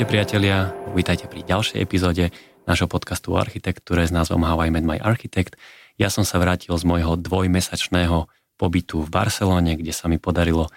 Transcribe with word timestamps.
Čaute 0.00 0.16
priatelia, 0.16 0.72
vítajte 0.96 1.28
pri 1.28 1.44
ďalšej 1.44 1.76
epizóde 1.76 2.32
nášho 2.64 2.88
podcastu 2.88 3.36
o 3.36 3.36
architektúre 3.36 4.00
s 4.00 4.08
názvom 4.08 4.48
How 4.48 4.64
I 4.64 4.72
Met 4.72 4.80
My 4.80 4.96
Architect. 4.96 5.60
Ja 6.00 6.08
som 6.08 6.24
sa 6.24 6.40
vrátil 6.40 6.72
z 6.72 6.88
môjho 6.88 7.20
dvojmesačného 7.20 8.24
pobytu 8.56 9.04
v 9.04 9.12
Barcelone, 9.12 9.76
kde 9.76 9.92
sa 9.92 10.08
mi 10.08 10.16
podarilo 10.16 10.72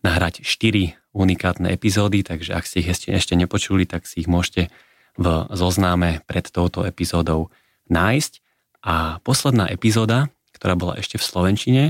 nahrať 0.00 0.48
4 0.48 0.96
unikátne 1.12 1.76
epizódy, 1.76 2.24
takže 2.24 2.56
ak 2.56 2.64
ste 2.64 2.80
ich 2.80 2.88
ešte, 2.88 3.12
ešte 3.12 3.36
nepočuli, 3.36 3.84
tak 3.84 4.08
si 4.08 4.24
ich 4.24 4.32
môžete 4.32 4.72
v 5.20 5.26
zoznáme 5.52 6.24
pred 6.24 6.48
touto 6.48 6.88
epizódou 6.88 7.52
nájsť. 7.92 8.40
A 8.80 9.20
posledná 9.20 9.68
epizóda, 9.68 10.32
ktorá 10.56 10.72
bola 10.72 10.96
ešte 10.96 11.20
v 11.20 11.24
Slovenčine, 11.28 11.82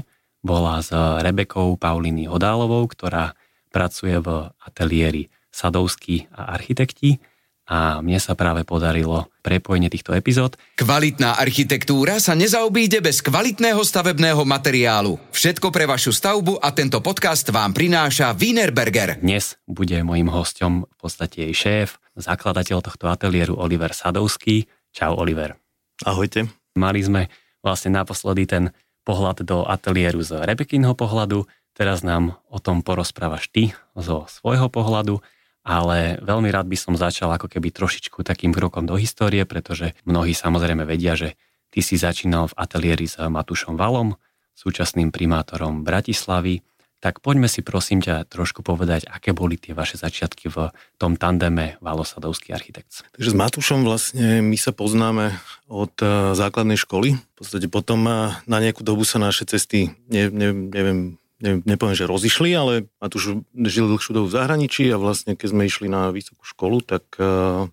bola 0.42 0.82
s 0.82 0.91
Rebekou 1.22 1.78
Pauliny 1.78 2.27
Hodálovou, 2.27 2.82
ktorá 2.91 3.38
pracuje 3.70 4.18
v 4.18 4.50
ateliéri 4.58 5.30
Sadovský 5.54 6.26
a 6.34 6.50
architekti 6.50 7.22
a 7.64 8.04
mne 8.04 8.20
sa 8.20 8.36
práve 8.36 8.60
podarilo 8.66 9.32
prepojenie 9.40 9.88
týchto 9.88 10.12
epizód. 10.12 10.60
Kvalitná 10.77 11.40
architektúra 11.40 12.20
sa 12.20 12.36
nezaobíde 12.36 13.00
bez 13.00 13.24
kvalitného 13.24 13.80
stavebného 13.80 14.44
materiálu. 14.44 15.16
Všetko 15.32 15.72
pre 15.72 15.88
vašu 15.88 16.12
stavbu 16.12 16.60
a 16.60 16.68
tento 16.77 17.00
podcast 17.00 17.48
vám 17.48 17.72
prináša 17.72 18.36
Wienerberger. 18.36 19.16
Dnes 19.16 19.56
bude 19.64 19.96
mojim 20.04 20.28
hostom 20.28 20.84
v 20.84 20.96
podstate 21.00 21.48
jej 21.48 21.55
šéf, 21.56 21.96
zakladateľ 22.20 22.84
tohto 22.84 23.08
ateliéru 23.08 23.56
Oliver 23.56 23.96
Sadovský. 23.96 24.68
Čau 24.92 25.16
Oliver. 25.16 25.56
Ahojte. 26.05 26.52
Mali 26.77 27.00
sme 27.00 27.32
vlastne 27.64 27.97
naposledy 27.97 28.44
ten 28.44 28.64
pohľad 29.08 29.41
do 29.41 29.64
ateliéru 29.64 30.20
z 30.20 30.36
Rebekinho 30.44 30.92
pohľadu, 30.92 31.48
teraz 31.72 32.05
nám 32.05 32.36
o 32.52 32.60
tom 32.60 32.84
porozprávaš 32.84 33.48
ty 33.48 33.72
zo 33.97 34.28
svojho 34.28 34.69
pohľadu 34.69 35.25
ale 35.64 36.20
veľmi 36.20 36.52
rád 36.52 36.68
by 36.68 36.76
som 36.76 36.94
začal 36.94 37.32
ako 37.32 37.48
keby 37.48 37.72
trošičku 37.72 38.20
takým 38.20 38.52
krokom 38.52 38.84
do 38.84 39.00
histórie, 39.00 39.48
pretože 39.48 39.96
mnohí 40.04 40.36
samozrejme 40.36 40.84
vedia, 40.84 41.16
že 41.16 41.40
ty 41.72 41.80
si 41.80 41.96
začínal 41.96 42.52
v 42.52 42.56
ateliéri 42.60 43.08
s 43.08 43.16
Matušom 43.16 43.74
Valom, 43.80 44.14
súčasným 44.54 45.10
primátorom 45.10 45.82
Bratislavy, 45.82 46.62
tak 47.04 47.20
poďme 47.20 47.52
si 47.52 47.60
prosím 47.60 48.00
ťa 48.00 48.24
trošku 48.32 48.64
povedať, 48.64 49.04
aké 49.04 49.36
boli 49.36 49.60
tie 49.60 49.76
vaše 49.76 50.00
začiatky 50.00 50.48
v 50.48 50.72
tom 50.96 51.20
tandeme 51.20 51.76
Valosadovský 51.84 52.56
architekt. 52.56 53.04
Takže 53.12 53.28
s 53.28 53.36
Matúšom 53.36 53.84
vlastne 53.84 54.40
my 54.40 54.56
sa 54.56 54.72
poznáme 54.72 55.36
od 55.68 55.92
eh, 56.00 56.32
základnej 56.32 56.80
školy. 56.80 57.20
V 57.20 57.34
podstate 57.36 57.68
potom 57.68 58.08
eh, 58.08 58.32
na 58.48 58.56
nejakú 58.56 58.80
dobu 58.80 59.04
sa 59.04 59.20
naše 59.20 59.44
cesty, 59.44 59.92
ne, 60.08 60.32
ne, 60.32 60.48
neviem, 60.56 61.20
ne, 61.45 61.61
nepoviem, 61.69 61.92
že 61.92 62.09
rozišli, 62.09 62.50
ale 62.56 62.89
už 63.05 63.45
žil 63.69 63.87
dlhšiu 63.92 64.17
dobu 64.17 64.33
v 64.33 64.37
zahraničí 64.41 64.89
a 64.89 64.97
vlastne 64.97 65.37
keď 65.37 65.48
sme 65.53 65.69
išli 65.69 65.92
na 65.92 66.09
vysokú 66.09 66.41
školu, 66.48 66.81
tak 66.81 67.05
uh, 67.20 67.69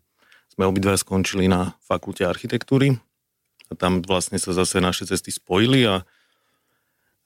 sme 0.51 0.67
obidva 0.67 0.99
skončili 0.99 1.47
na 1.47 1.79
fakulte 1.87 2.27
architektúry 2.27 2.99
a 3.71 3.73
tam 3.79 4.03
vlastne 4.03 4.35
sa 4.35 4.51
zase 4.51 4.83
naše 4.83 5.07
cesty 5.07 5.31
spojili 5.31 5.87
a 5.87 6.03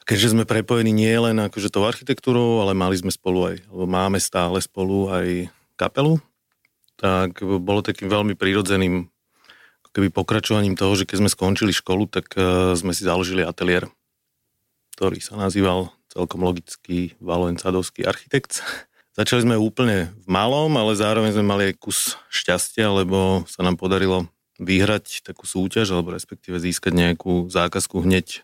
keďže 0.05 0.37
sme 0.37 0.45
prepojení 0.45 0.93
nie 0.93 1.17
len 1.17 1.41
akože 1.41 1.73
tou 1.73 1.81
architektúrou, 1.89 2.61
ale 2.61 2.77
mali 2.77 2.93
sme 2.93 3.09
spolu 3.09 3.49
aj, 3.49 3.55
alebo 3.65 3.85
máme 3.89 4.21
stále 4.21 4.61
spolu 4.61 5.09
aj 5.09 5.49
kapelu, 5.81 6.21
tak 7.01 7.41
bolo 7.41 7.81
takým 7.81 8.07
veľmi 8.07 8.37
prírodzeným 8.37 9.09
keby 9.95 10.11
pokračovaním 10.11 10.75
toho, 10.75 10.91
že 10.99 11.07
keď 11.07 11.23
sme 11.23 11.29
skončili 11.31 11.71
školu, 11.71 12.11
tak 12.11 12.27
uh, 12.35 12.75
sme 12.75 12.91
si 12.91 13.07
založili 13.07 13.47
ateliér, 13.47 13.87
ktorý 14.99 15.23
sa 15.23 15.39
nazýval 15.39 15.95
celkom 16.15 16.47
logický 16.47 17.19
Valoen 17.19 17.59
Sadovský 17.59 18.07
architekt. 18.07 18.63
Začali 19.19 19.43
sme 19.43 19.55
úplne 19.59 20.11
v 20.23 20.27
malom, 20.27 20.71
ale 20.75 20.95
zároveň 20.95 21.35
sme 21.35 21.45
mali 21.47 21.63
aj 21.71 21.79
kus 21.79 22.19
šťastia, 22.31 22.91
lebo 22.91 23.43
sa 23.47 23.63
nám 23.63 23.79
podarilo 23.79 24.27
vyhrať 24.59 25.23
takú 25.23 25.47
súťaž, 25.47 25.91
alebo 25.91 26.15
respektíve 26.15 26.59
získať 26.59 26.95
nejakú 26.95 27.47
zákazku 27.47 28.03
hneď. 28.03 28.43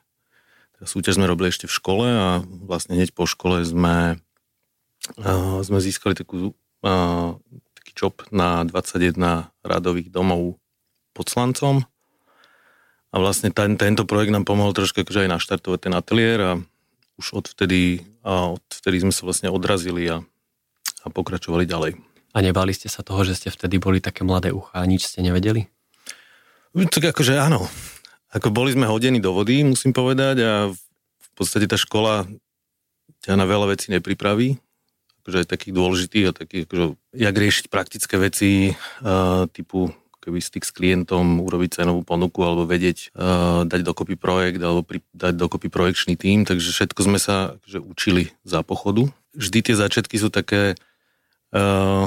Tá 0.80 0.84
súťaž 0.88 1.20
sme 1.20 1.28
robili 1.28 1.52
ešte 1.52 1.68
v 1.68 1.76
škole 1.76 2.08
a 2.08 2.28
vlastne 2.64 2.96
hneď 2.96 3.12
po 3.12 3.28
škole 3.28 3.64
sme, 3.68 4.20
uh, 5.20 5.60
sme 5.60 5.80
získali 5.84 6.16
takú, 6.16 6.56
uh, 6.88 7.36
taký 7.76 7.92
job 7.92 8.24
na 8.32 8.64
21 8.64 9.52
radových 9.64 10.08
domov 10.08 10.56
pod 11.12 11.28
Slancom. 11.28 11.84
A 13.12 13.16
vlastne 13.20 13.52
ten, 13.52 13.76
tento 13.76 14.08
projekt 14.08 14.32
nám 14.32 14.48
pomohol 14.48 14.72
trošku 14.72 15.04
akože 15.04 15.28
aj 15.28 15.36
naštartovať 15.36 15.80
ten 15.84 15.94
ateliér 16.00 16.40
a 16.40 16.52
už 17.22 17.46
odvtedy, 17.46 18.02
a 18.26 18.58
odvtedy 18.58 18.98
sme 19.06 19.14
sa 19.14 19.30
vlastne 19.30 19.54
odrazili 19.54 20.10
a, 20.10 20.26
a 21.06 21.08
pokračovali 21.14 21.70
ďalej. 21.70 22.02
A 22.34 22.38
nebali 22.42 22.74
ste 22.74 22.90
sa 22.90 23.06
toho, 23.06 23.22
že 23.22 23.38
ste 23.38 23.54
vtedy 23.54 23.78
boli 23.78 24.02
také 24.02 24.26
mladé 24.26 24.50
ucha 24.50 24.82
a 24.82 24.90
nič 24.90 25.06
ste 25.06 25.22
nevedeli? 25.22 25.70
No, 26.74 26.90
tak 26.90 27.14
akože 27.14 27.38
áno. 27.38 27.70
Ako 28.32 28.50
boli 28.50 28.74
sme 28.74 28.88
hodení 28.88 29.20
do 29.20 29.36
vody, 29.36 29.62
musím 29.62 29.92
povedať, 29.92 30.36
a 30.42 30.54
v 30.72 31.32
podstate 31.36 31.68
tá 31.68 31.76
škola 31.76 32.26
ťa 33.22 33.38
na 33.38 33.46
veľa 33.46 33.76
vecí 33.76 33.92
nepripraví, 33.92 34.58
akože 35.22 35.38
aj 35.44 35.48
takých 35.52 35.74
dôležitých 35.76 36.26
a 36.32 36.34
takých, 36.34 36.64
akože, 36.66 36.86
jak 37.20 37.36
riešiť 37.36 37.66
praktické 37.68 38.16
veci 38.18 38.72
uh, 38.74 39.46
typu 39.52 39.94
keby 40.22 40.38
styk 40.38 40.62
s 40.62 40.72
klientom, 40.72 41.42
urobiť 41.42 41.82
cenovú 41.82 42.06
ponuku 42.06 42.46
alebo 42.46 42.70
vedieť 42.70 43.10
uh, 43.18 43.66
dať 43.66 43.82
dokopy 43.82 44.14
projekt 44.16 44.62
alebo 44.62 44.86
pri, 44.86 45.02
dať 45.18 45.34
dokopy 45.34 45.68
projekčný 45.74 46.14
tím, 46.14 46.46
takže 46.46 46.70
všetko 46.70 47.00
sme 47.02 47.18
sa 47.18 47.58
akože, 47.58 47.80
učili 47.82 48.24
za 48.46 48.62
pochodu. 48.62 49.10
Vždy 49.34 49.60
tie 49.66 49.76
začiatky 49.76 50.22
sú 50.22 50.30
také, 50.30 50.78
uh, 51.58 52.06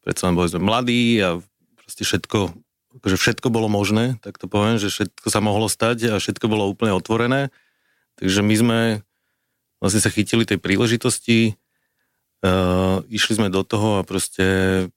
predsa 0.00 0.32
len 0.32 0.34
boli 0.34 0.48
sme 0.48 0.64
mladí 0.64 1.20
a 1.20 1.44
proste 1.76 2.08
všetko, 2.08 2.56
akože 3.04 3.16
všetko 3.20 3.48
bolo 3.52 3.68
možné, 3.68 4.16
tak 4.24 4.40
to 4.40 4.48
poviem, 4.48 4.80
že 4.80 4.88
všetko 4.88 5.28
sa 5.28 5.44
mohlo 5.44 5.68
stať 5.68 6.08
a 6.08 6.14
všetko 6.16 6.48
bolo 6.48 6.72
úplne 6.72 6.96
otvorené. 6.96 7.52
Takže 8.16 8.40
my 8.40 8.54
sme 8.56 8.80
vlastne 9.76 10.00
sa 10.00 10.08
chytili 10.08 10.48
tej 10.48 10.56
príležitosti, 10.56 11.60
uh, 12.40 13.04
išli 13.12 13.44
sme 13.44 13.52
do 13.52 13.60
toho 13.60 14.00
a 14.00 14.06
proste 14.08 14.88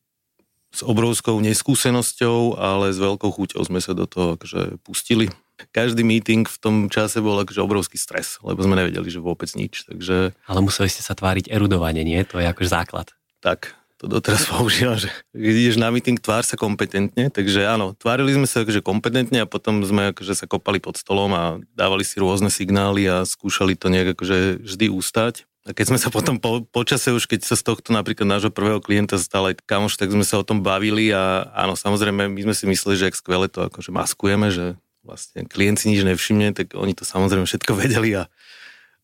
s 0.75 0.83
obrovskou 0.83 1.39
neskúsenosťou, 1.39 2.59
ale 2.59 2.91
s 2.91 2.99
veľkou 2.99 3.31
chuťou 3.31 3.63
sme 3.63 3.79
sa 3.79 3.95
do 3.95 4.03
toho 4.03 4.35
akože 4.35 4.83
pustili. 4.83 5.31
Každý 5.71 6.03
meeting 6.03 6.43
v 6.43 6.57
tom 6.59 6.75
čase 6.91 7.23
bol 7.23 7.39
akože 7.39 7.63
obrovský 7.63 7.95
stres, 7.95 8.43
lebo 8.43 8.59
sme 8.59 8.75
nevedeli, 8.75 9.07
že 9.07 9.23
vôbec 9.23 9.47
nič. 9.55 9.87
Takže... 9.87 10.35
Ale 10.35 10.59
museli 10.59 10.91
ste 10.91 10.99
sa 10.99 11.15
tváriť 11.15 11.47
erudovanie, 11.47 12.03
nie? 12.03 12.19
To 12.27 12.43
je 12.43 12.51
akože 12.51 12.67
základ. 12.67 13.15
Tak, 13.39 13.71
to 13.95 14.11
doteraz 14.11 14.43
používam, 14.51 14.99
že 14.99 15.07
keď 15.31 15.55
ideš 15.55 15.77
na 15.79 15.87
meeting, 15.87 16.19
tvár 16.19 16.43
sa 16.43 16.59
kompetentne, 16.59 17.31
takže 17.31 17.63
áno, 17.63 17.95
tvárili 17.95 18.35
sme 18.35 18.47
sa 18.47 18.67
akože 18.67 18.83
kompetentne 18.83 19.47
a 19.47 19.49
potom 19.49 19.79
sme 19.87 20.11
akože 20.11 20.35
sa 20.35 20.45
kopali 20.45 20.83
pod 20.83 20.99
stolom 20.99 21.31
a 21.31 21.63
dávali 21.71 22.03
si 22.03 22.19
rôzne 22.19 22.51
signály 22.51 23.07
a 23.07 23.23
skúšali 23.23 23.79
to 23.79 23.87
nejak 23.87 24.19
akože 24.19 24.59
vždy 24.59 24.91
ústať. 24.91 25.47
A 25.65 25.73
keď 25.73 25.85
sme 25.89 25.97
sa 25.97 26.13
potom 26.13 26.37
po, 26.37 26.61
počase 26.61 27.09
už, 27.09 27.25
keď 27.25 27.41
sa 27.41 27.57
z 27.57 27.65
tohto 27.65 27.89
napríklad 27.89 28.29
nášho 28.29 28.53
prvého 28.53 28.77
klienta 28.77 29.17
stal 29.17 29.49
aj 29.49 29.65
kamoš, 29.65 29.97
tak 29.97 30.13
sme 30.13 30.21
sa 30.21 30.37
o 30.37 30.45
tom 30.45 30.61
bavili 30.61 31.09
a 31.09 31.49
áno, 31.57 31.73
samozrejme, 31.73 32.29
my 32.29 32.41
sme 32.45 32.53
si 32.53 32.69
mysleli, 32.69 32.95
že 33.01 33.07
ak 33.09 33.17
skvele 33.17 33.49
to 33.49 33.65
akože 33.65 33.89
maskujeme, 33.89 34.53
že 34.53 34.77
vlastne 35.01 35.49
klient 35.49 35.81
si 35.81 35.89
nič 35.89 36.05
nevšimne, 36.05 36.53
tak 36.53 36.77
oni 36.77 36.93
to 36.93 37.01
samozrejme 37.01 37.49
všetko 37.49 37.73
vedeli 37.81 38.13
a 38.13 38.29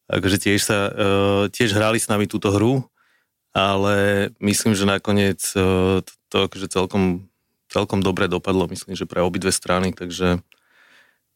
akože 0.06 0.38
tiež 0.38 0.62
sa, 0.62 0.78
uh, 0.94 1.44
tiež 1.50 1.74
hrali 1.74 1.98
s 1.98 2.06
nami 2.06 2.30
túto 2.30 2.54
hru, 2.54 2.86
ale 3.58 4.30
myslím, 4.38 4.78
že 4.78 4.86
nakoniec 4.86 5.42
uh, 5.58 6.06
to, 6.06 6.14
to 6.30 6.38
akože 6.46 6.70
celkom, 6.70 7.26
celkom 7.74 8.06
dobre 8.06 8.30
dopadlo, 8.30 8.70
myslím, 8.70 8.94
že 8.94 9.10
pre 9.10 9.26
obidve 9.26 9.50
strany, 9.50 9.98
takže, 9.98 10.46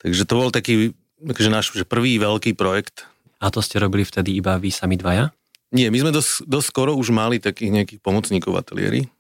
takže 0.05 0.21
to 0.29 0.33
bol 0.37 0.53
taký 0.53 0.93
akože 1.17 1.49
náš 1.49 1.73
že 1.73 1.87
prvý 1.87 2.21
veľký 2.21 2.53
projekt, 2.53 3.09
a 3.39 3.45
to 3.51 3.59
ste 3.59 3.81
robili 3.81 4.07
vtedy 4.07 4.35
iba 4.37 4.55
vy 4.55 4.71
sami 4.71 4.95
dvaja? 4.95 5.31
Nie, 5.75 5.91
my 5.91 5.97
sme 5.99 6.11
dosť, 6.15 6.47
dosť 6.47 6.67
skoro 6.71 6.91
už 6.95 7.11
mali 7.11 7.41
takých 7.41 7.71
nejakých 7.73 7.99
pomocníkov 7.99 8.55
ateliéri. 8.55 9.11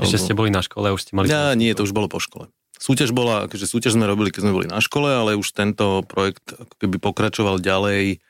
Ešte 0.00 0.16
alebo... 0.16 0.24
ste 0.24 0.38
boli 0.38 0.50
na 0.54 0.62
škole 0.62 0.86
a 0.88 0.94
už 0.94 1.02
ste 1.04 1.12
mali... 1.12 1.28
Ja, 1.28 1.52
nie, 1.52 1.74
to 1.76 1.84
už 1.84 1.92
bolo 1.92 2.08
po 2.08 2.22
škole. 2.22 2.48
Súťaž 2.80 3.12
bola, 3.12 3.44
akože 3.44 3.68
súťaž 3.68 4.00
sme 4.00 4.08
robili, 4.08 4.32
keď 4.32 4.48
sme 4.48 4.56
boli 4.56 4.66
na 4.70 4.80
škole, 4.80 5.12
ale 5.12 5.36
už 5.36 5.52
tento 5.52 6.00
projekt 6.08 6.56
ako 6.56 6.74
keby 6.80 6.96
pokračoval 6.96 7.60
ďalej 7.60 8.24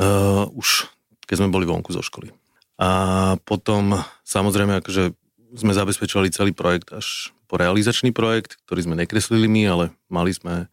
uh, 0.00 0.48
už 0.56 0.88
keď 1.30 1.46
sme 1.46 1.54
boli 1.54 1.62
vonku 1.62 1.94
zo 1.94 2.02
školy. 2.02 2.34
A 2.82 3.36
potom 3.46 4.02
samozrejme 4.26 4.82
akože 4.82 5.14
sme 5.54 5.70
zabezpečovali 5.70 6.34
celý 6.34 6.50
projekt 6.50 6.90
až 6.90 7.30
po 7.46 7.54
realizačný 7.54 8.10
projekt, 8.10 8.58
ktorý 8.66 8.90
sme 8.90 8.98
nekreslili 8.98 9.46
my, 9.46 9.62
ale 9.70 9.84
mali 10.10 10.34
sme, 10.34 10.66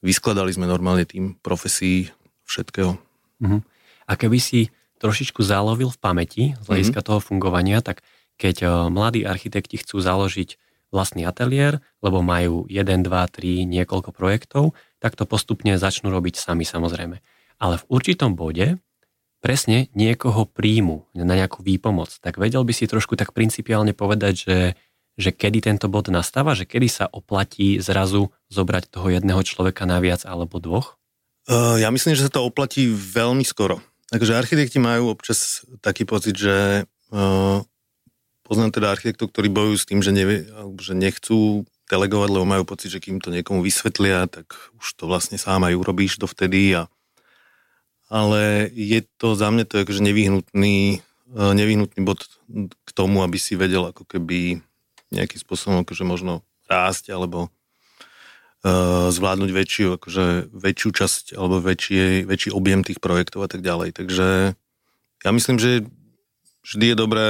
vyskladali 0.00 0.52
sme 0.52 0.64
normálne 0.64 1.04
tým 1.04 1.36
profesí 1.40 2.08
všetkého. 2.50 2.98
Uh-huh. 2.98 3.60
A 4.10 4.12
keby 4.18 4.42
si 4.42 4.74
trošičku 4.98 5.40
zalovil 5.40 5.88
v 5.88 5.98
pamäti 6.02 6.44
z 6.58 6.64
hľadiska 6.66 7.00
uh-huh. 7.00 7.08
toho 7.16 7.20
fungovania, 7.22 7.80
tak 7.80 8.02
keď 8.36 8.56
uh, 8.66 8.70
mladí 8.92 9.22
architekti 9.22 9.78
chcú 9.78 10.02
založiť 10.02 10.58
vlastný 10.90 11.22
ateliér, 11.24 11.78
lebo 12.02 12.20
majú 12.20 12.66
1, 12.66 13.06
2, 13.06 13.06
3, 13.06 13.64
niekoľko 13.64 14.10
projektov, 14.10 14.74
tak 14.98 15.14
to 15.14 15.24
postupne 15.24 15.78
začnú 15.78 16.10
robiť 16.10 16.36
sami 16.36 16.66
samozrejme. 16.66 17.22
Ale 17.62 17.74
v 17.78 17.84
určitom 17.88 18.34
bode 18.34 18.76
presne 19.40 19.88
niekoho 19.96 20.44
príjmu 20.44 21.08
na 21.16 21.38
nejakú 21.38 21.64
výpomoc, 21.64 22.12
tak 22.20 22.36
vedel 22.36 22.60
by 22.66 22.74
si 22.76 22.84
trošku 22.90 23.16
tak 23.16 23.32
principiálne 23.32 23.96
povedať, 23.96 24.34
že, 24.36 24.58
že 25.16 25.30
kedy 25.32 25.64
tento 25.64 25.88
bod 25.88 26.12
nastáva, 26.12 26.52
že 26.52 26.68
kedy 26.68 26.88
sa 26.90 27.06
oplatí 27.08 27.80
zrazu 27.80 28.34
zobrať 28.52 28.92
toho 28.92 29.08
jedného 29.08 29.40
človeka 29.40 29.88
naviac 29.88 30.28
alebo 30.28 30.60
dvoch? 30.60 30.99
Uh, 31.50 31.82
ja 31.82 31.90
myslím, 31.90 32.14
že 32.14 32.30
sa 32.30 32.30
to 32.30 32.46
oplatí 32.46 32.86
veľmi 32.94 33.42
skoro. 33.42 33.82
Takže 34.14 34.38
architekti 34.38 34.78
majú 34.78 35.10
občas 35.10 35.66
taký 35.82 36.06
pocit, 36.06 36.38
že 36.38 36.86
uh, 37.10 37.58
poznám 38.46 38.70
teda 38.70 38.94
architektov, 38.94 39.34
ktorí 39.34 39.50
bojujú 39.50 39.76
s 39.82 39.86
tým, 39.86 39.98
že, 39.98 40.14
nevie, 40.14 40.46
že 40.78 40.94
nechcú 40.94 41.66
delegovať, 41.90 42.28
lebo 42.30 42.46
majú 42.46 42.62
pocit, 42.62 42.94
že 42.94 43.02
kým 43.02 43.18
to 43.18 43.34
niekomu 43.34 43.66
vysvetlia, 43.66 44.30
tak 44.30 44.54
už 44.78 44.86
to 44.94 45.10
vlastne 45.10 45.42
sám 45.42 45.66
aj 45.66 45.74
urobíš 45.74 46.22
dovtedy 46.22 46.78
a 46.78 46.86
ale 48.10 48.66
je 48.74 49.06
to 49.22 49.38
za 49.38 49.54
mňa 49.54 49.64
to 49.70 49.86
akože 49.86 50.02
nevyhnutný, 50.02 50.98
e, 50.98 51.38
nevyhnutný 51.38 52.02
bod 52.02 52.26
k 52.66 52.90
tomu, 52.90 53.22
aby 53.22 53.38
si 53.38 53.54
vedel 53.54 53.86
ako 53.86 54.02
keby 54.02 54.58
nejakým 55.14 55.38
spôsobom 55.38 55.86
akože 55.86 56.02
možno 56.02 56.42
rásť 56.66 57.14
alebo 57.14 57.54
zvládnuť 59.10 59.50
väčšiu, 59.56 59.86
akože 59.96 60.52
väčšiu 60.52 60.90
časť 60.92 61.24
alebo 61.32 61.64
väčší, 61.64 62.28
väčší 62.28 62.52
objem 62.52 62.84
tých 62.84 63.00
projektov 63.00 63.44
a 63.44 63.48
tak 63.48 63.64
ďalej. 63.64 63.96
Takže 63.96 64.52
ja 65.24 65.30
myslím, 65.32 65.56
že 65.56 65.88
vždy 66.64 66.92
je 66.92 66.96
dobré, 66.96 67.26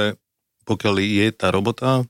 pokiaľ 0.67 0.95
je 0.99 1.27
tá 1.31 1.47
robota, 1.55 2.03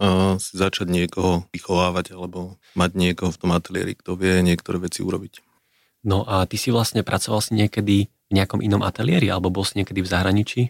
uh, 0.00 0.40
si 0.40 0.56
začať 0.56 0.88
niekoho 0.88 1.44
vychovávať 1.52 2.16
alebo 2.16 2.56
mať 2.72 2.90
niekoho 2.96 3.30
v 3.30 3.40
tom 3.40 3.52
ateliéri, 3.52 3.92
kto 4.00 4.16
vie 4.16 4.40
niektoré 4.40 4.80
veci 4.80 5.04
urobiť. 5.04 5.44
No 6.04 6.24
a 6.24 6.44
ty 6.44 6.60
si 6.60 6.68
vlastne 6.68 7.00
pracoval 7.00 7.40
si 7.40 7.56
niekedy 7.56 8.08
v 8.08 8.32
nejakom 8.32 8.60
inom 8.60 8.84
ateliéri, 8.84 9.28
alebo 9.32 9.52
bol 9.52 9.64
si 9.64 9.80
niekedy 9.80 10.04
v 10.04 10.08
zahraničí? 10.08 10.62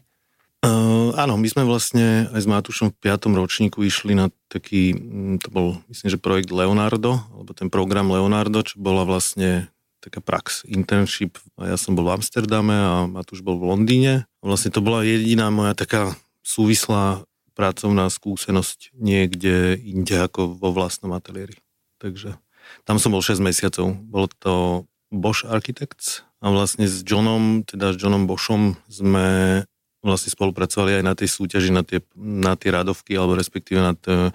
Uh, 0.65 1.13
áno, 1.21 1.37
my 1.37 1.45
sme 1.45 1.69
vlastne 1.69 2.25
aj 2.33 2.41
s 2.41 2.49
Matúšom 2.49 2.89
v 2.89 2.97
5. 2.97 3.37
ročníku 3.37 3.85
išli 3.85 4.17
na 4.17 4.33
taký, 4.49 4.97
mm, 4.97 5.45
to 5.45 5.49
bol 5.53 5.67
myslím, 5.93 6.09
že 6.09 6.17
projekt 6.17 6.49
Leonardo, 6.49 7.21
alebo 7.37 7.53
ten 7.53 7.69
program 7.69 8.09
Leonardo, 8.09 8.65
čo 8.65 8.81
bola 8.81 9.05
vlastne 9.05 9.69
taká 10.01 10.25
prax, 10.25 10.65
internship. 10.65 11.37
A 11.61 11.73
ja 11.73 11.77
som 11.77 11.93
bol 11.93 12.09
v 12.09 12.17
Amsterdame 12.17 12.77
a 12.77 13.05
Matúš 13.05 13.45
bol 13.45 13.61
v 13.61 13.77
Londýne. 13.77 14.25
Vlastne 14.41 14.73
to 14.73 14.81
bola 14.81 15.05
jediná 15.05 15.53
moja 15.53 15.77
taká 15.77 16.17
súvislá 16.41 17.25
pracovná 17.53 18.09
skúsenosť 18.09 18.93
niekde 18.97 19.77
inde 19.81 20.17
ako 20.17 20.57
vo 20.57 20.73
vlastnom 20.73 21.13
ateliéri. 21.13 21.61
Takže 22.01 22.37
tam 22.85 22.97
som 22.97 23.13
bol 23.13 23.21
6 23.21 23.41
mesiacov. 23.41 23.97
Bolo 24.01 24.29
to 24.41 24.85
Bosch 25.09 25.45
Architects 25.45 26.27
a 26.45 26.53
vlastne 26.53 26.85
s 26.85 27.01
Johnom, 27.01 27.65
teda 27.65 27.95
s 27.95 27.97
Johnom 27.97 28.29
Boschom 28.29 28.77
sme 28.91 29.63
vlastne 30.05 30.31
spolupracovali 30.31 31.01
aj 31.01 31.05
na 31.05 31.15
tej 31.17 31.29
súťaži, 31.33 31.73
na 31.73 31.81
tie, 31.81 32.05
na 32.15 32.55
tie 32.55 32.69
radovky, 32.69 33.17
alebo 33.17 33.35
respektíve 33.35 33.81
na 33.81 33.97
to, 33.97 34.29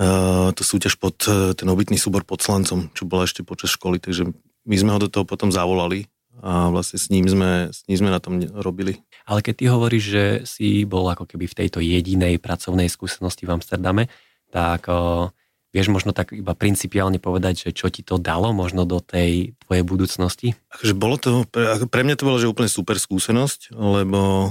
uh, 0.00 0.48
súťaž 0.56 0.96
pod 0.96 1.20
uh, 1.28 1.52
ten 1.52 1.68
obytný 1.68 2.00
súbor 2.00 2.24
pod 2.24 2.40
Slancom, 2.40 2.88
čo 2.96 3.04
bola 3.04 3.28
ešte 3.28 3.44
počas 3.44 3.76
školy, 3.76 4.00
takže 4.00 4.32
my 4.64 4.76
sme 4.76 4.90
ho 4.96 4.98
do 4.98 5.12
toho 5.12 5.28
potom 5.28 5.52
zavolali 5.52 6.08
a 6.40 6.72
vlastne 6.72 6.96
s 6.96 7.12
ním 7.12 7.28
sme, 7.28 7.68
s 7.68 7.84
ním 7.84 8.00
sme 8.00 8.10
na 8.10 8.22
tom 8.22 8.40
robili. 8.40 9.04
Ale 9.28 9.44
keď 9.44 9.54
ty 9.60 9.64
hovoríš, 9.68 10.04
že 10.08 10.24
si 10.48 10.68
bol 10.88 11.04
ako 11.12 11.28
keby 11.28 11.44
v 11.44 11.58
tejto 11.64 11.84
jedinej 11.84 12.40
pracovnej 12.40 12.88
skúsenosti 12.88 13.44
v 13.44 13.60
Amsterdame, 13.60 14.08
tak 14.48 14.88
uh, 14.88 15.28
Vieš 15.70 15.86
možno 15.86 16.10
tak 16.10 16.34
iba 16.34 16.50
principiálne 16.58 17.22
povedať, 17.22 17.70
že 17.70 17.70
čo 17.70 17.86
ti 17.94 18.02
to 18.02 18.18
dalo 18.18 18.50
možno 18.50 18.82
do 18.82 18.98
tej 18.98 19.54
tvojej 19.62 19.84
budúcnosti? 19.86 20.58
Akože 20.74 20.94
bolo 20.98 21.14
to, 21.14 21.46
pre, 21.46 21.86
pre 21.86 22.02
mňa 22.02 22.18
to 22.18 22.26
bolo 22.26 22.42
že 22.42 22.50
úplne 22.50 22.66
super 22.66 22.98
skúsenosť, 22.98 23.78
lebo 23.78 24.50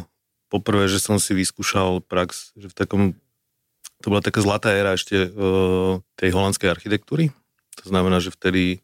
poprvé, 0.50 0.90
že 0.90 0.98
som 0.98 1.22
si 1.22 1.38
vyskúšal 1.38 2.02
prax, 2.04 2.52
že 2.58 2.68
v 2.68 2.76
takom, 2.76 3.02
to 4.02 4.10
bola 4.10 4.26
taká 4.26 4.42
zlatá 4.42 4.74
éra 4.74 4.98
ešte 4.98 5.30
uh, 5.30 6.02
tej 6.18 6.30
holandskej 6.34 6.68
architektúry. 6.68 7.30
To 7.80 7.86
znamená, 7.88 8.20
že 8.20 8.34
vtedy, 8.34 8.82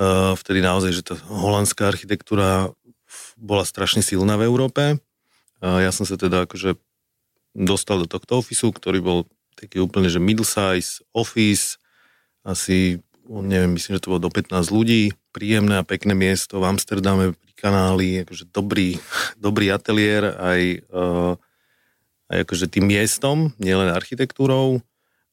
uh, 0.00 0.34
vtedy 0.34 0.64
naozaj, 0.64 0.90
že 0.96 1.06
tá 1.06 1.14
holandská 1.28 1.92
architektúra 1.92 2.72
bola 3.38 3.62
strašne 3.62 4.00
silná 4.00 4.34
v 4.40 4.48
Európe. 4.48 4.98
Uh, 5.60 5.84
ja 5.84 5.92
som 5.92 6.08
sa 6.08 6.16
teda 6.16 6.48
akože 6.48 6.74
dostal 7.52 8.02
do 8.02 8.08
tohto 8.08 8.40
ofisu, 8.40 8.72
ktorý 8.72 8.98
bol 9.04 9.18
taký 9.58 9.82
úplne, 9.82 10.08
že 10.08 10.22
middle 10.22 10.46
size 10.46 11.02
office, 11.10 11.76
asi, 12.46 13.02
neviem, 13.28 13.76
myslím, 13.76 14.00
že 14.00 14.02
to 14.08 14.16
bolo 14.16 14.24
do 14.24 14.32
15 14.32 14.72
ľudí, 14.72 15.12
príjemné 15.36 15.80
a 15.80 15.86
pekné 15.86 16.16
miesto 16.16 16.58
v 16.58 16.68
Amsterdame 16.72 17.36
pri 17.36 17.52
kanáli, 17.52 18.24
akože 18.24 18.48
dobrý, 18.48 18.96
dobrý 19.36 19.68
ateliér 19.68 20.32
aj, 20.40 20.60
uh, 20.88 21.32
aj 22.32 22.36
akože 22.48 22.66
tým 22.72 22.88
miestom, 22.88 23.52
nielen 23.60 23.92
architektúrou 23.92 24.80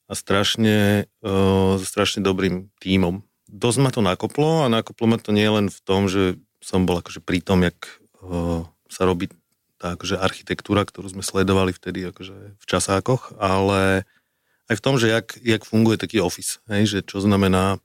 a 0.05 0.13
strašne, 0.13 1.07
uh, 1.23 1.79
strašne 1.79 2.19
dobrým 2.19 2.67
tímom. 2.83 3.23
Dosť 3.47 3.79
ma 3.79 3.89
to 3.95 4.03
nakoplo 4.03 4.67
a 4.67 4.71
nakoplo 4.71 5.07
ma 5.07 5.15
to 5.15 5.31
nielen 5.31 5.71
v 5.71 5.79
tom, 5.87 6.11
že 6.11 6.35
som 6.59 6.83
bol 6.83 6.99
akože 6.99 7.23
pri 7.23 7.39
tom, 7.39 7.63
jak 7.63 7.79
uh, 8.19 8.67
sa 8.91 9.07
robí 9.07 9.31
tá 9.79 9.95
akože 9.95 10.19
architektúra, 10.19 10.83
ktorú 10.83 11.11
sme 11.11 11.23
sledovali 11.23 11.71
vtedy 11.71 12.11
akože 12.11 12.59
v 12.59 12.65
časákoch, 12.65 13.35
ale 13.39 14.03
aj 14.65 14.75
v 14.81 14.83
tom, 14.83 14.95
že 14.97 15.13
jak, 15.13 15.37
jak 15.45 15.61
funguje 15.61 16.01
taký 16.01 16.23
office, 16.23 16.57
hej, 16.65 16.89
že 16.89 16.99
čo 17.05 17.21
znamená, 17.21 17.77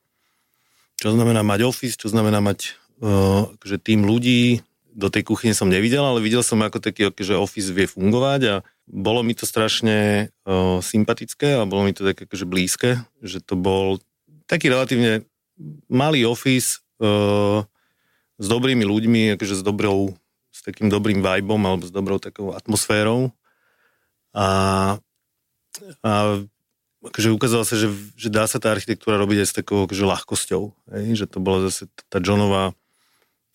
čo 1.00 1.16
znamená 1.16 1.40
mať 1.40 1.64
office, 1.64 1.96
čo 1.96 2.12
znamená 2.12 2.44
mať 2.44 2.76
uh, 3.00 3.48
že 3.64 3.80
tým 3.80 4.04
ľudí, 4.04 4.60
do 4.90 5.08
tej 5.08 5.22
kuchyne 5.22 5.54
som 5.54 5.70
nevidel, 5.70 6.02
ale 6.02 6.20
videl 6.20 6.42
som, 6.42 6.60
ako 6.60 6.82
taký 6.82 7.08
že 7.22 7.38
office 7.38 7.70
vie 7.70 7.86
fungovať 7.86 8.40
a 8.50 8.54
bolo 8.84 9.22
mi 9.22 9.38
to 9.38 9.46
strašne 9.46 10.28
uh, 10.28 10.82
sympatické 10.82 11.56
a 11.56 11.64
bolo 11.64 11.86
mi 11.86 11.94
to 11.94 12.02
také 12.02 12.26
akože 12.26 12.44
blízke, 12.44 12.90
že 13.22 13.38
to 13.40 13.54
bol 13.54 14.02
taký 14.50 14.66
relatívne 14.66 15.24
malý 15.86 16.26
office 16.26 16.82
uh, 16.98 17.62
s 18.36 18.46
dobrými 18.50 18.82
ľuďmi, 18.82 19.38
akože 19.38 19.60
s 19.60 19.62
dobrou, 19.62 20.18
s 20.50 20.60
takým 20.66 20.90
dobrým 20.90 21.22
vibom 21.22 21.60
alebo 21.64 21.86
s 21.86 21.92
dobrou 21.94 22.18
takou 22.18 22.50
atmosférou. 22.50 23.30
A, 24.34 24.98
a 26.02 26.12
akože 27.00 27.32
ukázalo 27.32 27.64
sa, 27.64 27.76
že, 27.80 27.88
že 28.16 28.28
dá 28.28 28.44
sa 28.44 28.60
tá 28.60 28.72
architektúra 28.72 29.16
robiť 29.16 29.44
aj 29.44 29.48
s 29.48 29.54
takou 29.56 29.88
akože 29.88 30.04
ľahkosťou. 30.04 30.62
Hej? 30.96 31.24
Že 31.24 31.26
to 31.32 31.38
bola 31.40 31.58
zase 31.68 31.88
tá 32.12 32.20
Johnová, 32.20 32.76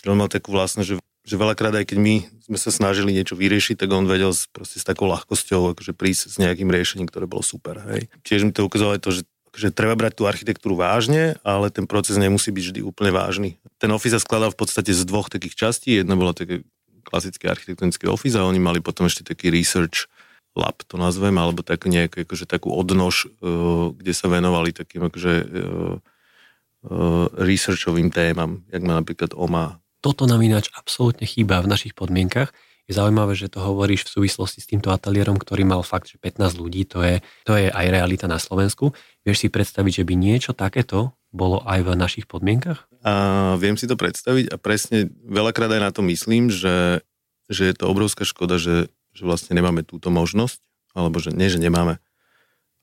John 0.05 0.21
mal 0.21 0.29
takú 0.29 0.53
vlastnosť, 0.53 0.85
že, 0.85 0.95
že 1.01 1.35
veľakrát 1.35 1.73
aj 1.81 1.89
keď 1.89 1.97
my 1.97 2.15
sme 2.45 2.57
sa 2.61 2.69
snažili 2.69 3.09
niečo 3.09 3.33
vyriešiť, 3.33 3.81
tak 3.81 3.89
on 3.89 4.05
vedel 4.05 4.29
proste 4.53 4.77
s 4.77 4.85
takou 4.85 5.09
ľahkosťou 5.09 5.73
akože 5.73 5.97
prísť 5.97 6.21
s 6.29 6.35
nejakým 6.37 6.69
riešením, 6.69 7.09
ktoré 7.09 7.25
bolo 7.25 7.41
super. 7.41 7.81
Hej? 7.89 8.09
Tiež 8.21 8.45
mi 8.45 8.53
to 8.53 8.65
ukázalo 8.65 8.93
aj 8.97 9.01
to, 9.01 9.11
že 9.11 9.23
že 9.55 9.71
treba 9.71 9.95
brať 9.95 10.19
tú 10.19 10.27
architektúru 10.27 10.75
vážne, 10.75 11.39
ale 11.39 11.71
ten 11.71 11.87
proces 11.87 12.19
nemusí 12.19 12.51
byť 12.51 12.63
vždy 12.75 12.81
úplne 12.83 13.15
vážny. 13.15 13.55
Ten 13.79 13.87
office 13.95 14.19
sa 14.19 14.21
skladal 14.21 14.51
v 14.51 14.59
podstate 14.59 14.91
z 14.91 15.07
dvoch 15.07 15.31
takých 15.31 15.55
častí. 15.55 15.95
Jedna 15.95 16.19
bola 16.19 16.35
také 16.35 16.67
klasické 17.07 17.47
architektonické 17.47 18.11
office 18.11 18.35
a 18.35 18.43
oni 18.43 18.59
mali 18.59 18.83
potom 18.83 19.07
ešte 19.07 19.23
taký 19.23 19.47
research 19.55 20.11
lab 20.55 20.81
to 20.87 20.95
nazvem, 20.95 21.35
alebo 21.35 21.61
tak 21.61 21.85
nejak, 21.85 22.25
akože 22.25 22.47
takú 22.47 22.71
odnož, 22.71 23.27
uh, 23.43 23.91
kde 23.91 24.13
sa 24.15 24.31
venovali 24.31 24.71
takým 24.71 25.11
akože 25.11 25.33
uh, 25.43 25.95
uh, 26.89 27.25
researchovým 27.35 28.09
témam, 28.09 28.63
jak 28.71 28.81
má 28.81 28.97
napríklad 28.97 29.35
OMA. 29.35 29.83
Toto 29.99 30.25
nám 30.29 30.41
ináč 30.41 30.71
absolútne 30.73 31.27
chýba 31.27 31.59
v 31.59 31.69
našich 31.69 31.97
podmienkach. 31.97 32.53
Je 32.85 32.93
zaujímavé, 32.93 33.33
že 33.33 33.49
to 33.49 33.65
hovoríš 33.65 34.05
v 34.05 34.13
súvislosti 34.21 34.61
s 34.61 34.69
týmto 34.69 34.93
ateliérom, 34.93 35.41
ktorý 35.41 35.65
mal 35.65 35.81
fakt, 35.81 36.13
že 36.13 36.21
15 36.21 36.61
ľudí, 36.61 36.85
to 36.85 37.01
je, 37.01 37.17
to 37.41 37.57
je 37.57 37.73
aj 37.73 37.85
realita 37.89 38.29
na 38.29 38.37
Slovensku. 38.37 38.93
Vieš 39.25 39.41
si 39.41 39.47
predstaviť, 39.49 40.01
že 40.01 40.03
by 40.05 40.13
niečo 40.13 40.53
takéto 40.53 41.17
bolo 41.33 41.65
aj 41.65 41.81
v 41.81 41.89
našich 41.97 42.25
podmienkach? 42.29 42.85
A 43.01 43.13
viem 43.57 43.73
si 43.75 43.89
to 43.89 43.97
predstaviť 43.97 44.53
a 44.53 44.61
presne 44.61 45.09
veľakrát 45.25 45.73
aj 45.73 45.81
na 45.81 45.91
to 45.91 46.05
myslím, 46.05 46.53
že, 46.53 47.01
že 47.49 47.73
je 47.73 47.75
to 47.75 47.89
obrovská 47.89 48.21
škoda, 48.21 48.61
že 48.61 48.93
že 49.15 49.23
vlastne 49.23 49.55
nemáme 49.55 49.87
túto 49.87 50.11
možnosť, 50.11 50.59
alebo 50.91 51.17
že 51.23 51.31
nie, 51.31 51.47
že 51.47 51.63
nemáme. 51.63 52.03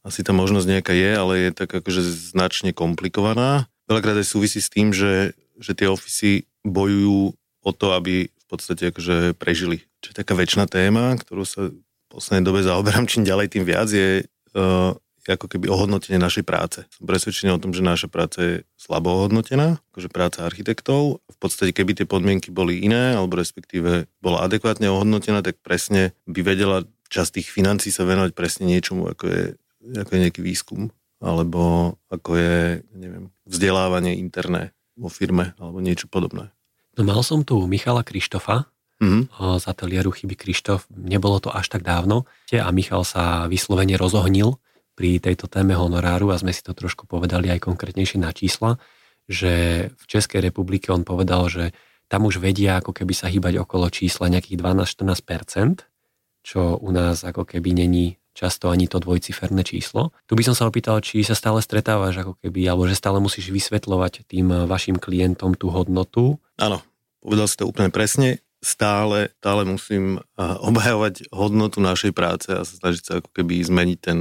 Asi 0.02 0.24
tá 0.26 0.34
možnosť 0.34 0.66
nejaká 0.66 0.92
je, 0.96 1.10
ale 1.14 1.32
je 1.46 1.50
tak 1.54 1.70
akože 1.70 2.02
značne 2.02 2.74
komplikovaná. 2.74 3.70
Veľakrát 3.86 4.18
aj 4.18 4.26
súvisí 4.26 4.58
s 4.58 4.72
tým, 4.72 4.90
že, 4.90 5.36
že 5.60 5.76
tie 5.76 5.86
ofisy 5.86 6.50
bojujú 6.66 7.36
o 7.62 7.70
to, 7.70 7.94
aby 7.94 8.26
v 8.26 8.44
podstate 8.50 8.90
akože 8.90 9.38
prežili. 9.38 9.86
Čo 10.02 10.10
je 10.10 10.18
taká 10.18 10.34
väčšiná 10.34 10.66
téma, 10.66 11.14
ktorú 11.20 11.46
sa 11.46 11.70
v 11.70 11.78
poslednej 12.10 12.44
dobe 12.44 12.66
zaoberám 12.66 13.06
čím 13.06 13.22
ďalej, 13.22 13.54
tým 13.54 13.64
viac, 13.64 13.88
je 13.88 14.26
uh, 14.26 14.92
ako 15.28 15.46
keby 15.46 15.70
ohodnotenie 15.70 16.18
našej 16.18 16.42
práce. 16.42 16.82
Som 16.90 17.06
presvedčený 17.06 17.54
o 17.54 17.62
tom, 17.62 17.70
že 17.70 17.84
naša 17.84 18.10
práca 18.10 18.38
je 18.42 18.54
slabo 18.74 19.14
ohodnotená, 19.22 19.78
akože 19.94 20.08
práca 20.10 20.42
architektov. 20.42 21.22
V 21.30 21.38
podstate, 21.38 21.70
keby 21.70 21.94
tie 21.94 22.06
podmienky 22.06 22.50
boli 22.50 22.82
iné, 22.82 23.14
alebo 23.14 23.38
respektíve 23.38 24.10
bola 24.18 24.42
adekvátne 24.42 24.90
ohodnotená, 24.90 25.46
tak 25.46 25.62
presne 25.62 26.16
by 26.26 26.40
vedela 26.42 26.82
časť 27.12 27.38
tých 27.38 27.48
financí 27.52 27.94
sa 27.94 28.02
venovať 28.02 28.32
presne 28.34 28.66
niečomu, 28.66 29.06
ako 29.06 29.24
je, 29.28 29.42
ako 29.94 30.10
je 30.10 30.22
nejaký 30.26 30.40
výskum, 30.42 30.90
alebo 31.22 31.94
ako 32.10 32.30
je, 32.34 32.56
neviem, 32.96 33.30
vzdelávanie 33.46 34.18
interné 34.18 34.74
vo 34.98 35.06
firme, 35.06 35.54
alebo 35.60 35.78
niečo 35.78 36.10
podobné. 36.10 36.50
No 36.98 37.06
mal 37.06 37.22
som 37.22 37.46
tu 37.46 37.56
Michala 37.68 38.02
Krištofa, 38.02 38.72
mm-hmm. 39.02 39.22
z 39.58 39.64
ateliéru 39.66 40.14
Chyby 40.14 40.38
Krištof. 40.38 40.86
Nebolo 40.94 41.42
to 41.42 41.50
až 41.50 41.66
tak 41.68 41.82
dávno 41.82 42.24
a 42.54 42.68
Michal 42.70 43.02
sa 43.02 43.50
vyslovene 43.50 43.98
rozohnil 43.98 44.62
pri 44.92 45.18
tejto 45.18 45.48
téme 45.48 45.72
honoráru 45.72 46.32
a 46.32 46.40
sme 46.40 46.52
si 46.52 46.60
to 46.60 46.76
trošku 46.76 47.08
povedali 47.08 47.48
aj 47.48 47.64
konkrétnejšie 47.64 48.20
na 48.20 48.30
čísla, 48.30 48.76
že 49.30 49.52
v 49.94 50.04
Českej 50.04 50.44
republike 50.44 50.92
on 50.92 51.06
povedal, 51.06 51.48
že 51.48 51.72
tam 52.10 52.28
už 52.28 52.44
vedia 52.44 52.76
ako 52.82 52.92
keby 52.92 53.14
sa 53.16 53.32
hýbať 53.32 53.64
okolo 53.64 53.88
čísla 53.88 54.28
nejakých 54.28 54.60
12-14%, 54.60 55.88
čo 56.44 56.76
u 56.76 56.90
nás 56.92 57.24
ako 57.24 57.48
keby 57.48 57.72
není 57.72 58.20
často 58.32 58.72
ani 58.72 58.88
to 58.88 59.00
dvojciferné 59.00 59.60
číslo. 59.64 60.12
Tu 60.28 60.32
by 60.36 60.44
som 60.44 60.56
sa 60.56 60.68
opýtal, 60.68 61.00
či 61.04 61.20
sa 61.24 61.36
stále 61.36 61.60
stretávaš 61.60 62.24
ako 62.24 62.36
keby, 62.40 62.64
alebo 62.68 62.88
že 62.88 62.96
stále 62.96 63.20
musíš 63.20 63.52
vysvetľovať 63.52 64.24
tým 64.28 64.68
vašim 64.68 64.96
klientom 64.96 65.52
tú 65.56 65.68
hodnotu. 65.68 66.40
Áno, 66.56 66.80
povedal 67.20 67.48
si 67.48 67.56
to 67.60 67.68
úplne 67.68 67.92
presne 67.92 68.40
stále, 68.64 69.32
stále 69.40 69.68
musím 69.68 70.20
obhajovať 70.38 71.28
hodnotu 71.28 71.84
našej 71.84 72.12
práce 72.16 72.48
a 72.52 72.64
snažiť 72.64 73.02
sa 73.04 73.12
ako 73.20 73.30
keby 73.36 73.60
zmeniť 73.64 73.98
ten 74.00 74.18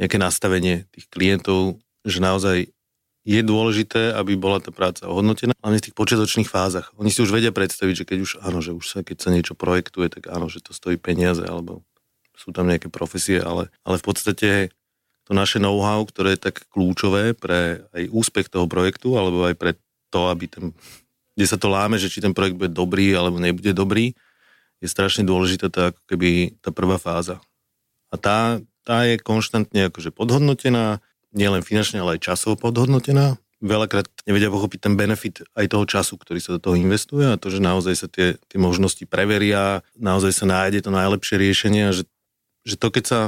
nejaké 0.00 0.16
nastavenie 0.16 0.88
tých 0.96 1.06
klientov, 1.12 1.76
že 2.08 2.24
naozaj 2.24 2.72
je 3.28 3.40
dôležité, 3.44 4.16
aby 4.16 4.32
bola 4.40 4.64
tá 4.64 4.72
práca 4.72 5.04
ohodnotená, 5.04 5.52
hlavne 5.60 5.78
v 5.78 5.86
tých 5.92 5.96
počiatočných 5.96 6.48
fázach. 6.48 6.88
Oni 6.96 7.12
si 7.12 7.20
už 7.20 7.36
vedia 7.36 7.52
predstaviť, 7.52 7.94
že 7.94 8.08
keď 8.08 8.18
už, 8.24 8.30
áno, 8.40 8.64
že 8.64 8.72
už 8.72 8.84
sa, 8.88 8.98
keď 9.04 9.16
sa 9.20 9.28
niečo 9.28 9.52
projektuje, 9.52 10.08
tak 10.08 10.32
áno, 10.32 10.48
že 10.48 10.64
to 10.64 10.72
stojí 10.72 10.96
peniaze, 10.96 11.44
alebo 11.44 11.84
sú 12.32 12.56
tam 12.56 12.64
nejaké 12.64 12.88
profesie, 12.88 13.36
ale, 13.44 13.68
ale 13.84 14.00
v 14.00 14.04
podstate 14.08 14.50
to 15.28 15.36
naše 15.36 15.60
know-how, 15.60 16.00
ktoré 16.08 16.40
je 16.40 16.48
tak 16.48 16.64
kľúčové 16.72 17.36
pre 17.36 17.84
aj 17.92 18.08
úspech 18.08 18.48
toho 18.48 18.64
projektu, 18.64 19.20
alebo 19.20 19.44
aj 19.44 19.54
pre 19.60 19.76
to, 20.08 20.32
aby 20.32 20.48
ten 20.48 20.64
kde 21.40 21.46
sa 21.46 21.56
to 21.56 21.72
láme, 21.72 21.96
že 21.96 22.12
či 22.12 22.20
ten 22.20 22.36
projekt 22.36 22.60
bude 22.60 22.68
dobrý 22.68 23.16
alebo 23.16 23.40
nebude 23.40 23.72
dobrý, 23.72 24.12
je 24.84 24.88
strašne 24.88 25.24
dôležité 25.24 25.72
tá, 25.72 25.88
ako 25.88 26.02
keby 26.04 26.60
tá 26.60 26.68
prvá 26.68 27.00
fáza. 27.00 27.40
A 28.12 28.20
tá, 28.20 28.60
tá 28.90 29.06
je 29.06 29.22
konštantne 29.22 29.94
akože 29.94 30.10
podhodnotená, 30.10 30.98
nielen 31.30 31.62
finančne, 31.62 32.02
ale 32.02 32.18
aj 32.18 32.26
časovo 32.26 32.58
podhodnotená. 32.58 33.38
Veľakrát 33.62 34.10
nevedia 34.26 34.50
pochopiť 34.50 34.90
ten 34.90 34.98
benefit 34.98 35.46
aj 35.54 35.70
toho 35.70 35.86
času, 35.86 36.18
ktorý 36.18 36.42
sa 36.42 36.58
do 36.58 36.60
toho 36.64 36.74
investuje 36.74 37.22
a 37.30 37.38
to, 37.38 37.54
že 37.54 37.62
naozaj 37.62 37.94
sa 37.94 38.08
tie, 38.10 38.34
tie 38.50 38.58
možnosti 38.58 39.06
preveria, 39.06 39.86
naozaj 39.94 40.34
sa 40.34 40.50
nájde 40.50 40.82
to 40.82 40.90
najlepšie 40.90 41.38
riešenie 41.38 41.82
a 41.86 41.94
že, 41.94 42.08
že 42.66 42.74
to, 42.74 42.90
keď 42.90 43.04
sa 43.06 43.20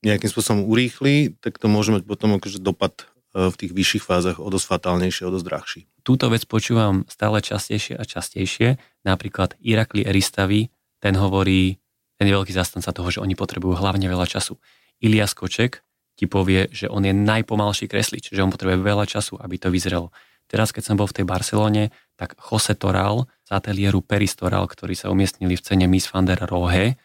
nejakým 0.00 0.32
spôsobom 0.32 0.64
urýchli, 0.64 1.36
tak 1.44 1.60
to 1.60 1.68
môže 1.68 1.92
mať 1.92 2.08
potom 2.08 2.40
akože 2.40 2.62
dopad 2.62 3.10
E, 3.30 3.50
v 3.50 3.54
tých 3.54 3.72
vyšších 3.72 4.04
fázach 4.04 4.36
o 4.42 4.48
dosť 4.50 4.66
fatálnejšie, 4.66 5.22
o 5.26 5.34
dosť 5.34 5.46
drahší. 5.46 5.80
Túto 6.02 6.26
vec 6.26 6.42
počúvam 6.50 7.06
stále 7.06 7.38
častejšie 7.38 7.94
a 7.94 8.02
častejšie. 8.02 8.82
Napríklad 9.06 9.54
Irakli 9.62 10.02
Eristavi, 10.02 10.66
ten 10.98 11.14
hovorí, 11.14 11.78
ten 12.18 12.26
je 12.26 12.34
veľký 12.34 12.50
zastanca 12.50 12.90
toho, 12.90 13.08
že 13.08 13.22
oni 13.22 13.38
potrebujú 13.38 13.78
hlavne 13.78 14.10
veľa 14.10 14.26
času. 14.26 14.58
Ilias 15.00 15.32
Koček 15.32 15.80
ti 16.14 16.28
povie, 16.28 16.68
že 16.68 16.86
on 16.92 17.04
je 17.04 17.16
najpomalší 17.16 17.88
kreslič, 17.88 18.28
že 18.28 18.44
on 18.44 18.52
potrebuje 18.52 18.84
veľa 18.84 19.08
času, 19.08 19.40
aby 19.40 19.56
to 19.56 19.72
vyzrelo. 19.72 20.12
Teraz, 20.44 20.74
keď 20.74 20.82
som 20.84 20.98
bol 21.00 21.08
v 21.08 21.22
tej 21.22 21.26
Barcelone, 21.26 21.94
tak 22.18 22.36
Jose 22.36 22.76
Toral 22.76 23.24
z 23.46 23.50
ateliéru 23.54 24.04
Peristoral, 24.04 24.68
ktorí 24.68 24.92
sa 24.98 25.08
umiestnili 25.08 25.56
v 25.56 25.64
cene 25.64 25.86
Miss 25.88 26.10
van 26.10 26.28
der 26.28 26.42
Rohe, 26.44 27.00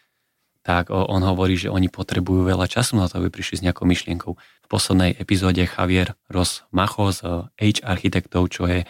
tak 0.66 0.90
on 0.90 1.22
hovorí, 1.22 1.54
že 1.54 1.70
oni 1.70 1.86
potrebujú 1.86 2.42
veľa 2.42 2.66
času 2.66 2.98
na 2.98 3.06
to, 3.06 3.22
aby 3.22 3.30
prišli 3.30 3.62
s 3.62 3.64
nejakou 3.64 3.86
myšlienkou. 3.86 4.34
V 4.34 4.66
poslednej 4.66 5.14
epizóde 5.14 5.62
Javier 5.62 6.18
Ros 6.26 6.66
Macho 6.74 7.14
z 7.14 7.46
H 7.54 7.86
architektov, 7.86 8.50
čo 8.50 8.66
je, 8.66 8.82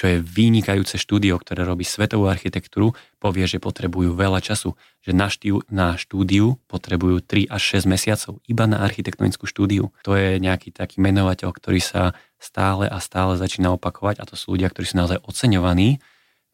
čo 0.00 0.08
je 0.08 0.24
vynikajúce 0.24 0.96
štúdio, 0.96 1.36
ktoré 1.36 1.60
robí 1.68 1.84
svetovú 1.84 2.32
architektúru, 2.32 2.96
povie, 3.20 3.44
že 3.44 3.60
potrebujú 3.60 4.16
veľa 4.16 4.40
času. 4.40 4.72
Že 5.04 5.12
na, 5.12 5.28
štú, 5.28 5.60
na 5.68 6.00
štúdiu 6.00 6.56
potrebujú 6.72 7.20
3 7.20 7.52
až 7.52 7.84
6 7.84 7.84
mesiacov 7.84 8.40
iba 8.48 8.64
na 8.64 8.80
architektonickú 8.80 9.44
štúdiu. 9.44 9.92
To 10.08 10.16
je 10.16 10.40
nejaký 10.40 10.72
taký 10.72 11.04
menovateľ, 11.04 11.52
ktorý 11.52 11.84
sa 11.84 12.16
stále 12.40 12.88
a 12.88 12.96
stále 12.96 13.36
začína 13.36 13.76
opakovať 13.76 14.24
a 14.24 14.28
to 14.28 14.40
sú 14.40 14.56
ľudia, 14.56 14.72
ktorí 14.72 14.88
sú 14.88 14.96
naozaj 14.96 15.20
oceňovaní, 15.20 16.00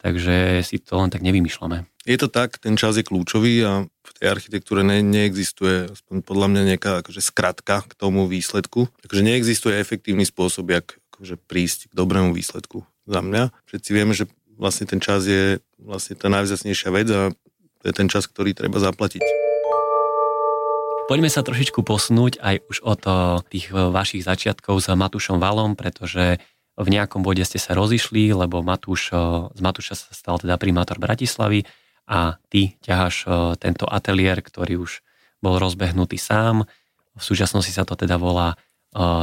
takže 0.02 0.66
si 0.66 0.82
to 0.82 0.98
len 0.98 1.14
tak 1.14 1.22
nevymýšľame. 1.22 1.86
Je 2.02 2.18
to 2.18 2.26
tak, 2.26 2.58
ten 2.58 2.74
čas 2.74 2.98
je 2.98 3.06
kľúčový 3.06 3.62
a 3.62 3.86
v 3.86 4.10
tej 4.18 4.26
architektúre 4.26 4.82
ne, 4.82 5.06
neexistuje, 5.06 5.94
aspoň 5.94 6.26
podľa 6.26 6.46
mňa 6.50 6.62
nejaká 6.74 6.90
akože 7.06 7.22
skratka 7.22 7.86
k 7.86 7.92
tomu 7.94 8.26
výsledku. 8.26 8.90
Takže 9.06 9.22
neexistuje 9.22 9.78
efektívny 9.78 10.26
spôsob, 10.26 10.66
jak 10.70 10.98
akože 11.14 11.38
prísť 11.46 11.90
k 11.90 11.92
dobrému 11.94 12.34
výsledku 12.34 12.86
za 13.06 13.22
mňa. 13.22 13.54
Všetci 13.70 13.90
vieme, 13.94 14.12
že 14.12 14.26
vlastne 14.58 14.84
ten 14.84 15.00
čas 15.00 15.24
je 15.24 15.62
vlastne 15.78 16.18
tá 16.18 16.26
najvzácnejšia 16.28 16.90
vec 16.90 17.08
a 17.14 17.30
to 17.80 17.84
je 17.86 17.94
ten 17.94 18.10
čas, 18.10 18.26
ktorý 18.26 18.52
treba 18.52 18.82
zaplatiť. 18.82 19.22
Poďme 21.06 21.30
sa 21.30 21.46
trošičku 21.46 21.86
posunúť 21.86 22.42
aj 22.42 22.66
už 22.66 22.82
od 22.82 23.00
tých 23.46 23.70
vašich 23.70 24.26
začiatkov 24.26 24.82
s 24.82 24.90
Matúšom 24.90 25.38
Valom, 25.38 25.78
pretože 25.78 26.42
v 26.74 26.88
nejakom 26.90 27.22
bode 27.22 27.46
ste 27.46 27.62
sa 27.62 27.78
rozišli, 27.78 28.34
lebo 28.34 28.58
Matúš, 28.66 29.14
z 29.54 29.60
Matúša 29.62 29.94
sa 29.94 30.10
stal 30.10 30.42
teda 30.42 30.58
primátor 30.58 30.98
Bratislavy 30.98 31.62
a 32.10 32.42
ty 32.50 32.74
ťaháš 32.82 33.22
tento 33.62 33.86
ateliér, 33.86 34.42
ktorý 34.42 34.82
už 34.82 35.06
bol 35.38 35.62
rozbehnutý 35.62 36.18
sám. 36.18 36.66
V 37.14 37.22
súčasnosti 37.22 37.70
sa 37.70 37.86
to 37.86 37.94
teda 37.94 38.18
volá 38.18 38.58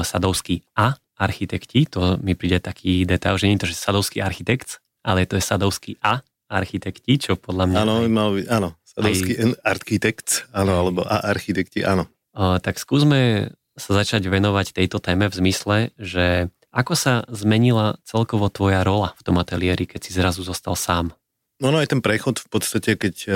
Sadovský 0.08 0.64
a 0.80 0.96
architekti. 1.18 1.86
To 1.94 2.18
mi 2.20 2.34
príde 2.34 2.58
taký 2.64 3.06
detail, 3.06 3.38
že 3.38 3.48
nie 3.50 3.56
je 3.60 3.68
to, 3.68 3.72
že 3.72 3.78
Sadovský 3.78 4.20
architekt, 4.24 4.82
ale 5.06 5.28
to 5.30 5.38
je 5.38 5.44
Sadovský 5.44 5.98
a 6.02 6.26
architekti, 6.50 7.18
čo 7.18 7.38
podľa 7.38 7.66
mňa... 7.70 7.78
Áno, 7.82 7.94
aj, 8.06 8.10
mal 8.12 8.30
by, 8.34 8.42
áno, 8.50 8.70
Sadovský 8.86 9.34
aj, 9.38 9.62
architekt, 9.66 10.28
áno, 10.54 10.74
alebo 10.78 11.02
a 11.06 11.22
architekti, 11.26 11.82
áno. 11.86 12.10
Tak 12.36 12.82
skúsme 12.82 13.54
sa 13.74 13.92
začať 13.98 14.26
venovať 14.30 14.78
tejto 14.78 15.02
téme 15.02 15.30
v 15.30 15.38
zmysle, 15.38 15.78
že 15.98 16.54
ako 16.74 16.94
sa 16.98 17.14
zmenila 17.30 18.02
celkovo 18.02 18.50
tvoja 18.50 18.82
rola 18.82 19.14
v 19.18 19.22
tom 19.26 19.38
ateliéri, 19.38 19.86
keď 19.86 20.02
si 20.02 20.12
zrazu 20.14 20.42
zostal 20.42 20.74
sám? 20.74 21.14
No, 21.62 21.70
no 21.70 21.78
aj 21.78 21.94
ten 21.94 22.02
prechod 22.02 22.42
v 22.42 22.50
podstate, 22.50 22.98
keď 22.98 23.16
uh, 23.30 23.34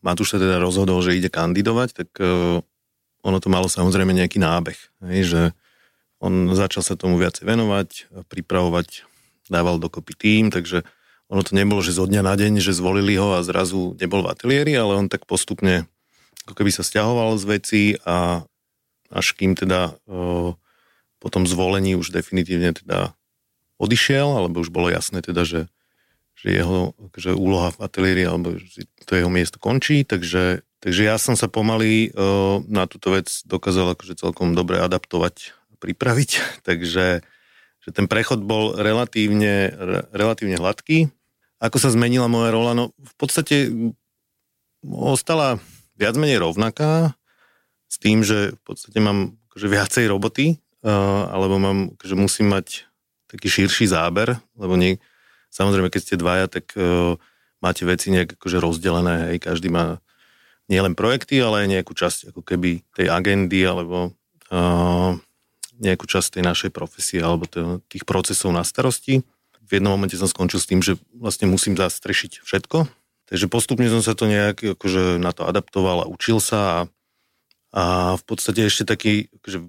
Matúš 0.00 0.32
sa 0.32 0.38
teda 0.40 0.56
rozhodol, 0.56 1.04
že 1.04 1.16
ide 1.16 1.28
kandidovať, 1.28 1.88
tak 1.92 2.08
uh, 2.20 2.64
ono 3.20 3.38
to 3.40 3.52
malo 3.52 3.68
samozrejme 3.68 4.16
nejaký 4.16 4.40
nábeh, 4.40 4.80
hej, 5.12 5.22
že 5.28 5.40
on 6.18 6.50
začal 6.54 6.82
sa 6.82 6.98
tomu 6.98 7.18
viacej 7.18 7.46
venovať, 7.46 7.88
pripravovať, 8.26 9.06
dával 9.48 9.78
dokopy 9.78 10.12
tým, 10.14 10.44
takže 10.50 10.84
ono 11.28 11.44
to 11.44 11.52
nebolo, 11.54 11.84
že 11.84 11.96
zo 11.96 12.08
dňa 12.08 12.22
na 12.24 12.34
deň, 12.34 12.60
že 12.60 12.76
zvolili 12.76 13.16
ho 13.20 13.36
a 13.36 13.44
zrazu 13.44 13.94
nebol 14.00 14.24
v 14.24 14.30
ateliéri, 14.32 14.72
ale 14.74 14.96
on 14.96 15.06
tak 15.12 15.28
postupne 15.28 15.84
ako 16.48 16.64
keby 16.64 16.72
sa 16.72 16.80
stiahoval 16.80 17.36
z 17.36 17.44
veci 17.44 17.82
a 18.08 18.48
až 19.12 19.26
kým 19.36 19.52
teda 19.52 19.96
uh, 20.08 20.56
po 21.20 21.28
tom 21.28 21.44
zvolení 21.44 21.96
už 21.96 22.12
definitívne 22.12 22.72
teda 22.72 23.12
odišiel, 23.76 24.36
alebo 24.36 24.64
už 24.64 24.72
bolo 24.72 24.88
jasné 24.88 25.20
teda, 25.20 25.44
že 25.44 25.60
že 26.38 26.54
jeho 26.54 26.94
že 27.18 27.34
úloha 27.34 27.74
v 27.74 27.82
ateliéri 27.82 28.22
alebo 28.22 28.54
že 28.54 28.86
to 29.02 29.18
jeho 29.18 29.26
miesto 29.26 29.58
končí, 29.58 30.06
takže, 30.06 30.62
takže 30.78 31.02
ja 31.02 31.18
som 31.18 31.34
sa 31.34 31.50
pomaly 31.50 32.14
uh, 32.14 32.62
na 32.70 32.86
túto 32.86 33.10
vec 33.10 33.26
dokázal 33.42 33.98
akože 33.98 34.14
celkom 34.22 34.54
dobre 34.54 34.78
adaptovať, 34.78 35.57
pripraviť, 35.80 36.30
takže 36.68 37.22
že 37.78 37.90
ten 37.94 38.10
prechod 38.10 38.44
bol 38.44 38.76
relatívne, 38.76 39.72
re, 39.72 40.00
relatívne 40.12 40.58
hladký. 40.58 41.08
Ako 41.58 41.80
sa 41.80 41.90
zmenila 41.90 42.30
moja 42.30 42.54
rola? 42.54 42.76
No 42.76 42.94
v 42.94 43.14
podstate 43.18 43.70
ostala 44.84 45.58
viac 45.98 46.14
menej 46.14 46.38
rovnaká 46.38 47.18
s 47.90 47.96
tým, 47.98 48.22
že 48.22 48.54
v 48.54 48.60
podstate 48.62 48.98
mám 49.02 49.34
akože 49.50 49.66
viacej 49.66 50.04
roboty, 50.06 50.60
alebo 50.84 51.58
mám, 51.58 51.98
že 52.04 52.14
musím 52.14 52.54
mať 52.54 52.86
taký 53.26 53.50
širší 53.50 53.90
záber, 53.90 54.38
lebo 54.54 54.78
nie, 54.78 55.02
Samozrejme, 55.48 55.88
keď 55.88 56.00
ste 56.04 56.20
dvaja, 56.20 56.46
tak 56.48 56.76
uh, 56.76 57.16
máte 57.64 57.88
veci 57.88 58.12
nejak 58.12 58.36
akože 58.36 58.58
rozdelené, 58.60 59.32
hej, 59.32 59.38
každý 59.40 59.72
má 59.72 60.00
nielen 60.68 60.92
projekty, 60.92 61.40
ale 61.40 61.64
aj 61.64 61.68
nejakú 61.72 61.92
časť 61.96 62.32
ako 62.32 62.44
keby 62.44 62.84
tej 62.92 63.08
agendy, 63.08 63.64
alebo 63.64 64.12
uh, 64.52 65.16
nejakú 65.78 66.04
časť 66.04 66.38
tej 66.38 66.44
našej 66.44 66.70
profesie, 66.74 67.22
alebo 67.22 67.46
tých 67.86 68.04
procesov 68.04 68.50
na 68.50 68.66
starosti. 68.66 69.22
V 69.68 69.70
jednom 69.70 69.94
momente 69.94 70.18
som 70.18 70.26
skončil 70.26 70.58
s 70.58 70.68
tým, 70.68 70.82
že 70.82 70.98
vlastne 71.14 71.46
musím 71.46 71.76
zastrešiť 71.76 72.42
všetko, 72.42 72.88
takže 73.28 73.46
postupne 73.52 73.86
som 73.92 74.00
sa 74.00 74.16
to 74.16 74.26
nejak 74.26 74.78
akože 74.78 75.20
na 75.20 75.30
to 75.30 75.44
adaptoval 75.44 76.02
a 76.04 76.10
učil 76.10 76.40
sa 76.40 76.60
a, 76.60 76.78
a 77.76 77.84
v 78.16 78.24
podstate 78.24 78.64
ešte 78.64 78.88
taký 78.88 79.28
akože 79.40 79.68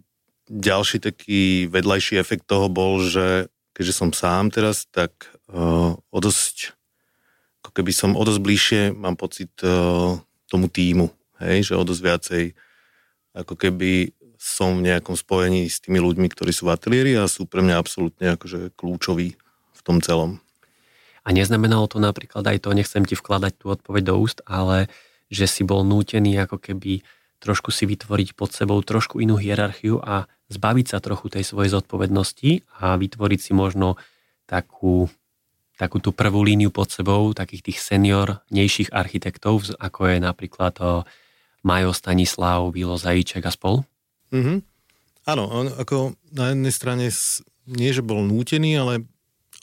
ďalší 0.49 0.97
taký 1.03 1.69
vedľajší 1.69 2.17
efekt 2.17 2.49
toho 2.49 2.71
bol, 2.71 3.05
že 3.05 3.51
keďže 3.77 3.93
som 3.93 4.09
sám 4.11 4.49
teraz, 4.49 4.89
tak 4.89 5.13
uh, 5.53 5.93
o 5.95 6.19
dosť, 6.19 6.73
ako 7.63 7.71
keby 7.79 7.91
som 7.93 8.17
o 8.17 8.23
dosť 8.25 8.41
bližšie, 8.41 8.81
mám 8.97 9.15
pocit 9.15 9.53
uh, 9.61 10.17
tomu 10.49 10.67
týmu, 10.67 11.13
hej, 11.39 11.69
že 11.69 11.77
o 11.77 11.85
dosť 11.85 12.01
viacej 12.01 12.43
ako 13.37 13.53
keby 13.55 14.18
som 14.39 14.79
v 14.79 14.87
nejakom 14.87 15.19
spojení 15.19 15.67
s 15.67 15.83
tými 15.83 15.99
ľuďmi, 15.99 16.31
ktorí 16.31 16.55
sú 16.55 16.71
v 16.71 16.79
ateliéri 16.79 17.11
a 17.19 17.27
sú 17.27 17.43
pre 17.43 17.59
mňa 17.59 17.75
absolútne 17.75 18.39
akože 18.39 18.71
kľúčoví 18.79 19.35
v 19.75 19.81
tom 19.83 19.99
celom. 19.99 20.39
A 21.27 21.35
neznamenalo 21.35 21.91
to 21.91 21.99
napríklad 21.99 22.47
aj 22.47 22.63
to, 22.63 22.71
nechcem 22.71 23.03
ti 23.03 23.19
vkladať 23.19 23.59
tú 23.59 23.75
odpoveď 23.75 24.15
do 24.15 24.15
úst, 24.15 24.39
ale 24.47 24.87
že 25.27 25.43
si 25.43 25.67
bol 25.67 25.83
nútený 25.83 26.39
ako 26.39 26.55
keby 26.55 27.03
trošku 27.43 27.71
si 27.71 27.83
vytvoriť 27.83 28.35
pod 28.35 28.55
sebou 28.55 28.79
trošku 28.79 29.19
inú 29.19 29.35
hierarchiu 29.35 29.99
a 29.99 30.27
zbaviť 30.47 30.85
sa 30.91 31.03
trochu 31.03 31.27
tej 31.27 31.43
svojej 31.43 31.75
zodpovednosti 31.75 32.79
a 32.79 32.95
vytvoriť 32.95 33.39
si 33.39 33.51
možno 33.51 33.99
takú, 34.47 35.11
takú 35.75 35.99
tú 35.99 36.15
prvú 36.15 36.43
líniu 36.43 36.71
pod 36.71 36.91
sebou 36.91 37.31
takých 37.35 37.71
tých 37.71 37.79
seniornejších 37.83 38.95
architektov, 38.95 39.67
ako 39.79 39.99
je 40.09 40.17
napríklad 40.19 40.75
Majo 41.63 41.91
Stanislav, 41.91 42.71
Vilo 42.71 42.95
Zajíček 42.95 43.43
a 43.43 43.51
spol? 43.51 43.83
Mm-hmm. 44.33 44.57
Áno, 45.29 45.43
on 45.45 45.65
ako 45.77 46.17
na 46.33 46.53
jednej 46.53 46.73
strane 46.73 47.05
nie, 47.69 47.91
že 47.93 48.01
bol 48.01 48.25
nútený, 48.25 48.81
ale 48.81 49.05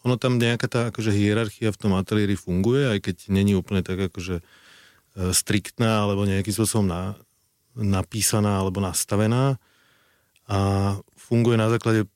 ono 0.06 0.14
tam 0.14 0.38
nejaká 0.38 0.66
tá 0.70 0.80
akože 0.94 1.10
hierarchia 1.10 1.74
v 1.74 1.80
tom 1.80 1.98
ateliéri 1.98 2.38
funguje, 2.38 2.86
aj 2.86 2.98
keď 3.02 3.16
není 3.34 3.58
úplne 3.58 3.82
tak 3.82 3.98
akože 3.98 4.38
e, 4.38 4.42
striktná 5.34 6.06
alebo 6.06 6.22
nejakým 6.22 6.54
spôsobom 6.54 6.86
na, 6.86 7.18
napísaná 7.74 8.62
alebo 8.62 8.78
nastavená 8.78 9.58
a 10.46 10.58
funguje 11.18 11.58
na 11.58 11.66
základe 11.66 12.06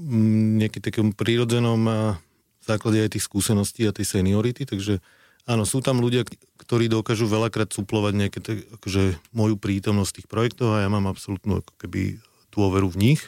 nejakým 0.00 0.80
takým 0.80 1.08
prírodzenom 1.12 2.16
základe 2.64 3.04
aj 3.04 3.12
tých 3.12 3.26
skúseností 3.28 3.84
a 3.84 3.92
tej 3.92 4.08
seniority, 4.08 4.64
takže 4.64 5.04
áno, 5.50 5.66
sú 5.66 5.82
tam 5.82 5.98
ľudia, 5.98 6.22
ktorí 6.62 6.86
dokážu 6.86 7.26
veľakrát 7.26 7.74
suplovať 7.74 8.12
tak, 8.38 8.62
akože 8.78 9.18
moju 9.34 9.58
prítomnosť 9.58 10.22
tých 10.22 10.28
projektoch 10.30 10.78
a 10.78 10.86
ja 10.86 10.88
mám 10.88 11.10
absolútnu 11.10 11.66
ako 11.66 11.74
keby 11.82 12.22
dôveru 12.54 12.86
v 12.94 13.00
nich. 13.10 13.20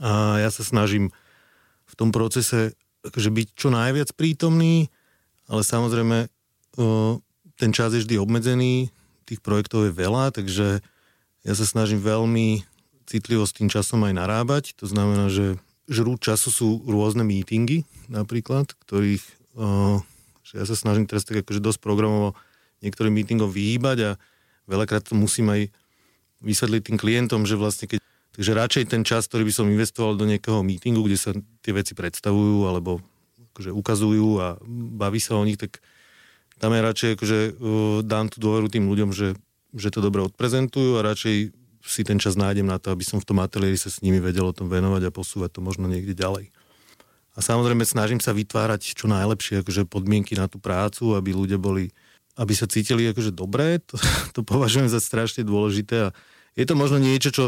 A 0.00 0.44
ja 0.44 0.52
sa 0.52 0.60
snažím 0.60 1.08
v 1.88 1.94
tom 1.96 2.12
procese 2.12 2.76
akože 3.00 3.32
byť 3.32 3.48
čo 3.56 3.72
najviac 3.72 4.12
prítomný, 4.12 4.92
ale 5.48 5.64
samozrejme 5.64 6.28
ten 7.56 7.70
čas 7.72 7.96
je 7.96 8.04
vždy 8.04 8.20
obmedzený, 8.20 8.92
tých 9.24 9.40
projektov 9.40 9.88
je 9.88 9.96
veľa, 9.96 10.36
takže 10.36 10.84
ja 11.40 11.54
sa 11.56 11.64
snažím 11.64 12.04
veľmi 12.04 12.68
citlivo 13.08 13.48
s 13.48 13.56
tým 13.56 13.72
časom 13.72 14.04
aj 14.04 14.14
narábať. 14.14 14.76
To 14.80 14.86
znamená, 14.86 15.32
že 15.32 15.56
žrú 15.90 16.20
času 16.20 16.48
sú 16.52 16.68
rôzne 16.86 17.24
meetingy 17.24 17.88
napríklad, 18.06 18.70
ktorých 18.86 19.24
ja 20.56 20.64
sa 20.66 20.74
snažím 20.74 21.06
teraz 21.06 21.26
tak 21.26 21.42
akože 21.42 21.60
dosť 21.62 21.78
programovo 21.78 22.38
niektorým 22.80 23.12
meetingom 23.12 23.50
vyhýbať 23.52 23.98
a 24.02 24.10
veľakrát 24.66 25.04
to 25.06 25.14
musím 25.14 25.52
aj 25.52 25.62
vysvetliť 26.40 26.82
tým 26.86 26.98
klientom, 26.98 27.44
že 27.44 27.54
vlastne 27.60 27.86
keď 27.86 28.00
Takže 28.30 28.54
radšej 28.54 28.84
ten 28.86 29.02
čas, 29.02 29.26
ktorý 29.26 29.50
by 29.50 29.54
som 29.54 29.66
investoval 29.66 30.14
do 30.14 30.22
nejakého 30.22 30.62
meetingu, 30.62 31.02
kde 31.02 31.18
sa 31.18 31.34
tie 31.66 31.74
veci 31.74 31.98
predstavujú 31.98 32.62
alebo 32.70 33.02
akože 33.52 33.74
ukazujú 33.74 34.38
a 34.38 34.54
baví 34.96 35.18
sa 35.18 35.34
o 35.34 35.42
nich, 35.42 35.58
tak 35.58 35.82
tam 36.62 36.70
je 36.70 36.80
radšej 36.80 37.10
akože 37.18 37.38
uh, 37.38 37.52
dám 38.06 38.30
tú 38.30 38.38
dôveru 38.38 38.70
tým 38.70 38.86
ľuďom, 38.86 39.10
že, 39.10 39.34
že 39.74 39.90
to 39.90 39.98
dobre 39.98 40.22
odprezentujú 40.22 41.02
a 41.02 41.06
radšej 41.10 41.50
si 41.82 42.02
ten 42.06 42.22
čas 42.22 42.38
nájdem 42.38 42.68
na 42.68 42.78
to, 42.78 42.94
aby 42.94 43.02
som 43.02 43.18
v 43.18 43.26
tom 43.26 43.42
ateliéri 43.42 43.74
sa 43.74 43.90
s 43.90 44.04
nimi 44.04 44.22
vedel 44.22 44.46
o 44.46 44.54
tom 44.54 44.70
venovať 44.70 45.10
a 45.10 45.14
posúvať 45.14 45.58
to 45.58 45.60
možno 45.64 45.90
niekde 45.90 46.14
ďalej. 46.14 46.54
A 47.34 47.38
samozrejme 47.38 47.86
snažím 47.86 48.18
sa 48.18 48.34
vytvárať 48.34 48.94
čo 48.94 49.06
najlepšie 49.06 49.62
akože 49.62 49.86
podmienky 49.86 50.34
na 50.34 50.50
tú 50.50 50.58
prácu, 50.58 51.14
aby 51.14 51.30
ľudia 51.30 51.56
boli, 51.62 51.94
aby 52.34 52.52
sa 52.54 52.66
cítili 52.66 53.06
akože 53.10 53.30
dobré, 53.30 53.78
to, 53.88 53.96
to 54.34 54.40
považujem 54.42 54.90
za 54.90 54.98
strašne 54.98 55.46
dôležité 55.46 56.10
a 56.10 56.14
je 56.58 56.64
to 56.66 56.74
možno 56.74 56.98
niečo, 56.98 57.30
čo 57.30 57.44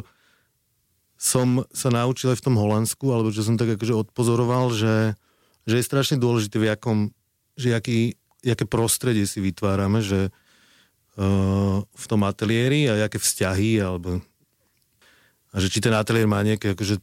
som 1.23 1.63
sa 1.71 1.91
naučil 1.91 2.35
aj 2.35 2.43
v 2.43 2.47
tom 2.51 2.59
Holandsku, 2.59 3.07
alebo 3.15 3.31
čo 3.31 3.47
som 3.47 3.55
tak 3.55 3.79
akože 3.79 3.95
odpozoroval, 3.95 4.75
že, 4.75 5.15
že 5.71 5.79
je 5.79 5.87
strašne 5.87 6.19
dôležité 6.19 6.59
v 6.59 6.67
jakom, 6.75 6.99
že 7.55 7.71
jaký, 7.71 8.19
jaké 8.43 8.67
prostredie 8.67 9.23
si 9.23 9.39
vytvárame, 9.39 10.03
že 10.03 10.35
uh, 10.35 11.79
v 11.87 12.05
tom 12.11 12.27
ateliéri 12.27 12.91
a 12.91 13.07
jaké 13.07 13.23
vzťahy, 13.23 13.79
alebo 13.79 14.19
a 15.53 15.57
že 15.61 15.69
či 15.69 15.85
ten 15.85 15.93
ateliér 15.93 16.25
má 16.25 16.41
nejaké, 16.41 16.73
akože, 16.73 16.97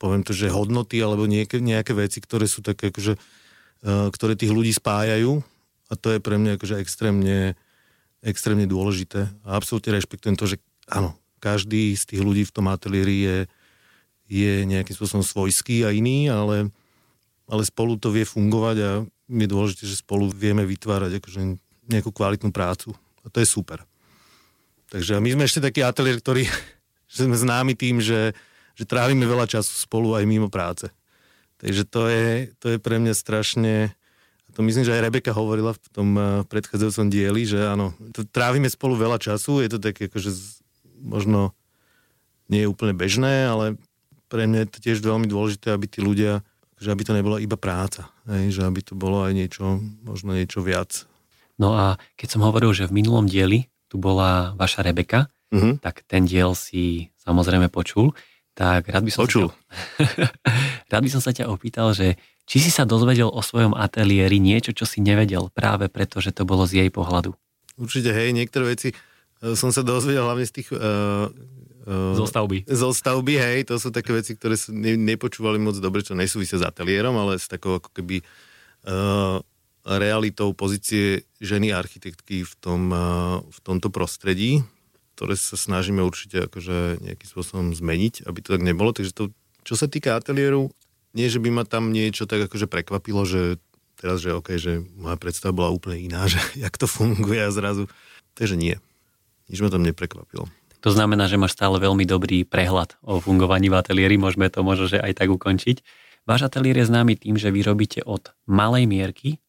poviem 0.00 0.24
to, 0.24 0.32
že 0.32 0.48
hodnoty, 0.48 1.04
alebo 1.04 1.28
nejaké, 1.28 1.60
nejaké 1.60 1.92
veci, 1.92 2.24
ktoré 2.24 2.48
sú 2.48 2.64
také, 2.64 2.88
akože, 2.88 3.20
uh, 3.20 4.08
ktoré 4.08 4.32
tých 4.32 4.50
ľudí 4.50 4.72
spájajú 4.72 5.44
a 5.90 5.94
to 5.94 6.16
je 6.16 6.18
pre 6.24 6.40
mňa 6.40 6.56
akože 6.56 6.80
extrémne, 6.80 7.52
extrémne 8.24 8.64
dôležité 8.64 9.28
a 9.44 9.60
absolútne 9.60 9.92
rešpektujem 10.00 10.40
to, 10.40 10.48
že 10.48 10.56
áno, 10.88 11.12
každý 11.44 11.92
z 11.92 12.16
tých 12.16 12.22
ľudí 12.24 12.48
v 12.48 12.54
tom 12.56 12.72
ateliéri 12.72 13.16
je, 13.20 13.38
je 14.32 14.52
nejakým 14.64 14.96
spôsobom 14.96 15.20
svojský 15.20 15.84
a 15.84 15.92
iný, 15.92 16.32
ale, 16.32 16.72
ale 17.44 17.62
spolu 17.68 18.00
to 18.00 18.08
vie 18.08 18.24
fungovať 18.24 18.76
a 18.80 18.90
je 19.30 19.46
dôležité, 19.46 19.84
že 19.86 20.00
spolu 20.00 20.32
vieme 20.32 20.64
vytvárať 20.64 21.20
akože 21.22 21.40
nejakú 21.90 22.10
kvalitnú 22.10 22.50
prácu. 22.50 22.94
A 23.22 23.28
to 23.28 23.42
je 23.42 23.46
super. 23.46 23.82
Takže 24.90 25.22
my 25.22 25.28
sme 25.34 25.46
ešte 25.46 25.62
taký 25.62 25.86
ateliér, 25.86 26.18
ktorý 26.18 26.46
že 27.12 27.26
sme 27.26 27.34
známi 27.34 27.74
tým, 27.74 27.98
že, 27.98 28.34
že 28.74 28.88
trávime 28.88 29.26
veľa 29.26 29.46
času 29.46 29.72
spolu 29.72 30.14
aj 30.16 30.24
mimo 30.28 30.48
práce. 30.52 30.90
Takže 31.60 31.82
to 31.84 32.08
je, 32.08 32.28
to 32.56 32.66
je 32.74 32.78
pre 32.80 32.96
mňa 32.96 33.12
strašne, 33.12 33.92
to 34.56 34.64
myslím, 34.64 34.82
že 34.82 34.96
aj 34.96 35.04
Rebeka 35.08 35.36
hovorila 35.36 35.76
v 35.76 35.88
tom 35.92 36.08
eh, 36.16 36.24
predchádzajúcom 36.48 37.06
dieli, 37.12 37.42
že 37.44 37.60
áno, 37.60 37.92
to 38.16 38.24
trávime 38.24 38.66
spolu 38.66 38.96
veľa 38.96 39.20
času, 39.20 39.60
je 39.60 39.70
to 39.70 39.78
také 39.78 40.08
akože 40.08 40.32
možno 41.00 41.52
nie 42.50 42.66
je 42.66 42.70
úplne 42.70 42.96
bežné, 42.96 43.46
ale 43.46 43.78
pre 44.26 44.46
mňa 44.46 44.66
je 44.66 44.70
to 44.70 44.78
tiež 44.82 44.98
veľmi 45.02 45.30
dôležité, 45.30 45.70
aby 45.70 45.86
tí 45.86 46.02
ľudia, 46.02 46.42
že 46.82 46.90
aby 46.90 47.02
to 47.06 47.14
nebola 47.14 47.38
iba 47.38 47.54
práca, 47.54 48.10
hej, 48.26 48.58
že 48.58 48.62
aby 48.66 48.80
to 48.82 48.98
bolo 48.98 49.22
aj 49.22 49.32
niečo, 49.34 49.78
možno 50.02 50.34
niečo 50.34 50.64
viac. 50.64 51.06
No 51.60 51.76
a 51.76 52.00
keď 52.16 52.38
som 52.38 52.46
hovoril, 52.46 52.72
že 52.72 52.88
v 52.88 53.04
minulom 53.04 53.28
dieli 53.28 53.68
tu 53.90 54.00
bola 54.00 54.56
vaša 54.56 54.86
Rebeka, 54.86 55.28
uh-huh. 55.52 55.76
tak 55.82 56.06
ten 56.08 56.24
diel 56.24 56.56
si 56.56 57.12
samozrejme 57.20 57.68
počul, 57.68 58.16
tak 58.54 58.90
rád 58.90 59.04
by 59.06 59.10
som 59.12 59.20
počul. 59.24 59.48
Sa 59.50 59.56
ťa, 60.06 60.26
rád 60.92 61.02
by 61.06 61.10
som 61.10 61.22
sa 61.22 61.32
ťa 61.32 61.44
opýtal, 61.48 61.92
že 61.94 62.18
či 62.44 62.58
si 62.58 62.70
sa 62.74 62.82
dozvedel 62.82 63.30
o 63.30 63.40
svojom 63.40 63.78
ateliéri 63.78 64.42
niečo, 64.42 64.74
čo 64.74 64.82
si 64.84 64.98
nevedel 64.98 65.48
práve 65.54 65.86
preto, 65.86 66.18
že 66.18 66.34
to 66.34 66.42
bolo 66.42 66.66
z 66.66 66.82
jej 66.82 66.90
pohľadu. 66.90 67.32
Určite, 67.78 68.10
hej, 68.10 68.34
niektoré 68.34 68.74
veci 68.74 68.90
Eh, 69.40 69.56
som 69.56 69.72
sa 69.72 69.80
dozvedel 69.80 70.24
hlavne 70.24 70.44
z 70.44 70.52
tých... 70.60 70.68
Uh, 70.72 71.32
uh, 71.88 72.16
zo 72.16 72.28
stavby. 72.28 72.68
Zo 72.68 72.92
stavby, 72.92 73.34
hej, 73.40 73.58
to 73.64 73.80
sú 73.80 73.88
také 73.88 74.12
veci, 74.12 74.36
ktoré 74.36 74.54
sa 74.56 74.70
ne, 74.70 75.00
nepočúvali 75.00 75.56
moc 75.56 75.80
dobre, 75.80 76.04
čo 76.04 76.12
nesúvisia 76.12 76.60
s 76.60 76.64
ateliérom, 76.64 77.16
ale 77.16 77.40
s 77.40 77.48
takou 77.48 77.80
ako 77.80 77.88
keby 77.96 78.20
uh, 78.20 79.40
realitou 79.88 80.52
pozície 80.52 81.24
ženy 81.40 81.72
architektky 81.72 82.44
v, 82.44 82.52
tom, 82.60 82.92
uh, 82.92 83.40
v 83.48 83.58
tomto 83.64 83.88
prostredí, 83.88 84.60
ktoré 85.20 85.36
sa 85.36 85.60
snažíme 85.60 86.00
určite 86.00 86.48
akože 86.48 87.04
nejakým 87.04 87.28
spôsobom 87.28 87.76
zmeniť, 87.76 88.24
aby 88.24 88.40
to 88.40 88.56
tak 88.56 88.64
nebolo. 88.64 88.96
Takže 88.96 89.12
to, 89.12 89.36
čo 89.68 89.76
sa 89.76 89.84
týka 89.84 90.16
ateliéru, 90.16 90.72
nie, 91.12 91.28
že 91.28 91.44
by 91.44 91.52
ma 91.52 91.68
tam 91.68 91.92
niečo 91.92 92.24
tak 92.24 92.48
akože 92.48 92.64
prekvapilo, 92.64 93.28
že 93.28 93.60
teraz, 94.00 94.24
že 94.24 94.32
OK, 94.32 94.56
že 94.56 94.80
moja 94.96 95.20
predstava 95.20 95.52
bola 95.52 95.68
úplne 95.68 96.00
iná, 96.00 96.24
že 96.32 96.40
jak 96.56 96.72
to 96.80 96.88
funguje 96.88 97.44
a 97.44 97.52
zrazu, 97.52 97.84
takže 98.32 98.56
nie 98.56 98.80
nič 99.50 99.58
ma 99.58 99.68
tam 99.68 99.82
neprekvapilo. 99.82 100.46
To 100.80 100.90
znamená, 100.94 101.28
že 101.28 101.36
máš 101.36 101.58
stále 101.58 101.76
veľmi 101.76 102.08
dobrý 102.08 102.46
prehľad 102.46 102.96
o 103.04 103.20
fungovaní 103.20 103.68
v 103.68 103.76
ateliéri, 103.76 104.16
môžeme 104.16 104.48
to 104.48 104.64
možno 104.64 104.88
že 104.88 105.02
aj 105.02 105.12
tak 105.18 105.28
ukončiť. 105.28 105.84
Váš 106.24 106.46
ateliér 106.48 106.80
je 106.80 106.88
známy 106.88 107.20
tým, 107.20 107.36
že 107.36 107.52
vy 107.52 107.60
robíte 107.66 108.00
od 108.06 108.32
malej 108.48 108.88
mierky 108.88 109.42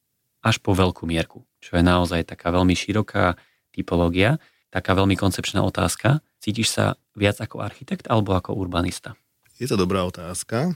až 0.43 0.59
po 0.59 0.75
veľkú 0.75 1.07
mierku, 1.07 1.45
čo 1.63 1.79
je 1.79 1.83
naozaj 1.85 2.27
taká 2.27 2.51
veľmi 2.51 2.75
široká 2.75 3.39
typológia, 3.71 4.41
taká 4.71 4.95
veľmi 4.95 5.19
koncepčná 5.19 5.61
otázka. 5.61 6.23
Cítiš 6.41 6.73
sa 6.73 6.95
viac 7.13 7.37
ako 7.37 7.61
architekt 7.61 8.07
alebo 8.07 8.33
ako 8.33 8.55
urbanista? 8.55 9.13
Je 9.61 9.69
to 9.69 9.77
dobrá 9.77 10.01
otázka. 10.07 10.73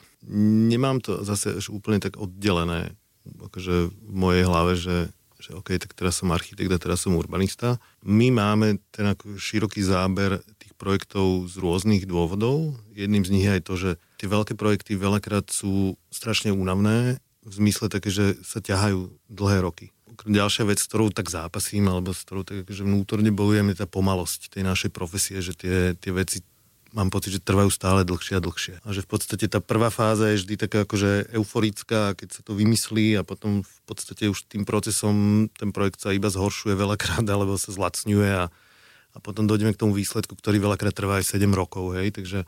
Nemám 0.70 1.02
to 1.02 1.26
zase 1.26 1.58
až 1.58 1.74
úplne 1.74 1.98
tak 1.98 2.22
oddelené 2.22 2.94
akože 3.26 3.90
v 3.90 4.14
mojej 4.14 4.44
hlave, 4.46 4.78
že 4.78 4.98
že 5.46 5.54
OK, 5.54 5.78
tak 5.78 5.94
teraz 5.94 6.18
som 6.18 6.34
architekt 6.34 6.74
a 6.74 6.82
teraz 6.82 7.06
som 7.06 7.14
urbanista. 7.14 7.78
My 8.02 8.34
máme 8.34 8.82
ten 8.90 9.06
ako 9.06 9.38
široký 9.38 9.86
záber 9.86 10.42
tých 10.58 10.74
projektov 10.74 11.46
z 11.46 11.62
rôznych 11.62 12.10
dôvodov. 12.10 12.74
Jedným 12.98 13.22
z 13.22 13.30
nich 13.30 13.46
je 13.46 13.56
aj 13.60 13.62
to, 13.62 13.74
že 13.78 13.90
tie 14.18 14.26
veľké 14.26 14.58
projekty 14.58 14.98
veľakrát 14.98 15.46
sú 15.54 16.02
strašne 16.10 16.50
únavné, 16.50 17.22
v 17.46 17.54
zmysle 17.54 17.94
také, 17.94 18.10
že 18.10 18.42
sa 18.42 18.58
ťahajú 18.58 19.14
dlhé 19.30 19.62
roky. 19.62 19.94
Ďalšia 20.24 20.64
vec, 20.64 20.80
s 20.80 20.88
ktorou 20.88 21.12
tak 21.12 21.28
zápasím, 21.28 21.92
alebo 21.92 22.16
s 22.16 22.24
ktorou 22.24 22.48
tak 22.48 22.64
akože 22.64 22.88
vnútorne 22.88 23.36
bojujem, 23.36 23.76
je 23.76 23.84
tá 23.84 23.88
pomalosť 23.90 24.56
tej 24.56 24.64
našej 24.64 24.92
profesie, 24.96 25.44
že 25.44 25.52
tie, 25.52 25.92
tie 26.00 26.16
veci 26.16 26.40
mám 26.96 27.12
pocit, 27.12 27.36
že 27.36 27.44
trvajú 27.44 27.68
stále 27.68 28.08
dlhšie 28.08 28.40
a 28.40 28.42
dlhšie. 28.42 28.76
A 28.88 28.90
že 28.96 29.04
v 29.04 29.10
podstate 29.12 29.52
tá 29.52 29.60
prvá 29.60 29.92
fáza 29.92 30.32
je 30.32 30.40
vždy 30.40 30.56
taká 30.56 30.88
akože 30.88 31.36
euforická, 31.36 32.16
keď 32.16 32.40
sa 32.40 32.42
to 32.48 32.56
vymyslí 32.56 33.20
a 33.20 33.28
potom 33.28 33.68
v 33.68 33.80
podstate 33.84 34.32
už 34.32 34.48
tým 34.48 34.64
procesom 34.64 35.48
ten 35.52 35.76
projekt 35.76 36.00
sa 36.00 36.16
iba 36.16 36.32
zhoršuje 36.32 36.72
veľakrát 36.72 37.28
alebo 37.28 37.60
sa 37.60 37.76
zlacňuje 37.76 38.32
a, 38.32 38.48
a 39.12 39.18
potom 39.20 39.44
dojdeme 39.44 39.76
k 39.76 39.82
tomu 39.84 39.92
výsledku, 39.92 40.40
ktorý 40.40 40.64
veľakrát 40.64 40.96
trvá 40.96 41.20
aj 41.20 41.36
7 41.36 41.52
rokov, 41.52 42.00
hej, 42.00 42.16
takže 42.16 42.48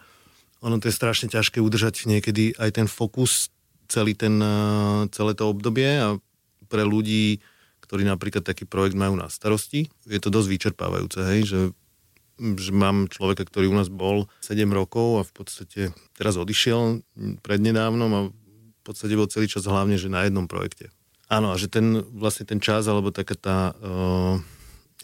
ono 0.63 0.79
to 0.79 0.87
je 0.87 0.95
strašne 0.95 1.27
ťažké 1.27 1.59
udržať 1.59 2.07
niekedy 2.07 2.55
aj 2.55 2.79
ten 2.79 2.87
fokus 2.87 3.51
celý 3.91 4.15
ten, 4.15 4.39
celé 5.11 5.31
to 5.35 5.47
obdobie 5.47 5.87
a 5.87 6.19
pre 6.67 6.83
ľudí, 6.83 7.39
ktorí 7.87 8.03
napríklad 8.03 8.43
taký 8.43 8.67
projekt 8.67 8.99
majú 8.99 9.15
na 9.15 9.31
starosti, 9.31 9.87
je 10.05 10.19
to 10.19 10.27
dosť 10.27 10.47
vyčerpávajúce, 10.51 11.19
hej, 11.33 11.41
že 11.47 11.59
že 12.37 12.69
mám 12.69 13.09
človeka, 13.09 13.49
ktorý 13.49 13.73
u 13.73 13.75
nás 13.75 13.89
bol 13.89 14.29
7 14.45 14.61
rokov 14.69 15.21
a 15.21 15.23
v 15.25 15.31
podstate 15.33 15.81
teraz 16.13 16.37
odišiel 16.37 17.01
prednedávnom 17.41 18.11
a 18.13 18.21
v 18.29 18.81
podstate 18.85 19.17
bol 19.17 19.25
celý 19.25 19.49
čas 19.49 19.65
hlavne, 19.65 19.97
že 19.97 20.07
na 20.07 20.29
jednom 20.29 20.45
projekte. 20.45 20.93
Áno, 21.27 21.51
a 21.51 21.59
že 21.59 21.67
ten 21.67 22.05
vlastne 22.13 22.47
ten 22.47 22.61
čas 22.63 22.87
alebo 22.87 23.11
taká 23.11 23.35
tá 23.35 23.57
uh, 23.73 24.37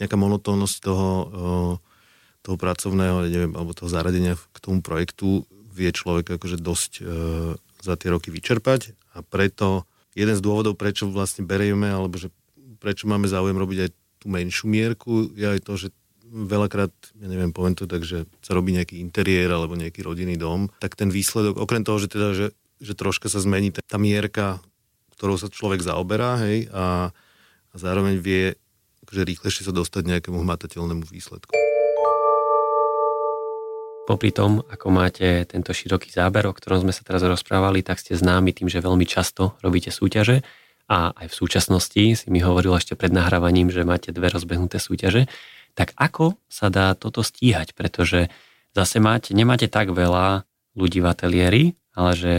nejaká 0.00 0.16
monotónnosť 0.16 0.76
toho, 0.80 1.10
uh, 1.10 1.74
toho 2.40 2.56
pracovného, 2.56 3.28
neviem, 3.28 3.52
alebo 3.52 3.76
toho 3.76 3.90
zaradenia 3.90 4.38
k 4.38 4.58
tomu 4.62 4.80
projektu 4.80 5.44
vie 5.74 5.90
človek 5.90 6.38
akože 6.38 6.62
dosť 6.62 6.92
uh, 7.02 7.04
za 7.82 7.94
tie 7.98 8.08
roky 8.08 8.30
vyčerpať 8.32 8.94
a 9.12 9.20
preto 9.20 9.84
jeden 10.14 10.32
z 10.38 10.40
dôvodov, 10.40 10.78
prečo 10.78 11.10
vlastne 11.10 11.42
berieme, 11.44 11.90
alebo 11.90 12.16
že 12.16 12.30
prečo 12.84 13.08
máme 13.08 13.24
záujem 13.24 13.56
robiť 13.56 13.78
aj 13.88 13.90
tú 14.20 14.26
menšiu 14.28 14.68
mierku, 14.68 15.32
je 15.32 15.48
aj 15.48 15.60
to, 15.64 15.72
že 15.80 15.88
veľakrát, 16.28 16.92
ja 17.16 17.26
neviem, 17.32 17.48
poviem 17.48 17.72
to 17.72 17.88
tak, 17.88 18.04
že 18.04 18.28
sa 18.44 18.52
robí 18.52 18.76
nejaký 18.76 19.00
interiér 19.00 19.56
alebo 19.56 19.72
nejaký 19.72 20.04
rodinný 20.04 20.36
dom, 20.36 20.68
tak 20.84 20.92
ten 20.92 21.08
výsledok, 21.08 21.56
okrem 21.56 21.80
toho, 21.80 21.96
že 21.96 22.12
teda, 22.12 22.36
že, 22.36 22.46
že 22.84 22.92
troška 22.92 23.32
sa 23.32 23.40
zmení 23.40 23.72
tá 23.72 23.96
mierka, 23.96 24.60
ktorou 25.16 25.40
sa 25.40 25.48
človek 25.48 25.80
zaoberá, 25.80 26.36
hej, 26.44 26.68
a, 26.76 27.08
a 27.72 27.74
zároveň 27.80 28.20
vie 28.20 28.52
akože 29.08 29.22
rýchlejšie 29.24 29.62
sa 29.64 29.72
dostať 29.72 30.04
nejakému 30.04 30.36
hmatateľnému 30.44 31.08
výsledku. 31.08 31.54
Popri 34.04 34.36
tom, 34.36 34.60
ako 34.68 34.92
máte 34.92 35.48
tento 35.48 35.72
široký 35.72 36.12
záber, 36.12 36.44
o 36.44 36.52
ktorom 36.52 36.84
sme 36.84 36.92
sa 36.92 37.00
teraz 37.00 37.24
rozprávali, 37.24 37.80
tak 37.80 37.96
ste 37.96 38.12
známi 38.12 38.52
tým, 38.52 38.68
že 38.68 38.84
veľmi 38.84 39.08
často 39.08 39.56
robíte 39.64 39.88
súťaže 39.88 40.44
a 40.90 41.16
aj 41.16 41.32
v 41.32 41.38
súčasnosti 41.38 42.04
si 42.16 42.26
mi 42.28 42.44
hovoril 42.44 42.76
ešte 42.76 42.98
pred 42.98 43.10
nahrávaním, 43.10 43.72
že 43.72 43.88
máte 43.88 44.12
dve 44.12 44.28
rozbehnuté 44.32 44.76
súťaže 44.76 45.28
tak 45.74 45.92
ako 45.98 46.38
sa 46.46 46.70
dá 46.70 46.94
toto 46.94 47.20
stíhať? 47.20 47.74
Pretože 47.74 48.30
zase 48.72 49.02
máte, 49.02 49.34
nemáte 49.34 49.66
tak 49.66 49.90
veľa 49.90 50.46
ľudí 50.78 51.02
v 51.02 51.10
ateliéri, 51.10 51.64
ale 51.94 52.12
že 52.14 52.34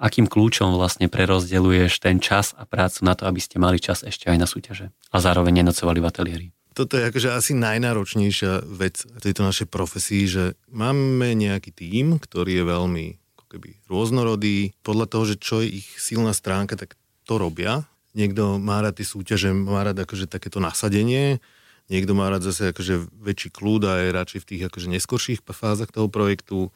akým 0.00 0.26
kľúčom 0.26 0.74
vlastne 0.76 1.06
prerozdeľuješ 1.12 1.92
ten 2.00 2.18
čas 2.18 2.56
a 2.56 2.64
prácu 2.64 3.04
na 3.04 3.14
to, 3.14 3.28
aby 3.28 3.40
ste 3.40 3.60
mali 3.60 3.76
čas 3.78 4.04
ešte 4.04 4.32
aj 4.32 4.38
na 4.40 4.48
súťaže 4.48 4.92
a 5.12 5.16
zároveň 5.20 5.62
nenocovali 5.62 6.00
v 6.00 6.08
ateliéri? 6.08 6.46
Toto 6.76 6.94
je 6.94 7.10
akože 7.10 7.34
asi 7.34 7.58
najnáročnejšia 7.58 8.70
vec 8.70 9.02
tejto 9.02 9.42
našej 9.42 9.66
profesii, 9.66 10.24
že 10.30 10.44
máme 10.70 11.34
nejaký 11.34 11.74
tím, 11.74 12.22
ktorý 12.22 12.62
je 12.62 12.64
veľmi 12.64 13.06
keby 13.48 13.80
rôznorodý. 13.88 14.76
Podľa 14.84 15.06
toho, 15.08 15.24
že 15.24 15.40
čo 15.40 15.64
je 15.64 15.80
ich 15.82 15.88
silná 15.96 16.36
stránka, 16.36 16.76
tak 16.76 17.00
to 17.28 17.36
robia. 17.36 17.84
Niekto 18.16 18.56
má 18.56 18.80
rád 18.80 18.96
tie 18.96 19.06
súťaže, 19.06 19.52
má 19.52 19.84
rád 19.84 20.08
akože 20.08 20.24
takéto 20.24 20.58
nasadenie, 20.64 21.44
Niekto 21.88 22.12
má 22.12 22.28
rád 22.28 22.44
zase 22.44 22.68
akože 22.76 23.08
väčší 23.16 23.48
kľúd 23.48 23.88
a 23.88 24.04
je 24.04 24.08
radšej 24.12 24.40
v 24.44 24.48
tých 24.54 24.62
akože 24.68 24.88
neskorších 24.92 25.40
fázach 25.40 25.88
toho 25.88 26.12
projektu. 26.12 26.68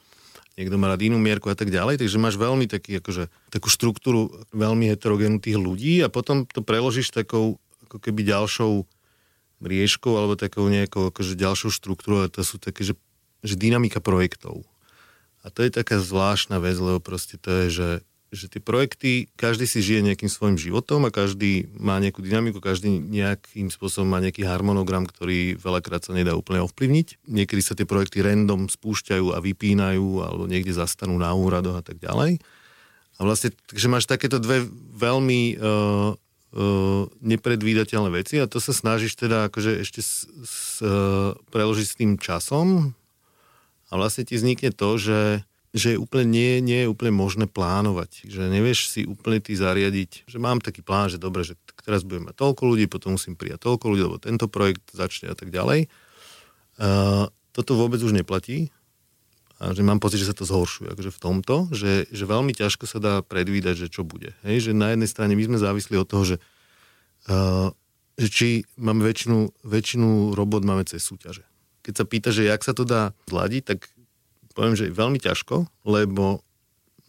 Niekto 0.57 0.81
má 0.81 0.89
rád 0.89 1.05
inú 1.05 1.21
mierku 1.21 1.53
a 1.53 1.57
tak 1.57 1.69
ďalej. 1.69 2.01
Takže 2.01 2.17
máš 2.17 2.41
veľmi 2.41 2.65
taký, 2.65 2.97
akože, 3.05 3.29
takú 3.53 3.69
štruktúru 3.69 4.33
veľmi 4.57 4.89
heterogénu 4.89 5.37
tých 5.37 5.61
ľudí 5.61 6.01
a 6.01 6.09
potom 6.09 6.49
to 6.49 6.65
preložíš 6.65 7.13
takou 7.13 7.61
ako 7.89 8.01
keby 8.01 8.25
ďalšou 8.25 8.89
riežkou 9.61 10.17
alebo 10.17 10.35
takou 10.35 10.65
nejakou 10.73 11.13
akože 11.13 11.37
ďalšou 11.37 11.69
štruktúrou 11.69 12.25
a 12.25 12.33
to 12.33 12.41
sú 12.41 12.57
také, 12.57 12.81
že, 12.81 12.97
že 13.45 13.55
dynamika 13.61 14.01
projektov. 14.01 14.65
A 15.45 15.53
to 15.53 15.61
je 15.61 15.77
taká 15.77 16.01
zvláštna 16.01 16.57
vec, 16.57 16.81
lebo 16.81 17.05
proste 17.05 17.37
to 17.37 17.53
je, 17.53 17.67
že 17.69 17.89
že 18.33 18.49
tie 18.49 18.65
projekty, 18.65 19.29
každý 19.37 19.69
si 19.69 19.85
žije 19.85 20.09
nejakým 20.09 20.33
svojim 20.33 20.57
životom 20.57 21.05
a 21.05 21.13
každý 21.13 21.69
má 21.77 22.01
nejakú 22.01 22.25
dynamiku, 22.25 22.65
každý 22.65 22.97
nejakým 22.97 23.69
spôsobom 23.69 24.09
má 24.09 24.25
nejaký 24.25 24.49
harmonogram, 24.49 25.05
ktorý 25.05 25.61
veľakrát 25.61 26.09
sa 26.09 26.17
nedá 26.17 26.33
úplne 26.33 26.65
ovplyvniť. 26.65 27.29
Niekedy 27.29 27.61
sa 27.61 27.77
tie 27.77 27.85
projekty 27.85 28.25
random 28.25 28.73
spúšťajú 28.73 29.37
a 29.37 29.39
vypínajú 29.45 30.25
alebo 30.25 30.49
niekde 30.49 30.73
zastanú 30.73 31.21
na 31.21 31.29
úradoch 31.37 31.77
a 31.77 31.85
tak 31.85 32.01
ďalej. 32.01 32.41
A 33.17 33.21
vlastne, 33.21 33.53
takže 33.69 33.93
máš 33.93 34.09
takéto 34.09 34.41
dve 34.41 34.65
veľmi 34.97 35.61
uh, 35.61 36.17
uh, 36.17 37.03
nepredvídateľné 37.21 38.11
veci 38.17 38.41
a 38.41 38.49
to 38.49 38.65
sa 38.65 38.73
snažíš 38.73 39.21
teda 39.21 39.53
akože 39.53 39.85
ešte 39.85 40.01
s, 40.01 40.25
s, 40.41 40.81
uh, 40.81 41.37
preložiť 41.53 41.87
s 41.87 41.99
tým 42.01 42.17
časom 42.17 42.97
a 43.93 44.01
vlastne 44.01 44.25
ti 44.25 44.41
vznikne 44.41 44.73
to, 44.73 44.97
že 44.97 45.45
že 45.73 45.97
úplne 45.97 46.29
nie, 46.29 46.61
nie 46.61 46.85
je 46.85 46.91
úplne 46.93 47.17
možné 47.17 47.49
plánovať. 47.49 48.29
Že 48.29 48.53
nevieš 48.53 48.93
si 48.93 49.01
úplne 49.09 49.41
ty 49.41 49.57
zariadiť, 49.57 50.29
že 50.29 50.37
mám 50.37 50.61
taký 50.61 50.85
plán, 50.85 51.09
že 51.09 51.17
dobre, 51.17 51.49
že 51.49 51.57
teraz 51.81 52.05
budem 52.05 52.29
mať 52.29 52.37
toľko 52.37 52.63
ľudí, 52.69 52.85
potom 52.93 53.17
musím 53.17 53.41
prijať 53.41 53.65
toľko 53.65 53.85
ľudí, 53.89 54.03
lebo 54.05 54.21
tento 54.21 54.53
projekt 54.53 54.85
začne 54.93 55.33
a 55.33 55.37
tak 55.37 55.49
ďalej. 55.49 55.89
Uh, 56.77 57.33
toto 57.57 57.73
vôbec 57.73 58.05
už 58.05 58.13
neplatí. 58.13 58.69
A 59.63 59.73
že 59.73 59.81
mám 59.81 60.03
pocit, 60.03 60.21
že 60.21 60.29
sa 60.29 60.37
to 60.37 60.45
zhoršuje 60.45 60.93
akože 60.93 61.11
v 61.15 61.23
tomto, 61.23 61.71
že, 61.71 62.11
že 62.11 62.25
veľmi 62.27 62.51
ťažko 62.53 62.85
sa 62.85 62.99
dá 62.99 63.15
predvídať, 63.23 63.87
že 63.87 63.89
čo 63.89 64.03
bude. 64.03 64.35
Hej, 64.43 64.69
že 64.69 64.73
na 64.75 64.93
jednej 64.93 65.09
strane 65.09 65.33
my 65.39 65.45
sme 65.47 65.59
závisli 65.63 65.97
od 65.97 66.05
toho, 66.05 66.35
že, 66.35 66.37
uh, 67.33 67.73
že 68.21 68.29
či 68.29 68.49
máme 68.77 69.07
väčšinu, 69.09 69.65
väčšinu 69.65 70.37
robot 70.37 70.69
máme 70.69 70.85
cez 70.85 71.01
súťaže. 71.01 71.49
Keď 71.83 71.95
sa 71.97 72.05
pýta, 72.05 72.29
že 72.35 72.47
jak 72.47 72.61
sa 72.61 72.75
to 72.75 72.85
dá 72.85 73.17
zladiť, 73.27 73.63
tak 73.63 73.79
poviem, 74.55 74.77
že 74.79 74.93
veľmi 74.93 75.19
ťažko, 75.19 75.67
lebo 75.89 76.41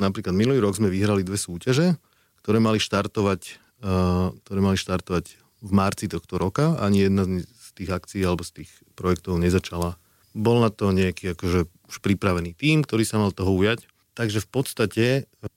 napríklad 0.02 0.34
minulý 0.34 0.64
rok 0.64 0.78
sme 0.80 0.90
vyhrali 0.90 1.22
dve 1.22 1.38
súťaže, 1.38 1.96
ktoré 2.42 2.58
mali 2.60 2.82
štartovať, 2.82 3.42
uh, 3.84 4.34
ktoré 4.44 4.60
mali 4.60 4.78
štartovať 4.80 5.26
v 5.64 5.72
marci 5.72 6.12
tohto 6.12 6.36
roka. 6.36 6.76
Ani 6.82 7.08
jedna 7.08 7.24
z 7.44 7.68
tých 7.78 7.90
akcií 7.94 8.22
alebo 8.26 8.44
z 8.44 8.64
tých 8.64 8.72
projektov 8.98 9.40
nezačala. 9.40 9.96
Bol 10.34 10.60
na 10.60 10.74
to 10.74 10.92
nejaký 10.92 11.38
akože 11.38 11.70
už 11.94 11.98
pripravený 12.02 12.58
tým, 12.58 12.82
ktorý 12.84 13.06
sa 13.06 13.22
mal 13.22 13.32
toho 13.32 13.54
ujať. 13.54 13.86
Takže 14.14 14.46
v 14.46 14.50
podstate, 14.50 15.06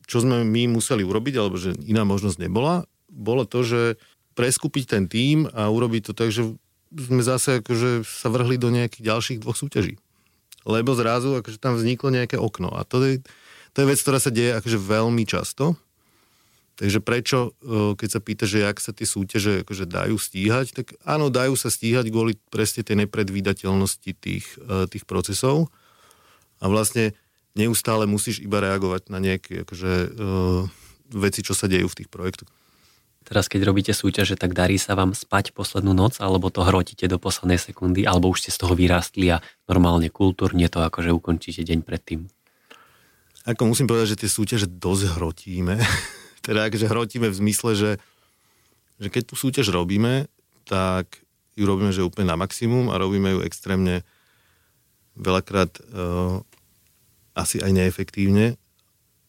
čo 0.09 0.25
sme 0.25 0.40
my 0.44 0.72
museli 0.72 1.05
urobiť, 1.05 1.35
alebo 1.37 1.61
že 1.61 1.77
iná 1.85 2.09
možnosť 2.09 2.40
nebola, 2.40 2.88
bolo 3.12 3.44
to, 3.44 3.61
že 3.61 3.83
preskúpiť 4.33 4.85
ten 4.96 5.05
tým 5.09 5.49
a 5.53 5.68
urobiť 5.68 6.09
to 6.09 6.12
tak, 6.16 6.33
že 6.33 6.57
sme 6.92 7.20
zase 7.20 7.61
akože 7.61 8.05
sa 8.05 8.29
vrhli 8.33 8.57
do 8.57 8.72
nejakých 8.72 9.05
ďalších 9.12 9.40
dvoch 9.44 9.57
súťaží 9.57 10.01
lebo 10.66 10.98
zrazu 10.98 11.38
akože 11.38 11.62
tam 11.62 11.79
vzniklo 11.79 12.11
nejaké 12.11 12.37
okno. 12.37 12.74
A 12.74 12.83
to 12.83 12.98
je, 13.00 13.22
to 13.72 13.76
je 13.81 13.87
vec, 13.87 13.98
ktorá 14.02 14.18
sa 14.18 14.35
deje 14.35 14.59
akože 14.59 14.79
veľmi 14.83 15.22
často. 15.22 15.79
Takže 16.76 17.00
prečo, 17.00 17.57
e, 17.64 17.96
keď 17.96 18.09
sa 18.12 18.20
pýta, 18.20 18.44
že 18.44 18.61
jak 18.61 18.76
sa 18.83 18.92
tie 18.92 19.09
súťaže 19.09 19.64
akože 19.64 19.88
dajú 19.88 20.20
stíhať, 20.20 20.76
tak 20.76 20.87
áno, 21.09 21.33
dajú 21.33 21.57
sa 21.57 21.72
stíhať 21.72 22.12
kvôli 22.12 22.37
presne 22.52 22.85
tej 22.85 23.07
nepredvídateľnosti 23.07 24.11
tých, 24.12 24.44
e, 24.61 24.85
tých 24.85 25.09
procesov. 25.09 25.72
A 26.61 26.68
vlastne 26.68 27.16
neustále 27.57 28.05
musíš 28.05 28.44
iba 28.44 28.61
reagovať 28.61 29.09
na 29.09 29.16
nejaké 29.16 29.64
akože, 29.64 29.92
uh, 30.12 30.64
veci, 31.11 31.40
čo 31.40 31.57
sa 31.57 31.66
dejú 31.66 31.88
v 31.88 31.98
tých 32.05 32.11
projektoch. 32.12 32.48
Teraz, 33.26 33.50
keď 33.50 33.66
robíte 33.66 33.90
súťaže, 33.90 34.38
tak 34.38 34.54
darí 34.54 34.78
sa 34.78 34.94
vám 34.94 35.10
spať 35.10 35.50
poslednú 35.50 35.90
noc, 35.90 36.22
alebo 36.22 36.46
to 36.46 36.62
hrotíte 36.62 37.10
do 37.10 37.18
poslednej 37.18 37.58
sekundy, 37.58 38.06
alebo 38.06 38.30
už 38.30 38.46
ste 38.46 38.54
z 38.54 38.62
toho 38.62 38.78
vyrástli 38.78 39.34
a 39.34 39.42
normálne 39.66 40.14
kultúrne 40.14 40.70
to 40.70 40.78
akože 40.78 41.10
ukončíte 41.10 41.66
deň 41.66 41.82
predtým? 41.82 42.30
Ako 43.50 43.66
musím 43.66 43.90
povedať, 43.90 44.14
že 44.14 44.20
tie 44.22 44.30
súťaže 44.30 44.70
dosť 44.70 45.18
hrotíme. 45.18 45.74
teda 46.46 46.70
akože 46.70 46.86
hrotíme 46.86 47.26
v 47.26 47.38
zmysle, 47.42 47.74
že, 47.74 47.90
že 49.02 49.08
keď 49.10 49.22
tú 49.26 49.34
súťaž 49.34 49.74
robíme, 49.74 50.30
tak 50.62 51.26
ju 51.58 51.66
robíme 51.66 51.90
že 51.90 52.06
úplne 52.06 52.30
na 52.30 52.38
maximum 52.38 52.94
a 52.94 53.00
robíme 53.02 53.34
ju 53.34 53.40
extrémne 53.42 54.06
veľakrát 55.18 55.82
uh, 55.82 56.38
asi 57.34 57.58
aj 57.58 57.72
neefektívne, 57.74 58.54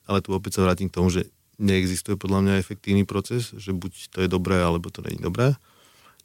ale 0.05 0.19
tu 0.21 0.35
opäť 0.37 0.59
sa 0.59 0.69
vrátim 0.69 0.91
k 0.91 0.95
tomu, 1.01 1.09
že 1.09 1.33
neexistuje 1.57 2.15
podľa 2.17 2.39
mňa 2.45 2.61
efektívny 2.61 3.03
proces, 3.03 3.53
že 3.57 3.73
buď 3.73 4.13
to 4.13 4.17
je 4.25 4.29
dobré, 4.29 4.61
alebo 4.61 4.93
to 4.93 5.01
je 5.01 5.17
dobré. 5.17 5.57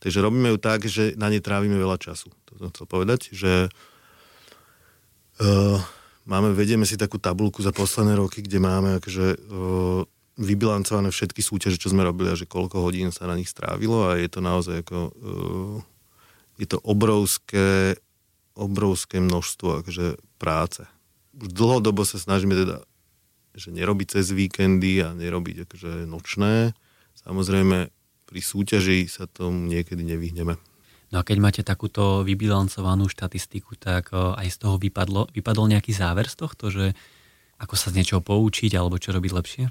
Takže 0.03 0.19
robíme 0.21 0.53
ju 0.53 0.59
tak, 0.59 0.85
že 0.85 1.15
na 1.15 1.31
ne 1.33 1.41
trávime 1.41 1.79
veľa 1.79 1.97
času. 1.97 2.29
To 2.51 2.53
som 2.59 2.69
chcel 2.75 2.87
povedať, 2.91 3.33
že 3.33 3.71
uh, 5.41 5.79
máme, 6.27 6.53
vedieme 6.53 6.85
si 6.85 7.01
takú 7.01 7.17
tabulku 7.23 7.63
za 7.63 7.71
posledné 7.71 8.19
roky, 8.19 8.43
kde 8.43 8.59
máme 8.59 8.99
akože, 8.99 9.27
uh, 9.39 10.03
vybilancované 10.37 11.15
všetky 11.15 11.41
súťaže, 11.41 11.79
čo 11.79 11.93
sme 11.93 12.03
robili 12.03 12.33
a 12.33 12.37
že 12.37 12.51
koľko 12.51 12.83
hodín 12.83 13.15
sa 13.15 13.31
na 13.31 13.39
nich 13.39 13.49
strávilo 13.49 14.11
a 14.11 14.19
je 14.19 14.29
to 14.29 14.41
naozaj 14.43 14.83
ako, 14.83 14.99
uh, 15.15 15.79
je 16.59 16.67
to 16.67 16.83
obrovské, 16.83 17.97
obrovské 18.59 19.23
množstvo 19.23 19.87
akože 19.87 20.19
práce. 20.37 20.83
Už 21.39 21.49
dlhodobo 21.55 22.05
sa 22.05 22.21
snažíme 22.21 22.53
teda 22.59 22.85
že 23.55 23.69
nerobiť 23.73 24.19
cez 24.19 24.33
víkendy 24.33 25.05
a 25.05 25.13
nerobiť 25.13 25.69
akože 25.69 26.09
nočné. 26.09 26.73
Samozrejme, 27.17 27.93
pri 28.27 28.41
súťaži 28.41 29.07
sa 29.09 29.29
tomu 29.29 29.69
niekedy 29.69 30.01
nevyhneme. 30.01 30.57
No 31.13 31.21
a 31.21 31.27
keď 31.27 31.39
máte 31.45 31.63
takúto 31.63 32.25
vybilancovanú 32.25 33.05
štatistiku, 33.05 33.77
tak 33.77 34.17
e, 34.17 34.17
aj 34.17 34.49
z 34.49 34.57
toho 34.57 34.81
vypadlo, 34.81 35.29
vypadol 35.29 35.69
nejaký 35.69 35.93
záver 35.93 36.25
z 36.25 36.41
tohto, 36.41 36.73
že 36.73 36.97
ako 37.61 37.77
sa 37.77 37.93
z 37.93 38.01
niečoho 38.01 38.25
poučiť 38.25 38.73
alebo 38.73 38.97
čo 38.97 39.13
robiť 39.13 39.33
lepšie? 39.37 39.65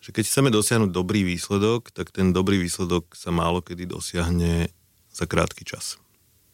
že 0.00 0.16
keď 0.16 0.24
chceme 0.26 0.48
dosiahnuť 0.48 0.90
dobrý 0.90 1.28
výsledok, 1.28 1.92
tak 1.92 2.08
ten 2.08 2.32
dobrý 2.32 2.56
výsledok 2.56 3.12
sa 3.12 3.28
málo 3.28 3.60
kedy 3.60 3.84
dosiahne 3.84 4.72
za 5.12 5.28
krátky 5.28 5.68
čas. 5.68 6.00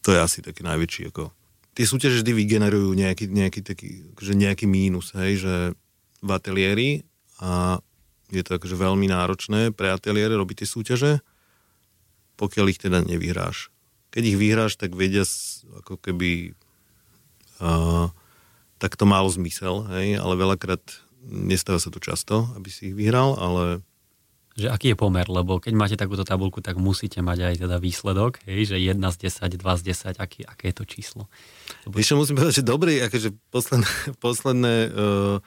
To 0.03 0.11
je 0.11 0.19
asi 0.19 0.43
taký 0.43 0.67
najväčší 0.67 1.15
ako... 1.15 1.31
Tie 1.71 1.85
súťaže 1.85 2.25
vždy 2.25 2.33
vygenerujú 2.33 2.89
nejaký, 2.97 3.29
nejaký, 3.29 3.61
taký, 3.61 3.89
akože 4.17 4.33
nejaký 4.33 4.65
mínus, 4.65 5.13
hej, 5.13 5.45
že 5.45 5.53
v 6.21 6.29
ateliéri 6.33 6.89
a 7.41 7.81
je 8.27 8.43
to 8.43 8.59
akože 8.59 8.75
veľmi 8.75 9.07
náročné 9.07 9.71
pre 9.71 9.93
ateliéry 9.93 10.35
robiť 10.35 10.63
tie 10.63 10.69
súťaže, 10.69 11.11
pokiaľ 12.35 12.65
ich 12.69 12.81
teda 12.81 13.01
nevyhráš. 13.03 13.71
Keď 14.11 14.23
ich 14.23 14.37
vyhráš, 14.39 14.75
tak 14.75 14.95
vedia 14.95 15.23
ako 15.83 15.99
keby 15.99 16.57
uh, 17.63 18.11
tak 18.77 18.93
to 18.93 19.05
malo 19.09 19.29
zmysel, 19.29 19.89
hej, 19.89 20.21
ale 20.21 20.33
veľakrát 20.37 20.81
nestáva 21.27 21.81
sa 21.81 21.89
to 21.89 21.97
často, 21.97 22.47
aby 22.53 22.69
si 22.69 22.93
ich 22.93 22.95
vyhral, 22.95 23.35
ale... 23.37 23.81
Že 24.57 24.73
aký 24.73 24.87
je 24.93 24.97
pomer, 24.97 25.25
lebo 25.29 25.61
keď 25.61 25.73
máte 25.77 25.95
takúto 25.97 26.25
tabulku, 26.25 26.65
tak 26.65 26.81
musíte 26.81 27.21
mať 27.21 27.53
aj 27.53 27.55
teda 27.61 27.77
výsledok, 27.77 28.41
hej, 28.49 28.73
že 28.73 28.77
1 28.81 28.97
z 28.97 29.17
10, 29.29 29.53
2 29.53 29.61
z 29.61 29.81
10, 30.17 30.17
aký, 30.17 30.41
aké 30.45 30.73
je 30.73 30.75
to 30.77 30.85
číslo? 30.85 31.23
Lebo... 31.85 31.93
Ešte 32.01 32.17
musím 32.17 32.35
povedať, 32.41 32.61
že 32.61 32.65
dobrý, 32.65 32.93
akože 33.05 33.29
posledné, 33.53 33.89
posledné 34.25 34.75
uh, 34.89 35.37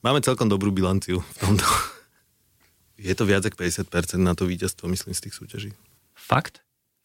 máme 0.00 0.24
celkom 0.24 0.48
dobrú 0.48 0.72
bilanciu 0.72 1.20
v 1.20 1.36
tomto. 1.40 1.66
je 3.00 3.14
to 3.16 3.24
viac 3.24 3.44
ako 3.44 3.56
50% 3.56 4.20
na 4.20 4.36
to 4.36 4.44
víťazstvo, 4.44 4.88
myslím, 4.88 5.12
z 5.16 5.28
tých 5.28 5.34
súťaží. 5.36 5.70
Fakt? 6.12 6.60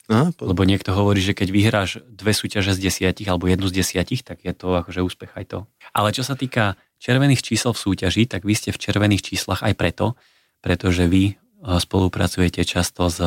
Aha, 0.05 0.29
Lebo 0.37 0.61
niekto 0.69 0.93
hovorí, 0.93 1.17
že 1.17 1.33
keď 1.33 1.49
vyhráš 1.49 1.97
dve 2.05 2.29
súťaže 2.29 2.77
z 2.77 2.89
desiatich 2.89 3.25
alebo 3.25 3.49
jednu 3.49 3.65
z 3.65 3.81
desiatich, 3.81 4.21
tak 4.21 4.45
je 4.45 4.53
to 4.53 4.77
akože 4.77 5.01
úspech 5.01 5.33
aj 5.33 5.45
to. 5.49 5.59
Ale 5.97 6.13
čo 6.13 6.21
sa 6.21 6.37
týka 6.37 6.77
červených 7.01 7.41
čísel 7.41 7.73
v 7.73 7.81
súťaži, 7.81 8.29
tak 8.29 8.45
vy 8.45 8.53
ste 8.53 8.69
v 8.69 8.77
červených 8.77 9.33
číslach 9.33 9.65
aj 9.65 9.73
preto, 9.73 10.13
pretože 10.61 11.09
vy 11.09 11.33
e, 11.33 11.33
spolupracujete 11.65 12.61
často 12.69 13.09
s 13.09 13.17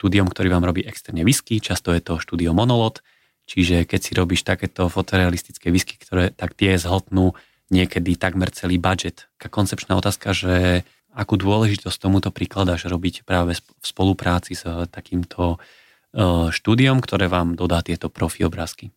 štúdiom, 0.00 0.32
ktorý 0.32 0.48
vám 0.48 0.64
robí 0.64 0.80
externe 0.80 1.28
whisky, 1.28 1.60
často 1.60 1.92
je 1.92 2.00
to 2.00 2.16
štúdio 2.16 2.56
Monolot, 2.56 3.04
čiže 3.44 3.84
keď 3.84 4.00
si 4.00 4.12
robíš 4.16 4.48
takéto 4.48 4.88
fotorealistické 4.88 5.68
whisky, 5.68 6.00
ktoré 6.00 6.32
tak 6.32 6.56
tie 6.56 6.80
zhltnú 6.80 7.36
niekedy 7.68 8.16
takmer 8.16 8.48
celý 8.52 8.80
budget. 8.80 9.28
Taká 9.36 9.52
koncepčná 9.52 9.96
otázka, 9.96 10.32
že 10.32 10.82
akú 11.12 11.36
dôležitosť 11.36 11.98
tomuto 11.98 12.28
prikladáš 12.32 12.88
robiť 12.88 13.28
práve 13.28 13.58
v 13.58 13.84
spolupráci 13.84 14.54
s 14.56 14.64
takýmto 14.88 15.60
E, 16.08 16.48
štúdiom, 16.48 17.04
ktoré 17.04 17.28
vám 17.28 17.52
dodá 17.52 17.84
tieto 17.84 18.08
profi 18.08 18.44
obrázky. 18.44 18.90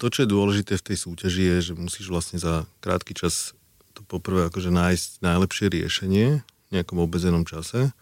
To, 0.00 0.06
čo 0.08 0.24
je 0.24 0.32
dôležité 0.32 0.80
v 0.80 0.86
tej 0.88 0.96
súťaži, 1.04 1.42
je, 1.52 1.56
že 1.60 1.72
musíš 1.76 2.08
vlastne 2.08 2.40
za 2.40 2.64
krátky 2.80 3.12
čas 3.12 3.52
to 3.92 4.00
poprvé 4.08 4.48
akože 4.48 4.72
nájsť 4.72 5.20
najlepšie 5.20 5.66
riešenie 5.68 6.40
v 6.40 6.70
nejakom 6.72 6.96
obmedzenom 6.96 7.44
čase. 7.44 7.92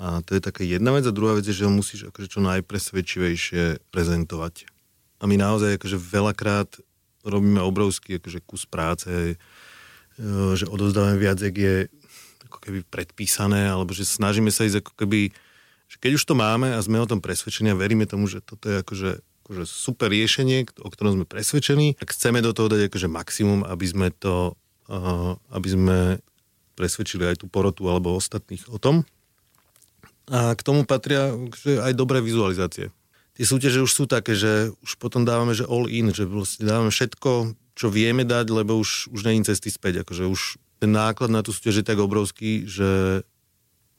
A 0.00 0.24
to 0.24 0.32
je 0.32 0.40
taká 0.40 0.64
jedna 0.64 0.96
vec. 0.96 1.04
A 1.04 1.12
druhá 1.12 1.36
vec 1.36 1.44
je, 1.44 1.52
že 1.52 1.68
ho 1.68 1.72
musíš 1.74 2.08
akože 2.08 2.32
čo 2.32 2.40
najpresvedčivejšie 2.40 3.92
prezentovať. 3.92 4.72
A 5.20 5.28
my 5.28 5.36
naozaj 5.36 5.76
akože 5.76 6.00
veľakrát 6.00 6.80
robíme 7.24 7.60
obrovský 7.60 8.20
akože 8.20 8.40
kus 8.44 8.64
práce, 8.64 9.10
e, 9.10 9.34
že 10.56 10.66
odovzdávame 10.68 11.20
viac, 11.20 11.40
jak 11.40 11.56
je 11.56 11.76
ako 12.50 12.58
keby 12.62 12.78
predpísané, 12.88 13.70
alebo 13.70 13.94
že 13.94 14.08
snažíme 14.08 14.50
sa 14.50 14.66
ísť 14.66 14.82
ako 14.82 14.94
keby 14.98 15.30
že 15.90 15.98
keď 15.98 16.22
už 16.22 16.24
to 16.24 16.34
máme 16.38 16.70
a 16.70 16.78
sme 16.78 17.02
o 17.02 17.10
tom 17.10 17.18
presvedčení 17.18 17.74
a 17.74 17.78
veríme 17.78 18.06
tomu, 18.06 18.30
že 18.30 18.38
toto 18.38 18.70
je 18.70 18.78
akože, 18.86 19.10
akože 19.42 19.64
super 19.66 20.06
riešenie, 20.06 20.62
o 20.78 20.86
ktorom 20.86 21.18
sme 21.18 21.26
presvedčení, 21.26 21.98
tak 21.98 22.14
chceme 22.14 22.38
do 22.38 22.54
toho 22.54 22.70
dať 22.70 22.86
akože 22.86 23.10
maximum, 23.10 23.66
aby 23.66 23.86
sme 23.90 24.06
to, 24.14 24.54
uh, 24.86 25.34
aby 25.50 25.68
sme 25.74 25.98
presvedčili 26.78 27.26
aj 27.26 27.42
tú 27.42 27.50
porotu 27.50 27.90
alebo 27.90 28.14
ostatných 28.14 28.70
o 28.70 28.78
tom. 28.78 29.02
A 30.30 30.54
k 30.54 30.62
tomu 30.62 30.86
patria 30.86 31.34
že 31.58 31.82
aj 31.82 31.90
dobré 31.98 32.22
vizualizácie. 32.22 32.94
Tie 33.38 33.46
súťaže 33.46 33.80
už 33.80 33.92
sú 33.92 34.04
také, 34.04 34.36
že 34.36 34.74
už 34.84 34.98
potom 35.00 35.24
dávame, 35.24 35.56
že 35.56 35.68
all 35.68 35.86
in, 35.86 36.12
že 36.12 36.26
vlastne 36.28 36.66
dávame 36.66 36.92
všetko, 36.92 37.56
čo 37.78 37.86
vieme 37.88 38.26
dať, 38.26 38.46
lebo 38.52 38.76
už, 38.76 39.08
už 39.14 39.20
není 39.24 39.40
cesty 39.46 39.72
späť. 39.72 40.04
Akože 40.04 40.28
už 40.28 40.60
ten 40.80 40.92
náklad 40.92 41.32
na 41.32 41.40
tú 41.40 41.54
súťaž 41.54 41.80
je 41.80 41.88
tak 41.88 41.98
obrovský, 42.00 42.68
že 42.68 43.22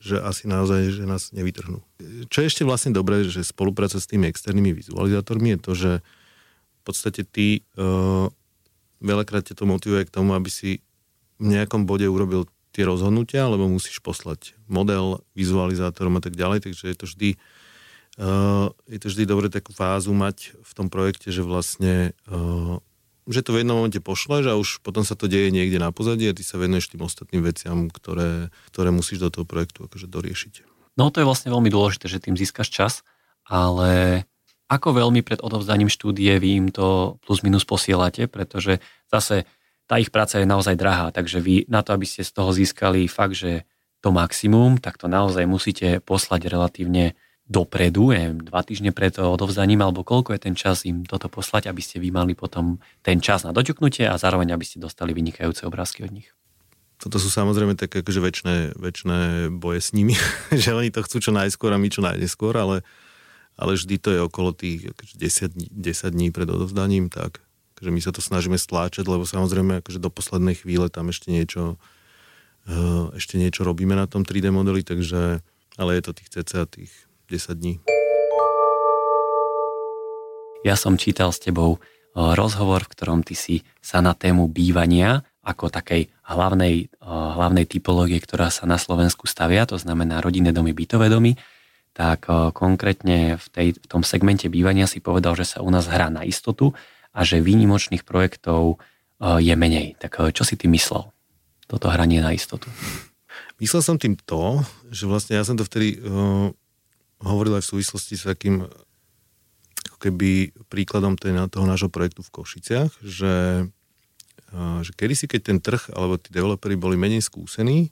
že 0.02 0.18
asi 0.18 0.50
naozaj, 0.50 0.98
že 0.98 1.06
nás 1.06 1.30
nevytrhnú. 1.30 1.78
Čo 2.26 2.42
je 2.42 2.50
ešte 2.50 2.66
vlastne 2.66 2.90
dobré, 2.90 3.22
že 3.22 3.46
spolupráca 3.46 4.02
s 4.02 4.10
tými 4.10 4.26
externými 4.26 4.74
vizualizátormi 4.74 5.54
je 5.54 5.58
to, 5.62 5.72
že 5.78 5.92
v 6.02 6.82
podstate 6.82 7.22
ty 7.22 7.62
uh, 7.78 8.26
veľakrát 8.98 9.46
ťa 9.46 9.62
to 9.62 9.62
motivuje 9.62 10.02
k 10.02 10.10
tomu, 10.10 10.34
aby 10.34 10.50
si 10.50 10.82
v 11.38 11.54
nejakom 11.54 11.86
bode 11.86 12.02
urobil 12.10 12.50
tie 12.74 12.82
rozhodnutia, 12.82 13.46
lebo 13.46 13.70
musíš 13.70 14.02
poslať 14.02 14.58
model 14.66 15.22
vizualizátorom 15.38 16.18
a 16.18 16.22
tak 16.24 16.34
ďalej, 16.34 16.66
takže 16.66 16.90
je 16.90 16.96
to 16.98 17.06
vždy 17.06 17.28
uh, 18.18 18.68
je 18.90 18.98
to 18.98 19.06
vždy 19.08 19.24
dobre 19.24 19.46
takú 19.48 19.72
fázu 19.72 20.12
mať 20.12 20.56
v 20.60 20.72
tom 20.72 20.88
projekte, 20.92 21.32
že 21.32 21.46
vlastne 21.46 22.12
uh, 22.28 22.82
že 23.30 23.46
to 23.46 23.54
v 23.54 23.62
jednom 23.62 23.78
momente 23.78 24.02
pošleš 24.02 24.50
a 24.50 24.58
už 24.58 24.82
potom 24.82 25.06
sa 25.06 25.14
to 25.14 25.30
deje 25.30 25.54
niekde 25.54 25.78
na 25.78 25.94
pozadí 25.94 26.26
a 26.26 26.34
ty 26.34 26.42
sa 26.42 26.58
venuješ 26.58 26.90
tým 26.90 27.06
ostatným 27.06 27.46
veciam, 27.46 27.86
ktoré, 27.86 28.50
ktoré 28.74 28.90
musíš 28.90 29.22
do 29.22 29.30
toho 29.30 29.46
projektu 29.46 29.86
akože 29.86 30.10
doriešiť. 30.10 30.54
No 30.98 31.14
to 31.14 31.22
je 31.22 31.28
vlastne 31.28 31.54
veľmi 31.54 31.70
dôležité, 31.70 32.10
že 32.10 32.18
tým 32.18 32.34
získaš 32.34 32.68
čas, 32.68 32.92
ale 33.46 34.24
ako 34.66 34.98
veľmi 34.98 35.22
pred 35.22 35.38
odovzdaním 35.38 35.92
štúdie 35.92 36.34
vy 36.42 36.50
im 36.58 36.68
to 36.74 37.20
plus 37.22 37.46
minus 37.46 37.62
posielate, 37.62 38.26
pretože 38.26 38.82
zase 39.06 39.46
tá 39.86 40.00
ich 40.02 40.10
práca 40.10 40.40
je 40.40 40.48
naozaj 40.48 40.74
drahá, 40.74 41.12
takže 41.14 41.38
vy 41.38 41.68
na 41.68 41.84
to, 41.84 41.94
aby 41.94 42.08
ste 42.08 42.26
z 42.26 42.32
toho 42.32 42.50
získali 42.50 43.06
fakt, 43.06 43.36
že 43.36 43.68
to 44.02 44.10
maximum, 44.10 44.82
tak 44.82 44.98
to 44.98 45.06
naozaj 45.06 45.46
musíte 45.46 46.02
poslať 46.02 46.50
relatívne 46.50 47.14
dopredu, 47.52 48.16
neviem, 48.16 48.40
dva 48.40 48.64
týždne 48.64 48.96
pred 48.96 49.12
odovzdaním, 49.20 49.84
alebo 49.84 50.00
koľko 50.00 50.32
je 50.32 50.40
ten 50.40 50.56
čas 50.56 50.88
im 50.88 51.04
toto 51.04 51.28
poslať, 51.28 51.68
aby 51.68 51.84
ste 51.84 52.00
vy 52.00 52.08
mali 52.08 52.32
potom 52.32 52.80
ten 53.04 53.20
čas 53.20 53.44
na 53.44 53.52
doťuknutie 53.52 54.08
a 54.08 54.16
zároveň, 54.16 54.56
aby 54.56 54.64
ste 54.64 54.80
dostali 54.80 55.12
vynikajúce 55.12 55.68
obrázky 55.68 56.08
od 56.08 56.16
nich. 56.16 56.32
Toto 56.96 57.20
sú 57.20 57.28
samozrejme 57.28 57.76
také 57.76 58.00
akože 58.00 58.20
väčšie, 58.22 58.56
väčšie 58.78 59.52
boje 59.52 59.80
s 59.84 59.92
nimi, 59.92 60.16
že 60.62 60.72
oni 60.72 60.88
to 60.88 61.04
chcú 61.04 61.20
čo 61.20 61.36
najskôr 61.36 61.76
a 61.76 61.78
my 61.78 61.92
čo 61.92 62.00
najneskôr, 62.00 62.56
ale, 62.56 62.80
ale 63.60 63.76
vždy 63.76 64.00
to 64.00 64.08
je 64.16 64.20
okolo 64.24 64.56
tých 64.56 64.96
akože 64.96 65.14
10, 65.20 65.68
10 65.68 66.16
dní 66.16 66.32
pred 66.32 66.48
odovzdaním, 66.48 67.12
tak 67.12 67.44
akože 67.76 67.90
my 67.92 68.00
sa 68.00 68.14
to 68.16 68.24
snažíme 68.24 68.56
stláčať, 68.56 69.04
lebo 69.04 69.28
samozrejme 69.28 69.84
akože 69.84 70.00
do 70.00 70.08
poslednej 70.08 70.56
chvíle 70.56 70.88
tam 70.88 71.10
ešte 71.10 71.28
niečo 71.34 71.76
eh, 72.70 73.04
ešte 73.18 73.36
niečo 73.36 73.66
robíme 73.66 73.98
na 73.98 74.06
tom 74.08 74.22
3D 74.22 74.54
modeli, 74.54 74.86
takže 74.86 75.42
ale 75.76 75.90
je 75.98 76.02
to 76.06 76.12
tých 76.14 76.30
cca 76.30 76.70
tých 76.70 76.92
10 77.30 77.58
dní. 77.58 77.82
Ja 80.62 80.78
som 80.78 80.94
čítal 80.94 81.34
s 81.34 81.42
tebou 81.42 81.82
rozhovor, 82.14 82.86
v 82.86 82.92
ktorom 82.92 83.20
ty 83.26 83.34
si 83.34 83.66
sa 83.82 83.98
na 83.98 84.14
tému 84.14 84.46
bývania 84.46 85.26
ako 85.42 85.74
takej 85.74 86.06
hlavnej, 86.22 86.86
hlavnej 87.02 87.66
typológie, 87.66 88.22
ktorá 88.22 88.46
sa 88.46 88.62
na 88.62 88.78
Slovensku 88.78 89.26
stavia, 89.26 89.66
to 89.66 89.74
znamená 89.74 90.22
rodinné 90.22 90.54
domy, 90.54 90.70
bytové 90.70 91.10
domy, 91.10 91.34
tak 91.92 92.30
konkrétne 92.54 93.36
v, 93.36 93.46
tej, 93.50 93.68
v 93.74 93.86
tom 93.90 94.06
segmente 94.06 94.46
bývania 94.46 94.86
si 94.86 95.02
povedal, 95.02 95.34
že 95.34 95.44
sa 95.44 95.58
u 95.66 95.68
nás 95.68 95.90
hrá 95.90 96.14
na 96.14 96.22
istotu 96.22 96.70
a 97.10 97.26
že 97.26 97.42
výnimočných 97.42 98.06
projektov 98.06 98.78
je 99.18 99.54
menej. 99.58 99.98
Tak 99.98 100.30
čo 100.30 100.46
si 100.46 100.54
ty 100.54 100.70
myslel? 100.70 101.10
Toto 101.66 101.90
hranie 101.90 102.22
na 102.22 102.30
istotu. 102.32 102.70
Myslel 103.58 103.82
som 103.82 103.98
tým 103.98 104.14
to, 104.14 104.62
že 104.94 105.10
vlastne 105.10 105.36
ja 105.36 105.44
som 105.44 105.58
to 105.58 105.66
vtedy 105.66 105.98
hovoril 107.22 107.58
aj 107.58 107.64
v 107.66 107.70
súvislosti 107.76 108.14
s 108.18 108.26
takým 108.26 108.66
ako 109.82 109.98
keby 109.98 110.54
príkladom 110.70 111.18
toho 111.18 111.66
nášho 111.66 111.90
projektu 111.90 112.22
v 112.22 112.34
Košiciach, 112.34 112.90
že, 113.02 113.66
že 114.82 114.92
kedysi, 114.94 115.26
keď 115.26 115.40
ten 115.42 115.58
trh 115.58 115.90
alebo 115.94 116.18
tí 116.18 116.30
developeri 116.30 116.78
boli 116.78 116.94
menej 116.94 117.22
skúsení, 117.22 117.90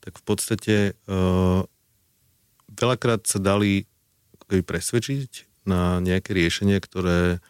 tak 0.00 0.16
v 0.16 0.24
podstate 0.24 0.76
uh, 1.08 1.60
veľakrát 2.72 3.28
sa 3.28 3.36
dali 3.36 3.84
ako 4.36 4.44
keby 4.48 4.62
presvedčiť 4.64 5.30
na 5.68 6.00
nejaké 6.00 6.32
riešenia, 6.32 6.80
ktoré, 6.80 7.44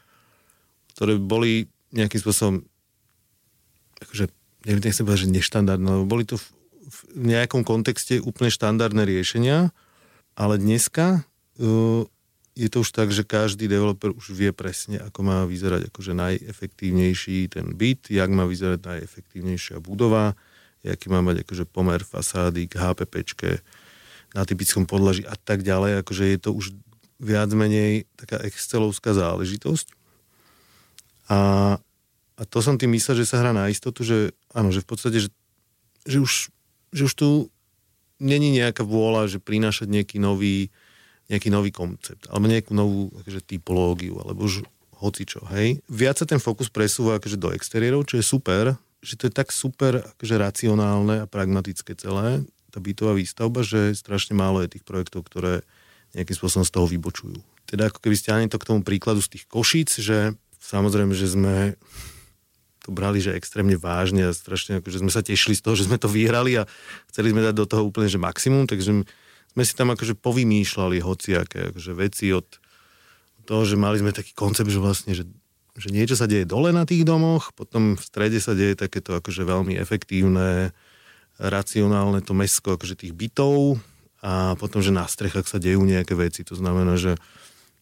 ktoré 0.94 1.14
boli 1.22 1.70
nejakým 1.94 2.18
spôsobom 2.18 2.66
akože, 4.02 4.26
nechcem 4.66 5.06
povedať, 5.06 5.30
že 5.30 5.34
neštandardné, 5.34 5.88
lebo 5.88 6.06
boli 6.10 6.24
to 6.26 6.40
v, 6.40 6.46
v 6.90 6.98
nejakom 7.30 7.62
kontexte 7.62 8.18
úplne 8.18 8.50
štandardné 8.50 9.06
riešenia, 9.06 9.70
ale 10.36 10.58
dneska 10.58 11.22
uh, 11.58 12.04
je 12.58 12.68
to 12.68 12.84
už 12.84 12.90
tak, 12.92 13.08
že 13.08 13.24
každý 13.24 13.70
developer 13.70 14.12
už 14.12 14.36
vie 14.36 14.50
presne, 14.52 15.00
ako 15.00 15.20
má 15.24 15.38
vyzerať 15.46 15.88
akože 15.88 16.12
najefektívnejší 16.12 17.48
ten 17.48 17.72
byt, 17.72 18.10
jak 18.12 18.28
má 18.28 18.44
vyzerať 18.44 18.84
najefektívnejšia 18.84 19.80
budova, 19.80 20.36
aký 20.84 21.08
má 21.08 21.24
mať 21.24 21.46
akože 21.46 21.64
pomer 21.64 22.04
fasády 22.04 22.68
k 22.68 22.76
HPPčke 22.76 23.50
na 24.34 24.42
typickom 24.44 24.84
podlaží 24.84 25.24
a 25.24 25.34
tak 25.40 25.62
ďalej. 25.62 26.04
Akože 26.04 26.24
je 26.26 26.38
to 26.38 26.50
už 26.52 26.76
viac 27.20 27.50
menej 27.52 28.08
taká 28.16 28.40
excelovská 28.44 29.12
záležitosť. 29.12 29.92
A, 31.30 31.38
a 32.34 32.42
to 32.48 32.58
som 32.64 32.80
tým 32.80 32.90
myslel, 32.96 33.22
že 33.22 33.28
sa 33.28 33.38
hrá 33.44 33.52
na 33.54 33.68
istotu, 33.68 34.02
že 34.02 34.34
áno, 34.50 34.72
že 34.74 34.82
v 34.82 34.88
podstate, 34.88 35.18
že, 35.22 35.30
že, 36.08 36.18
už, 36.18 36.32
že 36.90 37.02
už 37.06 37.14
tu 37.14 37.28
není 38.20 38.54
nejaká 38.54 38.84
vôľa, 38.84 39.26
že 39.26 39.38
prinášať 39.40 39.88
nejaký 39.88 40.20
nový, 40.20 40.68
nejaký 41.32 41.48
nový 41.48 41.72
koncept, 41.74 42.28
alebo 42.28 42.46
nejakú 42.46 42.72
novú 42.76 43.10
akože, 43.24 43.40
typológiu, 43.42 44.20
alebo 44.20 44.46
už 44.46 44.62
hocičo, 45.00 45.40
hej. 45.56 45.80
Viac 45.88 46.20
sa 46.20 46.28
ten 46.28 46.38
fokus 46.38 46.68
presúva 46.68 47.16
akože 47.16 47.40
do 47.40 47.50
exteriérov, 47.56 48.04
čo 48.04 48.20
je 48.20 48.24
super, 48.24 48.76
že 49.00 49.16
to 49.16 49.26
je 49.26 49.32
tak 49.32 49.48
super 49.48 50.04
akože 50.04 50.36
racionálne 50.36 51.24
a 51.24 51.26
pragmatické 51.26 51.96
celé, 51.96 52.44
tá 52.70 52.78
bytová 52.78 53.16
výstavba, 53.16 53.64
že 53.64 53.96
strašne 53.96 54.36
málo 54.36 54.62
je 54.62 54.78
tých 54.78 54.84
projektov, 54.86 55.26
ktoré 55.26 55.66
nejakým 56.14 56.36
spôsobom 56.36 56.68
z 56.68 56.72
toho 56.76 56.86
vybočujú. 56.86 57.38
Teda 57.66 57.88
ako 57.88 57.98
keby 58.02 58.14
stiahne 58.14 58.46
to 58.52 58.60
k 58.60 58.68
tomu 58.68 58.84
príkladu 58.84 59.24
z 59.24 59.38
tých 59.38 59.44
košíc, 59.48 59.98
že 59.98 60.34
samozrejme, 60.60 61.16
že 61.16 61.26
sme 61.32 61.74
to 62.80 62.90
brali, 62.90 63.20
že 63.20 63.36
extrémne 63.36 63.76
vážne 63.76 64.28
a 64.28 64.36
strašne, 64.36 64.80
akože 64.80 65.04
sme 65.04 65.12
sa 65.12 65.20
tešili 65.20 65.52
z 65.56 65.62
toho, 65.62 65.76
že 65.76 65.86
sme 65.86 66.00
to 66.00 66.08
vyhrali 66.08 66.56
a 66.60 66.64
chceli 67.12 67.32
sme 67.32 67.44
dať 67.44 67.54
do 67.54 67.66
toho 67.68 67.82
úplne, 67.84 68.08
že 68.08 68.16
maximum, 68.16 68.64
takže 68.64 69.04
sme 69.52 69.62
si 69.66 69.72
tam 69.76 69.92
akože 69.92 70.16
povymýšľali 70.16 71.02
hociaké 71.04 71.74
akože 71.74 71.92
veci 71.92 72.32
od 72.32 72.46
toho, 73.44 73.62
že 73.66 73.76
mali 73.76 73.98
sme 73.98 74.14
taký 74.14 74.32
koncept, 74.32 74.70
že 74.70 74.80
vlastne, 74.80 75.12
že, 75.12 75.26
že 75.74 75.88
niečo 75.90 76.14
sa 76.14 76.30
deje 76.30 76.46
dole 76.46 76.70
na 76.70 76.86
tých 76.86 77.02
domoch, 77.02 77.52
potom 77.52 77.98
v 77.98 78.02
strede 78.02 78.38
sa 78.38 78.54
deje 78.54 78.78
takéto 78.78 79.12
akože 79.18 79.42
veľmi 79.42 79.74
efektívne, 79.76 80.70
racionálne 81.40 82.20
to 82.20 82.32
mesko 82.36 82.76
akože 82.76 83.00
tých 83.00 83.12
bytov 83.16 83.80
a 84.20 84.54
potom, 84.60 84.84
že 84.84 84.92
na 84.92 85.08
strechách 85.08 85.48
sa 85.48 85.56
dejú 85.56 85.80
nejaké 85.82 86.12
veci. 86.12 86.44
To 86.44 86.54
znamená, 86.54 87.00
že 87.00 87.16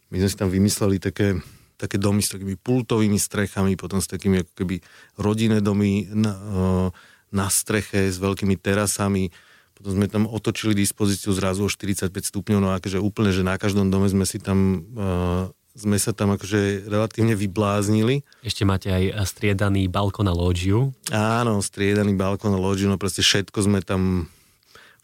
my 0.09 0.23
sme 0.23 0.29
si 0.31 0.37
tam 0.39 0.49
vymysleli 0.49 1.03
také 1.03 1.37
také 1.79 1.97
domy 1.97 2.21
s 2.21 2.35
takými 2.35 2.59
pultovými 2.59 3.17
strechami, 3.17 3.79
potom 3.79 4.03
s 4.03 4.11
takými 4.11 4.43
ako 4.43 4.53
keby 4.59 4.77
rodinné 5.15 5.63
domy 5.63 6.11
na, 6.11 6.35
eh, 6.35 6.89
na 7.31 7.47
streche 7.47 8.11
s 8.11 8.19
veľkými 8.19 8.59
terasami. 8.59 9.31
Potom 9.79 9.95
sme 9.95 10.11
tam 10.11 10.27
otočili 10.27 10.75
dispozíciu 10.75 11.31
zrazu 11.31 11.63
o 11.63 11.71
45 11.71 12.27
stupňov, 12.27 12.59
no 12.59 12.75
akože 12.75 12.99
úplne, 12.99 13.31
že 13.31 13.47
na 13.47 13.55
každom 13.55 13.95
dome 13.95 14.11
sme 14.11 14.27
si 14.27 14.43
tam 14.43 14.83
uh, 14.99 15.47
sme 15.79 15.95
sa 15.95 16.11
tam 16.11 16.35
akože 16.35 16.91
relatívne 16.91 17.39
vybláznili. 17.39 18.27
Ešte 18.43 18.67
máte 18.67 18.91
aj 18.91 19.15
striedaný 19.31 19.87
balkón 19.87 20.27
na 20.27 20.35
lóžiu. 20.35 20.91
Áno, 21.15 21.63
striedaný 21.63 22.19
balkón 22.19 22.51
na 22.51 22.59
lóžiu, 22.59 22.91
no 22.91 22.99
proste 22.99 23.23
všetko 23.23 23.59
sme 23.63 23.79
tam 23.87 24.27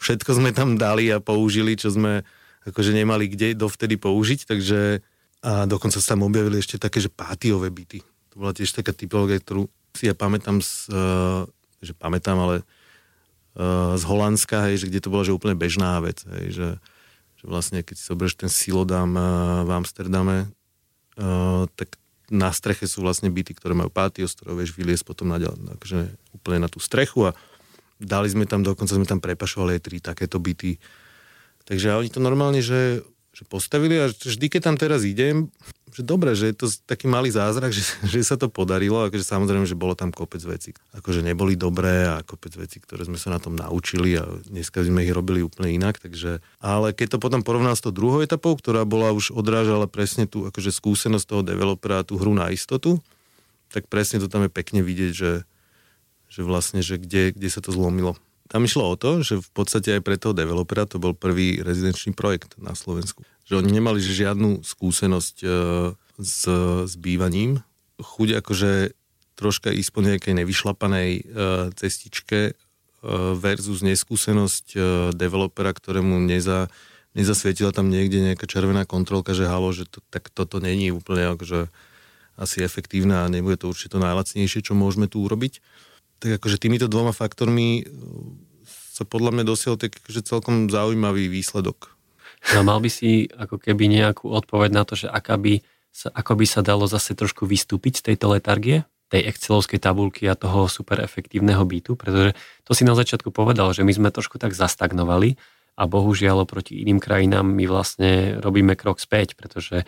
všetko 0.02 0.30
sme 0.34 0.50
tam 0.50 0.74
dali 0.74 1.14
a 1.14 1.22
použili, 1.22 1.78
čo 1.78 1.94
sme 1.94 2.26
akože 2.66 2.90
nemali 2.90 3.30
kde 3.30 3.54
dovtedy 3.54 3.94
použiť, 3.94 4.50
takže 4.50 5.04
a 5.44 5.68
dokonca 5.68 6.00
sa 6.00 6.16
tam 6.16 6.24
objavili 6.24 6.56
ešte 6.56 6.80
také, 6.80 7.04
že 7.04 7.12
pátiové 7.12 7.68
byty. 7.68 8.00
To 8.32 8.34
bola 8.40 8.56
tiež 8.56 8.72
taká 8.72 8.96
typológia, 8.96 9.36
ktorú 9.44 9.68
si 9.92 10.08
ja 10.08 10.16
pamätám, 10.16 10.64
z, 10.64 10.88
uh, 10.88 11.44
že 11.84 11.92
pamätám, 11.92 12.40
ale 12.40 12.56
uh, 12.64 13.92
z 13.94 14.02
Holandska, 14.08 14.72
hej, 14.72 14.80
že 14.80 14.88
kde 14.88 15.04
to 15.04 15.12
bola 15.12 15.22
že 15.22 15.36
úplne 15.36 15.52
bežná 15.52 16.00
vec. 16.00 16.24
Hej, 16.24 16.46
že, 16.56 16.68
že 17.36 17.44
vlastne, 17.44 17.84
keď 17.84 17.94
si 18.00 18.08
zoberieš 18.08 18.40
ten 18.40 18.48
silodám 18.48 19.12
uh, 19.14 19.24
v 19.68 19.70
Amsterdame, 19.70 20.48
tak 21.78 21.94
na 22.26 22.50
streche 22.50 22.90
sú 22.90 23.06
vlastne 23.06 23.30
byty, 23.30 23.54
ktoré 23.54 23.70
majú 23.70 23.86
pátio, 23.86 24.26
z 24.26 24.34
ktorého 24.34 24.58
vieš 24.58 24.74
vyliesť 24.74 25.06
potom 25.06 25.30
na, 25.30 25.38
akože 25.38 26.10
úplne 26.34 26.66
na 26.66 26.66
tú 26.66 26.82
strechu 26.82 27.30
a 27.30 27.38
dali 28.02 28.26
sme 28.26 28.50
tam, 28.50 28.66
dokonca 28.66 28.98
sme 28.98 29.06
tam 29.06 29.22
prepašovali 29.22 29.78
aj 29.78 29.82
tri 29.86 30.02
takéto 30.02 30.42
byty. 30.42 30.82
Takže 31.70 31.94
oni 31.94 32.10
to 32.10 32.18
normálne, 32.18 32.58
že 32.58 33.06
že 33.34 33.42
postavili 33.42 33.98
a 33.98 34.06
vždy, 34.14 34.46
keď 34.46 34.60
tam 34.62 34.76
teraz 34.78 35.02
idem, 35.02 35.50
že 35.90 36.06
dobre, 36.06 36.38
že 36.38 36.50
je 36.50 36.56
to 36.58 36.66
taký 36.86 37.10
malý 37.10 37.34
zázrak, 37.34 37.74
že, 37.76 37.82
že 38.06 38.22
sa 38.22 38.38
to 38.38 38.46
podarilo, 38.46 39.10
akože 39.10 39.26
samozrejme, 39.26 39.66
že 39.66 39.74
bolo 39.74 39.98
tam 39.98 40.14
kopec 40.14 40.38
veci, 40.46 40.70
akože 40.94 41.26
neboli 41.26 41.58
dobré 41.58 42.06
a 42.06 42.22
kopec 42.22 42.54
veci, 42.54 42.78
ktoré 42.78 43.02
sme 43.02 43.18
sa 43.18 43.34
na 43.34 43.42
tom 43.42 43.58
naučili 43.58 44.14
a 44.14 44.22
dneska 44.46 44.86
sme 44.86 45.02
ich 45.02 45.10
robili 45.10 45.42
úplne 45.42 45.74
inak, 45.74 45.98
takže, 45.98 46.38
ale 46.62 46.94
keď 46.94 47.18
to 47.18 47.22
potom 47.22 47.42
porovnám 47.42 47.74
s 47.74 47.82
tou 47.82 47.90
druhou 47.90 48.22
etapou, 48.22 48.54
ktorá 48.54 48.86
bola 48.86 49.10
už 49.10 49.34
odrážala 49.34 49.90
presne 49.90 50.30
tú 50.30 50.46
akože 50.46 50.70
skúsenosť 50.70 51.26
toho 51.26 51.42
developera, 51.42 52.06
tú 52.06 52.14
hru 52.18 52.34
na 52.38 52.54
istotu, 52.54 53.02
tak 53.74 53.90
presne 53.90 54.22
to 54.22 54.30
tam 54.30 54.46
je 54.46 54.50
pekne 54.54 54.86
vidieť, 54.86 55.10
že, 55.10 55.32
že 56.30 56.40
vlastne, 56.46 56.78
že 56.86 57.02
kde, 57.02 57.34
kde 57.34 57.48
sa 57.50 57.58
to 57.58 57.74
zlomilo 57.74 58.14
tam 58.48 58.68
išlo 58.68 58.92
o 58.92 58.96
to, 59.00 59.24
že 59.24 59.40
v 59.40 59.50
podstate 59.56 59.96
aj 59.96 60.02
pre 60.04 60.20
toho 60.20 60.36
developera 60.36 60.84
to 60.84 61.00
bol 61.00 61.16
prvý 61.16 61.64
rezidenčný 61.64 62.12
projekt 62.12 62.60
na 62.60 62.76
Slovensku. 62.76 63.24
Že 63.48 63.64
oni 63.64 63.70
nemali 63.80 64.00
žiadnu 64.00 64.64
skúsenosť 64.64 65.36
e, 65.44 65.48
s, 66.20 66.40
s 66.84 66.94
bývaním. 67.00 67.64
Chuť 68.00 68.44
akože 68.44 68.92
troška 69.34 69.72
ísť 69.72 69.90
po 69.90 70.00
nejakej 70.04 70.34
nevyšlapanej 70.44 71.10
e, 71.16 71.22
cestičke 71.72 72.40
e, 72.48 72.52
versus 73.36 73.80
neskúsenosť 73.80 74.76
developera, 75.16 75.72
ktorému 75.72 76.20
neza, 76.20 76.68
nezasvietila 77.16 77.72
tam 77.72 77.88
niekde 77.88 78.20
nejaká 78.20 78.44
červená 78.44 78.84
kontrolka, 78.84 79.32
že 79.32 79.48
halo, 79.48 79.72
že 79.72 79.88
to, 79.88 80.04
tak 80.12 80.28
toto 80.28 80.60
není 80.60 80.92
úplne 80.92 81.32
akože 81.32 81.72
asi 82.34 82.60
efektívne 82.60 83.24
a 83.24 83.30
nebude 83.30 83.56
to 83.56 83.70
určite 83.70 83.96
to 83.96 84.02
najlacnejšie, 84.02 84.60
čo 84.60 84.76
môžeme 84.76 85.08
tu 85.08 85.22
urobiť 85.24 85.64
tak 86.24 86.40
akože 86.40 86.56
týmito 86.56 86.88
dvoma 86.88 87.12
faktormi 87.12 87.84
e, 87.84 87.92
sa 88.64 89.04
podľa 89.04 89.36
mňa 89.36 89.44
dosiahol 89.44 89.76
tak 89.76 90.00
akože 90.00 90.24
celkom 90.24 90.72
zaujímavý 90.72 91.28
výsledok. 91.28 91.92
No 92.56 92.64
mal 92.64 92.80
by 92.80 92.88
si 92.88 93.28
ako 93.28 93.60
keby 93.60 93.92
nejakú 93.92 94.32
odpoveď 94.32 94.70
na 94.72 94.88
to, 94.88 94.96
že 94.96 95.12
aká 95.12 95.36
by 95.36 95.60
sa, 95.92 96.08
ako 96.16 96.32
by 96.40 96.46
sa 96.48 96.64
dalo 96.64 96.88
zase 96.88 97.12
trošku 97.12 97.44
vystúpiť 97.44 98.00
z 98.00 98.02
tejto 98.12 98.32
letargie, 98.32 98.88
tej 99.12 99.28
excelovskej 99.28 99.84
tabulky 99.84 100.24
a 100.26 100.34
toho 100.34 100.64
super 100.66 101.04
efektívneho 101.04 101.60
bytu, 101.60 101.92
pretože 101.92 102.32
to 102.64 102.72
si 102.72 102.88
na 102.88 102.96
začiatku 102.96 103.28
povedal, 103.28 103.76
že 103.76 103.84
my 103.84 103.92
sme 103.92 104.08
trošku 104.08 104.40
tak 104.40 104.56
zastagnovali 104.56 105.36
a 105.76 105.84
bohužiaľ 105.84 106.48
oproti 106.48 106.80
iným 106.80 106.98
krajinám 106.98 107.44
my 107.44 107.68
vlastne 107.68 108.40
robíme 108.40 108.74
krok 108.74 108.96
späť, 108.96 109.36
pretože 109.36 109.84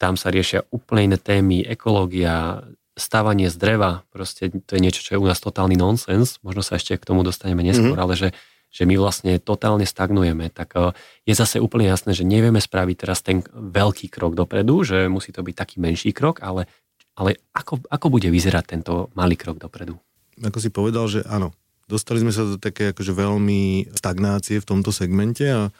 tam 0.00 0.16
sa 0.16 0.32
riešia 0.32 0.64
úplne 0.72 1.12
iné 1.12 1.18
témy, 1.20 1.60
ekológia, 1.66 2.64
stávanie 3.00 3.48
z 3.48 3.56
dreva, 3.56 4.04
proste 4.12 4.52
to 4.52 4.76
je 4.76 4.84
niečo, 4.84 5.00
čo 5.00 5.16
je 5.16 5.22
u 5.22 5.26
nás 5.26 5.40
totálny 5.40 5.74
nonsens, 5.74 6.38
možno 6.44 6.60
sa 6.60 6.76
ešte 6.76 7.00
k 7.00 7.08
tomu 7.08 7.24
dostaneme 7.24 7.64
neskôr, 7.64 7.96
mm-hmm. 7.96 8.04
ale 8.04 8.14
že, 8.14 8.28
že 8.70 8.86
my 8.86 8.94
vlastne 9.00 9.40
totálne 9.40 9.88
stagnujeme, 9.88 10.52
tak 10.52 10.76
eh, 10.76 10.92
je 11.24 11.34
zase 11.34 11.58
úplne 11.58 11.88
jasné, 11.88 12.12
že 12.12 12.28
nevieme 12.28 12.60
spraviť 12.60 12.96
teraz 12.96 13.24
ten 13.24 13.40
veľký 13.50 14.12
krok 14.12 14.36
dopredu, 14.36 14.84
že 14.84 15.08
musí 15.08 15.32
to 15.32 15.40
byť 15.40 15.54
taký 15.56 15.76
menší 15.80 16.12
krok, 16.12 16.44
ale, 16.44 16.68
ale 17.16 17.40
ako, 17.56 17.82
ako 17.88 18.06
bude 18.12 18.28
vyzerať 18.28 18.64
tento 18.78 19.08
malý 19.16 19.34
krok 19.34 19.56
dopredu? 19.58 19.98
Ako 20.40 20.60
si 20.60 20.68
povedal, 20.68 21.08
že 21.08 21.24
áno, 21.24 21.56
dostali 21.90 22.22
sme 22.22 22.30
sa 22.30 22.46
do 22.46 22.56
také 22.56 22.94
akože 22.94 23.12
veľmi 23.12 23.92
stagnácie 23.92 24.62
v 24.62 24.68
tomto 24.68 24.94
segmente 24.94 25.44
a 25.48 25.74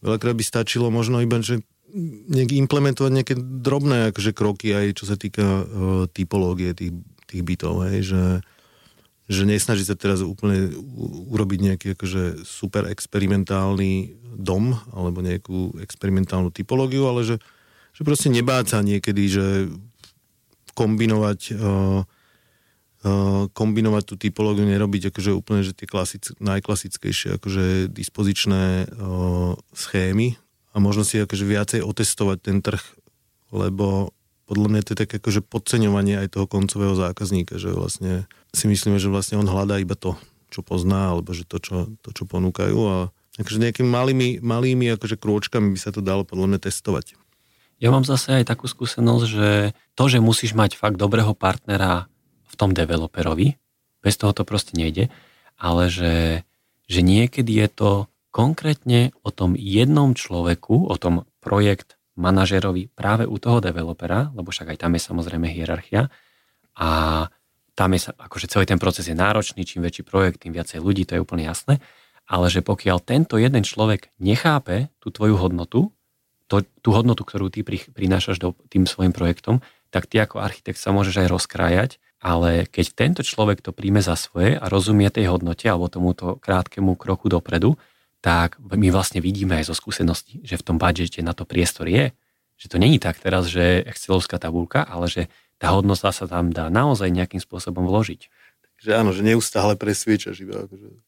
veľakrát 0.00 0.34
by 0.34 0.44
stačilo 0.46 0.88
možno 0.88 1.20
iba, 1.20 1.38
že 1.44 1.60
nejak 2.28 2.56
implementovať 2.66 3.10
nejaké 3.12 3.34
drobné 3.36 4.10
akože, 4.10 4.32
kroky 4.32 4.72
aj 4.72 4.96
čo 4.96 5.04
sa 5.04 5.16
týka 5.20 5.44
uh, 5.44 5.64
typológie 6.08 6.72
tých, 6.72 6.96
tých 7.28 7.42
bytov, 7.44 7.84
hej, 7.88 8.00
že, 8.08 8.24
že 9.28 9.42
nesnaží 9.44 9.84
sa 9.84 9.96
teraz 9.96 10.24
úplne 10.24 10.72
urobiť 11.28 11.58
nejaký 11.72 11.86
akože, 11.94 12.48
super 12.48 12.88
experimentálny 12.88 14.16
dom 14.32 14.72
alebo 14.96 15.20
nejakú 15.20 15.76
experimentálnu 15.84 16.48
typológiu, 16.48 17.04
ale 17.04 17.28
že, 17.28 17.36
že 17.92 18.02
proste 18.02 18.32
nebáť 18.32 18.64
sa 18.72 18.78
niekedy, 18.80 19.22
že 19.28 19.46
kombinovať 20.72 21.40
uh, 21.60 22.02
kombinovať 23.52 24.02
tú 24.06 24.14
typológiu, 24.14 24.62
nerobiť 24.62 25.10
akože 25.10 25.34
úplne, 25.34 25.66
že 25.66 25.74
tie 25.74 25.90
klasic, 25.90 26.38
najklasickejšie 26.38 27.34
akože 27.34 27.90
dispozičné 27.90 28.86
uh, 28.94 29.58
schémy, 29.74 30.38
a 30.72 30.76
možno 30.80 31.04
si 31.04 31.20
akože 31.20 31.44
viacej 31.44 31.80
otestovať 31.84 32.38
ten 32.40 32.58
trh, 32.64 32.80
lebo 33.52 34.16
podľa 34.48 34.68
mňa 34.68 34.82
to 34.84 34.92
je 34.92 35.02
také 35.06 35.14
akože 35.20 35.40
podceňovanie 35.44 36.20
aj 36.20 36.36
toho 36.36 36.44
koncového 36.48 36.92
zákazníka, 36.96 37.56
že 37.56 37.72
vlastne 37.72 38.28
si 38.52 38.68
myslíme, 38.68 39.00
že 39.00 39.12
vlastne 39.12 39.40
on 39.40 39.48
hľadá 39.48 39.80
iba 39.80 39.96
to, 39.96 40.16
čo 40.52 40.60
pozná, 40.60 41.16
alebo 41.16 41.32
že 41.32 41.48
to, 41.48 41.56
čo, 41.56 41.88
to, 42.04 42.12
čo 42.12 42.28
ponúkajú 42.28 42.78
a 42.84 42.96
akože 43.40 43.62
nejakými 43.64 43.88
malými, 43.88 44.28
malými 44.44 44.92
akože 44.96 45.16
krôčkami 45.16 45.72
by 45.72 45.78
sa 45.80 45.88
to 45.88 46.04
dalo 46.04 46.28
podľa 46.28 46.52
mňa 46.52 46.60
testovať. 46.68 47.16
Ja 47.80 47.88
mám 47.90 48.04
zase 48.04 48.44
aj 48.44 48.52
takú 48.52 48.68
skúsenosť, 48.68 49.24
že 49.24 49.48
to, 49.96 50.04
že 50.06 50.22
musíš 50.22 50.52
mať 50.52 50.76
fakt 50.76 51.00
dobrého 51.00 51.32
partnera 51.32 52.06
v 52.46 52.54
tom 52.54 52.76
developerovi, 52.76 53.56
bez 54.04 54.14
toho 54.20 54.36
to 54.36 54.44
proste 54.44 54.76
nejde, 54.76 55.08
ale 55.56 55.88
že, 55.88 56.44
že 56.86 57.00
niekedy 57.00 57.56
je 57.56 57.68
to 57.72 57.90
konkrétne 58.32 59.12
o 59.22 59.30
tom 59.30 59.52
jednom 59.54 60.16
človeku, 60.16 60.88
o 60.88 60.96
tom 60.96 61.28
projekt 61.38 62.00
manažerovi 62.16 62.88
práve 62.92 63.28
u 63.28 63.36
toho 63.36 63.60
developera, 63.60 64.32
lebo 64.32 64.48
však 64.48 64.72
aj 64.72 64.78
tam 64.80 64.96
je 64.96 65.00
samozrejme 65.04 65.46
hierarchia. 65.52 66.08
A 66.76 66.88
tam 67.76 67.92
je 67.92 68.08
akože 68.08 68.48
celý 68.48 68.64
ten 68.68 68.80
proces 68.80 69.04
je 69.08 69.16
náročný, 69.16 69.64
čím 69.64 69.84
väčší 69.84 70.04
projekt, 70.04 70.44
tým 70.44 70.56
viacej 70.56 70.80
ľudí, 70.80 71.04
to 71.04 71.16
je 71.16 71.24
úplne 71.24 71.44
jasné, 71.44 71.80
ale 72.28 72.48
že 72.52 72.64
pokiaľ 72.64 73.00
tento 73.04 73.36
jeden 73.40 73.64
človek 73.64 74.12
nechápe 74.20 74.92
tú 75.00 75.12
tvoju 75.12 75.36
hodnotu, 75.40 75.92
to, 76.48 76.64
tú 76.84 76.92
hodnotu, 76.92 77.24
ktorú 77.24 77.48
ty 77.48 77.64
prinášaš 77.64 78.36
do, 78.36 78.52
tým 78.68 78.84
svojim 78.84 79.16
projektom, 79.16 79.64
tak 79.88 80.08
ty 80.08 80.20
ako 80.20 80.40
architekt 80.40 80.80
sa 80.80 80.92
môžeš 80.92 81.24
aj 81.24 81.28
rozkrájať, 81.32 81.90
ale 82.20 82.68
keď 82.68 82.86
tento 82.92 83.20
človek 83.24 83.64
to 83.64 83.72
príjme 83.72 84.04
za 84.04 84.16
svoje 84.16 84.56
a 84.56 84.64
rozumie 84.68 85.08
tej 85.08 85.32
hodnote 85.32 85.64
alebo 85.64 85.88
tomuto 85.88 86.36
krátkemu 86.40 86.92
kroku 86.96 87.32
dopredu, 87.32 87.80
tak 88.22 88.62
my 88.62 88.88
vlastne 88.94 89.18
vidíme 89.18 89.58
aj 89.58 89.68
zo 89.68 89.74
skúseností, 89.74 90.38
že 90.46 90.54
v 90.54 90.62
tom 90.62 90.76
budžete 90.78 91.20
na 91.26 91.34
to 91.34 91.42
priestor 91.42 91.90
je, 91.90 92.14
že 92.54 92.70
to 92.70 92.78
není 92.78 93.02
tak 93.02 93.18
teraz, 93.18 93.50
že 93.50 93.82
Excelovská 93.82 94.38
tabulka, 94.38 94.86
ale 94.86 95.10
že 95.10 95.26
tá 95.58 95.74
hodnota 95.74 96.14
sa 96.14 96.30
tam 96.30 96.54
dá 96.54 96.70
naozaj 96.70 97.10
nejakým 97.10 97.42
spôsobom 97.42 97.82
vložiť. 97.90 98.30
Takže 98.78 98.90
áno, 98.94 99.10
že 99.10 99.26
neustále 99.26 99.74
presviečaš 99.74 100.46
iba. 100.46 100.70
Akože... 100.70 101.02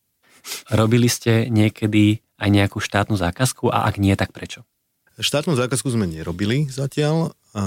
Robili 0.75 1.07
ste 1.07 1.47
niekedy 1.47 2.27
aj 2.43 2.51
nejakú 2.51 2.83
štátnu 2.83 3.15
zákazku 3.15 3.71
a 3.71 3.87
ak 3.87 4.03
nie, 4.03 4.19
tak 4.19 4.35
prečo? 4.35 4.67
Štátnu 5.15 5.55
zákazku 5.55 5.87
sme 5.95 6.11
nerobili 6.11 6.67
zatiaľ 6.67 7.39
a 7.55 7.63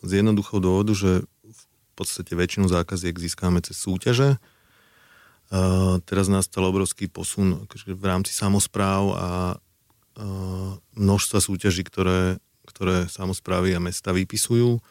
z 0.00 0.24
jednoduchého 0.24 0.64
dôvodu, 0.64 0.96
že 0.96 1.28
v 1.44 1.92
podstate 1.92 2.32
väčšinu 2.32 2.72
zákaziek 2.72 3.12
získame 3.12 3.60
cez 3.60 3.76
súťaže. 3.76 4.40
A 5.48 5.96
teraz 6.04 6.28
nastal 6.28 6.68
obrovský 6.68 7.08
posun 7.08 7.64
akože 7.64 7.96
v 7.96 8.04
rámci 8.04 8.36
samozpráv 8.36 9.02
a 9.16 9.28
množstva 10.98 11.38
súťaží, 11.40 11.86
ktoré, 11.86 12.36
ktoré 12.68 13.08
samozprávy 13.08 13.72
a 13.72 13.80
mesta 13.80 14.12
vypisujú. 14.12 14.82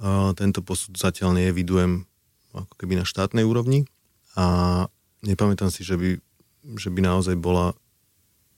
A 0.00 0.32
tento 0.36 0.64
posud 0.64 0.96
zatiaľ 0.96 1.36
nevidujem 1.36 2.08
ako 2.56 2.74
keby 2.80 3.00
na 3.00 3.04
štátnej 3.04 3.44
úrovni 3.44 3.84
a 4.32 4.88
nepamätám 5.20 5.68
si, 5.68 5.84
že 5.84 5.96
by, 6.00 6.20
že 6.80 6.88
by 6.88 7.00
naozaj 7.04 7.36
bola 7.36 7.76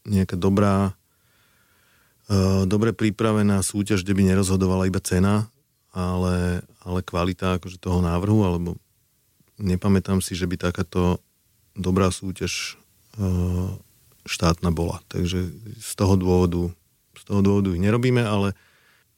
nejaká 0.06 0.38
dobrá 0.38 0.94
dobre 2.68 2.92
pripravená 2.92 3.58
súťaž, 3.64 4.04
kde 4.04 4.12
by 4.12 4.22
nerozhodovala 4.28 4.84
iba 4.84 5.00
cena, 5.00 5.48
ale, 5.96 6.60
ale 6.84 7.00
kvalita 7.00 7.56
akože 7.56 7.80
toho 7.80 8.04
návrhu, 8.04 8.44
alebo 8.44 8.76
nepamätám 9.58 10.22
si, 10.22 10.38
že 10.38 10.46
by 10.46 10.56
takáto 10.58 11.22
dobrá 11.74 12.10
súťaž 12.10 12.78
štátna 14.28 14.70
bola. 14.70 15.02
Takže 15.10 15.50
z 15.80 15.92
toho 15.98 16.14
dôvodu, 16.14 16.70
z 17.16 17.22
toho 17.26 17.40
dôvodu 17.42 17.72
ich 17.74 17.82
nerobíme, 17.82 18.22
ale 18.22 18.54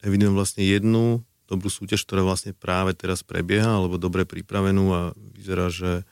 evidujem 0.01 0.33
vlastne 0.33 0.65
jednu 0.65 1.21
dobrú 1.51 1.67
súťaž, 1.67 2.07
ktorá 2.07 2.23
vlastne 2.23 2.55
práve 2.55 2.95
teraz 2.95 3.27
prebieha, 3.27 3.67
alebo 3.67 3.99
dobre 3.99 4.23
pripravenú 4.23 4.85
a 4.95 5.01
vyzerá, 5.35 5.67
že 5.67 6.07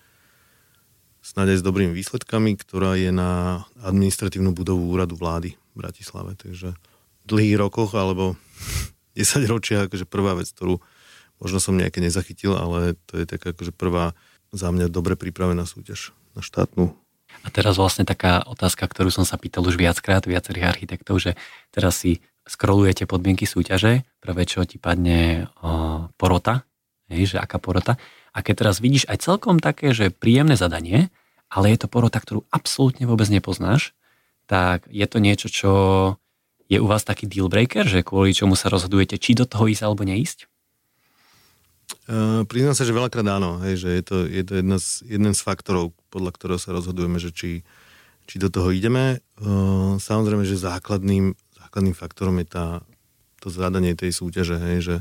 snáď 1.22 1.54
aj 1.54 1.58
s 1.62 1.66
dobrými 1.66 1.94
výsledkami, 1.94 2.58
ktorá 2.58 2.98
je 2.98 3.14
na 3.14 3.62
administratívnu 3.78 4.50
budovu 4.50 4.90
úradu 4.90 5.14
vlády 5.14 5.54
v 5.54 5.74
Bratislave. 5.78 6.34
Takže 6.34 6.74
v 6.74 7.24
dlhých 7.24 7.56
rokoch, 7.56 7.94
alebo 7.94 8.34
10 9.18 9.46
ročia, 9.46 9.86
akože 9.86 10.10
prvá 10.10 10.34
vec, 10.34 10.50
ktorú 10.50 10.82
možno 11.38 11.58
som 11.58 11.78
nejaké 11.78 12.02
nezachytil, 12.02 12.54
ale 12.54 12.98
to 13.10 13.18
je 13.18 13.26
taká 13.26 13.54
akože 13.54 13.74
prvá 13.74 14.14
za 14.54 14.70
mňa 14.70 14.90
dobre 14.90 15.18
pripravená 15.18 15.64
súťaž 15.64 16.14
na 16.34 16.42
štátnu 16.42 16.94
a 17.44 17.48
teraz 17.54 17.78
vlastne 17.78 18.02
taká 18.02 18.42
otázka, 18.44 18.88
ktorú 18.88 19.12
som 19.14 19.22
sa 19.22 19.38
pýtal 19.38 19.62
už 19.66 19.78
viackrát 19.78 20.24
viacerých 20.26 20.68
architektov, 20.74 21.22
že 21.22 21.38
teraz 21.70 22.02
si 22.02 22.18
scrollujete 22.48 23.04
podmienky 23.04 23.44
súťaže, 23.44 24.02
prvé 24.18 24.48
čo 24.48 24.64
ti 24.64 24.80
padne 24.80 25.52
o, 25.60 26.08
porota, 26.16 26.64
hej, 27.12 27.36
že 27.36 27.38
aká 27.38 27.60
porota. 27.60 28.00
A 28.32 28.40
keď 28.40 28.66
teraz 28.66 28.80
vidíš 28.80 29.04
aj 29.06 29.22
celkom 29.22 29.60
také, 29.60 29.92
že 29.92 30.10
príjemné 30.10 30.56
zadanie, 30.56 31.12
ale 31.52 31.72
je 31.72 31.78
to 31.84 31.92
porota, 31.92 32.18
ktorú 32.18 32.44
absolútne 32.48 33.04
vôbec 33.04 33.28
nepoznáš, 33.28 33.92
tak 34.48 34.88
je 34.88 35.04
to 35.04 35.20
niečo, 35.20 35.48
čo 35.52 35.72
je 36.68 36.80
u 36.80 36.86
vás 36.88 37.04
taký 37.04 37.28
deal 37.28 37.52
breaker, 37.52 37.84
že 37.84 38.04
kvôli 38.04 38.32
čomu 38.32 38.56
sa 38.56 38.72
rozhodujete, 38.72 39.20
či 39.20 39.36
do 39.36 39.44
toho 39.44 39.68
ísť 39.68 39.84
alebo 39.84 40.04
neísť? 40.04 40.48
Uh, 42.08 42.44
priznám 42.44 42.76
sa, 42.76 42.84
že 42.84 42.92
veľakrát 42.92 43.24
áno, 43.24 43.60
hej, 43.64 43.84
že 43.84 43.88
je 44.00 44.02
to, 44.04 44.16
je 44.28 44.42
to 44.44 44.52
jedna 44.60 44.76
z, 44.76 44.88
jeden 45.08 45.32
z 45.32 45.40
faktorov, 45.40 45.96
podľa 46.12 46.36
ktorého 46.36 46.60
sa 46.60 46.72
rozhodujeme, 46.76 47.16
že 47.16 47.32
či, 47.32 47.64
či 48.28 48.36
do 48.36 48.52
toho 48.52 48.72
ideme. 48.72 49.24
Uh, 49.40 49.96
samozrejme, 49.96 50.44
že 50.44 50.60
základným, 50.60 51.32
základným 51.56 51.96
faktorom 51.96 52.36
je 52.44 52.48
tá, 52.48 52.66
to 53.40 53.48
zadanie 53.48 53.96
tej 53.96 54.12
súťaže, 54.12 54.56
hej, 54.56 54.78
že, 54.84 54.96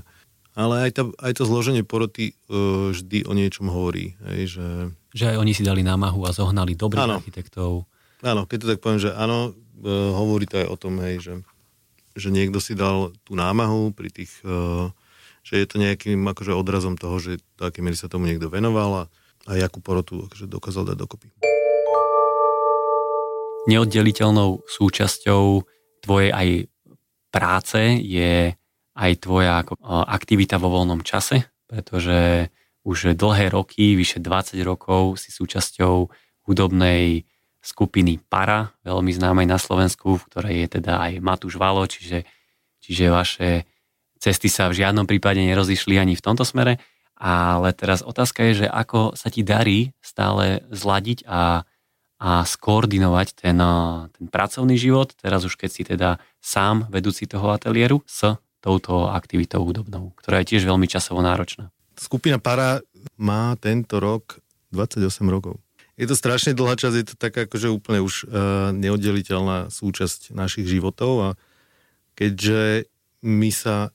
ale 0.55 0.87
aj, 0.87 0.91
tá, 0.95 1.03
aj 1.23 1.31
to 1.35 1.43
zloženie 1.43 1.83
poroty 1.83 2.35
uh, 2.47 2.91
vždy 2.95 3.27
o 3.27 3.35
niečom 3.35 3.67
hovorí. 3.67 4.15
Hej, 4.31 4.59
že... 4.59 4.67
že 5.11 5.25
aj 5.31 5.37
oni 5.43 5.51
si 5.55 5.63
dali 5.67 5.83
námahu 5.83 6.23
a 6.27 6.31
zohnali 6.31 6.75
dobrých 6.75 7.03
áno. 7.03 7.19
architektov. 7.19 7.87
Áno, 8.23 8.47
keď 8.47 8.57
to 8.63 8.69
tak 8.75 8.79
poviem, 8.79 8.99
že 9.03 9.11
áno, 9.11 9.51
uh, 9.51 10.11
hovorí 10.15 10.47
to 10.47 10.59
aj 10.59 10.67
o 10.71 10.75
tom, 10.75 10.99
hej, 11.03 11.19
že, 11.19 11.33
že 12.15 12.31
niekto 12.31 12.63
si 12.63 12.75
dal 12.75 13.15
tú 13.27 13.35
námahu 13.35 13.91
pri 13.91 14.11
tých 14.11 14.31
uh, 14.47 14.91
že 15.47 15.63
je 15.63 15.67
to 15.71 15.79
nejakým 15.79 16.19
akože 16.27 16.51
odrazom 16.51 16.99
toho, 16.99 17.23
že 17.23 17.39
do 17.55 17.71
akej 17.71 17.79
miery 17.79 17.95
sa 17.95 18.11
tomu 18.11 18.27
niekto 18.27 18.51
venoval 18.51 18.91
a, 18.91 19.03
a 19.47 19.51
jakú 19.55 19.79
porotu 19.79 20.27
akože 20.27 20.51
dokázal 20.51 20.91
dať 20.91 20.97
dokopy. 20.99 21.31
Neoddeliteľnou 23.71 24.67
súčasťou 24.67 25.43
tvojej 26.03 26.31
aj 26.35 26.67
práce 27.31 27.79
je 28.03 28.51
aj 28.97 29.11
tvoja 29.23 29.63
aktivita 29.87 30.59
vo 30.59 30.73
voľnom 30.73 30.99
čase, 31.05 31.47
pretože 31.63 32.49
už 32.83 33.15
dlhé 33.15 33.51
roky, 33.51 33.95
vyše 33.95 34.19
20 34.19 34.57
rokov 34.63 35.19
si 35.19 35.31
súčasťou 35.31 36.07
hudobnej 36.47 37.27
skupiny 37.59 38.19
Para, 38.23 38.71
veľmi 38.87 39.11
známej 39.11 39.47
na 39.47 39.59
Slovensku, 39.59 40.15
v 40.15 40.25
ktorej 40.31 40.55
je 40.63 40.67
teda 40.79 41.03
aj 41.03 41.11
Matúš 41.19 41.59
Valo, 41.59 41.83
čiže, 41.83 42.23
čiže 42.79 43.11
vaše 43.11 43.67
cesty 44.17 44.49
sa 44.51 44.69
v 44.69 44.83
žiadnom 44.83 45.05
prípade 45.05 45.39
nerozišli 45.41 45.97
ani 45.97 46.13
v 46.17 46.25
tomto 46.25 46.43
smere, 46.43 46.81
ale 47.17 47.73
teraz 47.73 48.05
otázka 48.05 48.45
je, 48.51 48.65
že 48.65 48.67
ako 48.69 49.17
sa 49.17 49.33
ti 49.33 49.41
darí 49.41 49.93
stále 50.05 50.61
zladiť 50.69 51.25
a, 51.25 51.65
a 52.21 52.29
skoordinovať 52.45 53.27
ten, 53.33 53.57
ten 54.13 54.25
pracovný 54.29 54.77
život, 54.77 55.17
teraz 55.17 55.41
už 55.41 55.57
keď 55.57 55.69
si 55.69 55.81
teda 55.81 56.21
sám 56.37 56.85
vedúci 56.93 57.25
toho 57.25 57.49
ateliéru 57.49 58.05
s 58.05 58.37
touto 58.61 59.09
aktivitou 59.09 59.65
hudobnou, 59.65 60.13
ktorá 60.21 60.41
je 60.41 60.57
tiež 60.57 60.69
veľmi 60.69 60.85
časovo 60.85 61.21
náročná. 61.25 61.73
Skupina 61.97 62.37
Para 62.37 62.85
má 63.17 63.57
tento 63.57 63.97
rok 63.97 64.37
28 64.69 65.01
rokov. 65.25 65.57
Je 65.97 66.05
to 66.05 66.13
strašne 66.13 66.53
dlhá 66.53 66.77
časť, 66.77 66.95
je 67.01 67.07
to 67.09 67.15
taká 67.17 67.49
akože 67.49 67.73
úplne 67.73 68.05
už 68.05 68.29
uh, 68.29 68.69
neoddeliteľná 68.69 69.73
súčasť 69.73 70.29
našich 70.29 70.69
životov 70.69 71.13
a 71.17 71.29
keďže 72.13 72.85
my 73.25 73.49
sa 73.49 73.89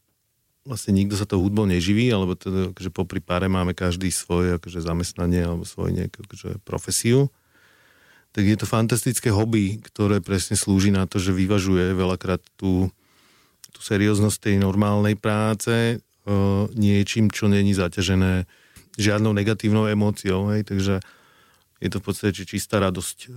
vlastne 0.62 0.94
nikto 0.94 1.18
sa 1.18 1.26
tou 1.26 1.42
hudbou 1.42 1.66
neživí, 1.66 2.06
alebo 2.10 2.38
teda, 2.38 2.70
akože 2.70 2.90
popri 2.94 3.18
páre 3.18 3.50
máme 3.50 3.74
každý 3.74 4.14
svoje 4.14 4.58
akože 4.62 4.78
zamestnanie 4.78 5.42
alebo 5.42 5.66
svoju 5.66 5.90
nejakú 5.98 6.22
akože 6.22 6.62
profesiu, 6.62 7.30
tak 8.32 8.48
je 8.48 8.56
to 8.56 8.64
fantastické 8.64 9.28
hobby, 9.28 9.82
ktoré 9.82 10.24
presne 10.24 10.56
slúži 10.56 10.88
na 10.88 11.04
to, 11.04 11.20
že 11.20 11.36
vyvažuje 11.36 11.92
veľakrát 11.92 12.40
tú, 12.56 12.88
tú 13.74 13.80
serióznosť 13.84 14.38
tej 14.48 14.56
normálnej 14.56 15.20
práce 15.20 16.00
uh, 16.00 16.64
niečím, 16.72 17.28
čo 17.28 17.50
není 17.50 17.76
zaťažené 17.76 18.48
žiadnou 18.96 19.36
negatívnou 19.36 19.84
emóciou. 19.84 20.48
Hej, 20.48 20.64
takže 20.64 21.04
je 21.82 21.88
to 21.92 22.00
v 22.00 22.04
podstate 22.08 22.40
čistá 22.48 22.80
radosť 22.80 23.18
uh, 23.28 23.32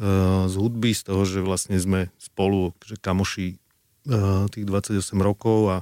z 0.48 0.56
hudby, 0.56 0.96
z 0.96 1.02
toho, 1.12 1.28
že 1.28 1.44
vlastne 1.44 1.76
sme 1.76 2.08
spolu, 2.16 2.72
že 2.88 2.96
kamoši 2.96 3.60
uh, 4.08 4.48
tých 4.48 4.64
28 4.64 4.96
rokov 5.20 5.60
a 5.76 5.78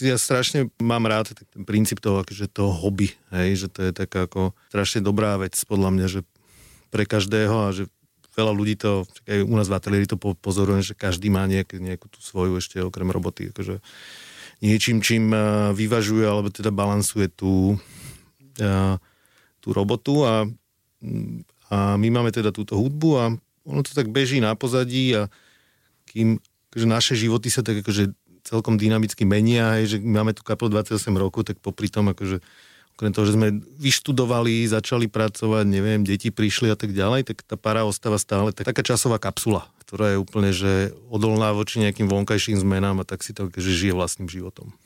ja 0.00 0.16
strašne 0.20 0.68
mám 0.76 1.08
rád 1.08 1.32
ten 1.32 1.62
princíp 1.64 2.04
toho, 2.04 2.20
akože 2.20 2.52
toho 2.52 2.72
hobby, 2.72 3.12
hej, 3.32 3.66
že 3.66 3.68
to 3.72 3.80
je 3.88 3.92
taká 3.96 4.28
ako 4.28 4.52
strašne 4.68 5.00
dobrá 5.00 5.40
vec 5.40 5.56
podľa 5.64 5.90
mňa, 5.92 6.06
že 6.08 6.20
pre 6.92 7.08
každého 7.08 7.56
a 7.66 7.68
že 7.72 7.88
veľa 8.36 8.52
ľudí 8.54 8.76
to, 8.78 9.08
aj 9.26 9.40
u 9.42 9.54
nás 9.56 9.66
v 9.66 9.76
ateliéri 9.76 10.06
to 10.06 10.20
pozorujem, 10.20 10.84
že 10.84 10.94
každý 10.94 11.32
má 11.32 11.48
nejak, 11.48 11.76
nejakú 11.76 12.06
tú 12.06 12.20
svoju 12.22 12.60
ešte 12.60 12.78
okrem 12.80 13.08
roboty, 13.10 13.50
akože 13.50 13.82
niečím, 14.60 15.00
čím 15.00 15.32
uh, 15.32 15.72
vyvažuje 15.72 16.24
alebo 16.24 16.52
teda 16.52 16.70
balansuje 16.70 17.32
tú, 17.32 17.80
uh, 18.60 18.96
tú 19.58 19.68
robotu 19.72 20.22
a, 20.22 20.44
a 21.72 21.76
my 21.96 22.08
máme 22.12 22.30
teda 22.30 22.52
túto 22.52 22.76
hudbu 22.76 23.10
a 23.16 23.24
ono 23.64 23.80
to 23.84 23.92
tak 23.92 24.08
beží 24.12 24.40
na 24.40 24.52
pozadí 24.56 25.16
a 25.16 25.28
kým 26.08 26.38
akože 26.70 26.86
naše 26.86 27.14
životy 27.18 27.50
sa 27.50 27.66
tak 27.66 27.82
akože 27.82 28.14
celkom 28.42 28.76
dynamicky 28.80 29.22
menia, 29.28 29.80
aj, 29.80 29.96
že 29.96 29.96
máme 30.00 30.34
tu 30.36 30.42
kapel 30.42 30.72
28 30.72 30.96
rokov, 31.16 31.48
tak 31.48 31.60
popri 31.60 31.90
tom 31.92 32.10
akože 32.12 32.40
okrem 33.00 33.16
toho, 33.16 33.24
že 33.24 33.32
sme 33.32 33.64
vyštudovali, 33.80 34.68
začali 34.68 35.08
pracovať, 35.08 35.64
neviem, 35.64 36.04
deti 36.04 36.28
prišli 36.28 36.68
a 36.68 36.76
tak 36.76 36.92
ďalej, 36.92 37.32
tak 37.32 37.40
tá 37.48 37.56
para 37.56 37.88
ostáva 37.88 38.20
stále 38.20 38.52
tak, 38.52 38.68
taká 38.68 38.84
časová 38.84 39.16
kapsula, 39.16 39.72
ktorá 39.88 40.12
je 40.12 40.18
úplne, 40.20 40.52
že 40.52 40.92
odolná 41.08 41.56
voči 41.56 41.80
nejakým 41.80 42.12
vonkajším 42.12 42.60
zmenám 42.60 43.00
a 43.00 43.08
tak 43.08 43.24
si 43.24 43.32
to 43.32 43.48
že 43.48 43.72
žije 43.72 43.96
vlastným 43.96 44.28
životom. 44.28 44.76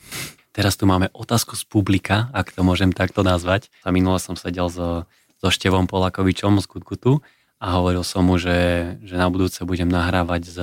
Teraz 0.54 0.78
tu 0.78 0.86
máme 0.86 1.10
otázku 1.10 1.58
z 1.58 1.66
publika, 1.66 2.30
ak 2.30 2.54
to 2.54 2.62
môžem 2.62 2.94
takto 2.94 3.26
nazvať. 3.26 3.74
A 3.82 3.90
minule 3.90 4.22
som 4.22 4.38
sedel 4.38 4.70
so, 4.70 5.02
so 5.42 5.48
Števom 5.50 5.90
Polakovičom 5.90 6.62
z 6.62 6.70
Kutkutu 6.70 7.18
a 7.58 7.66
hovoril 7.74 8.06
som 8.06 8.30
mu, 8.30 8.38
že, 8.38 8.94
že 9.02 9.18
na 9.18 9.26
budúce 9.26 9.58
budem 9.66 9.90
nahrávať 9.90 10.42
s 10.46 10.56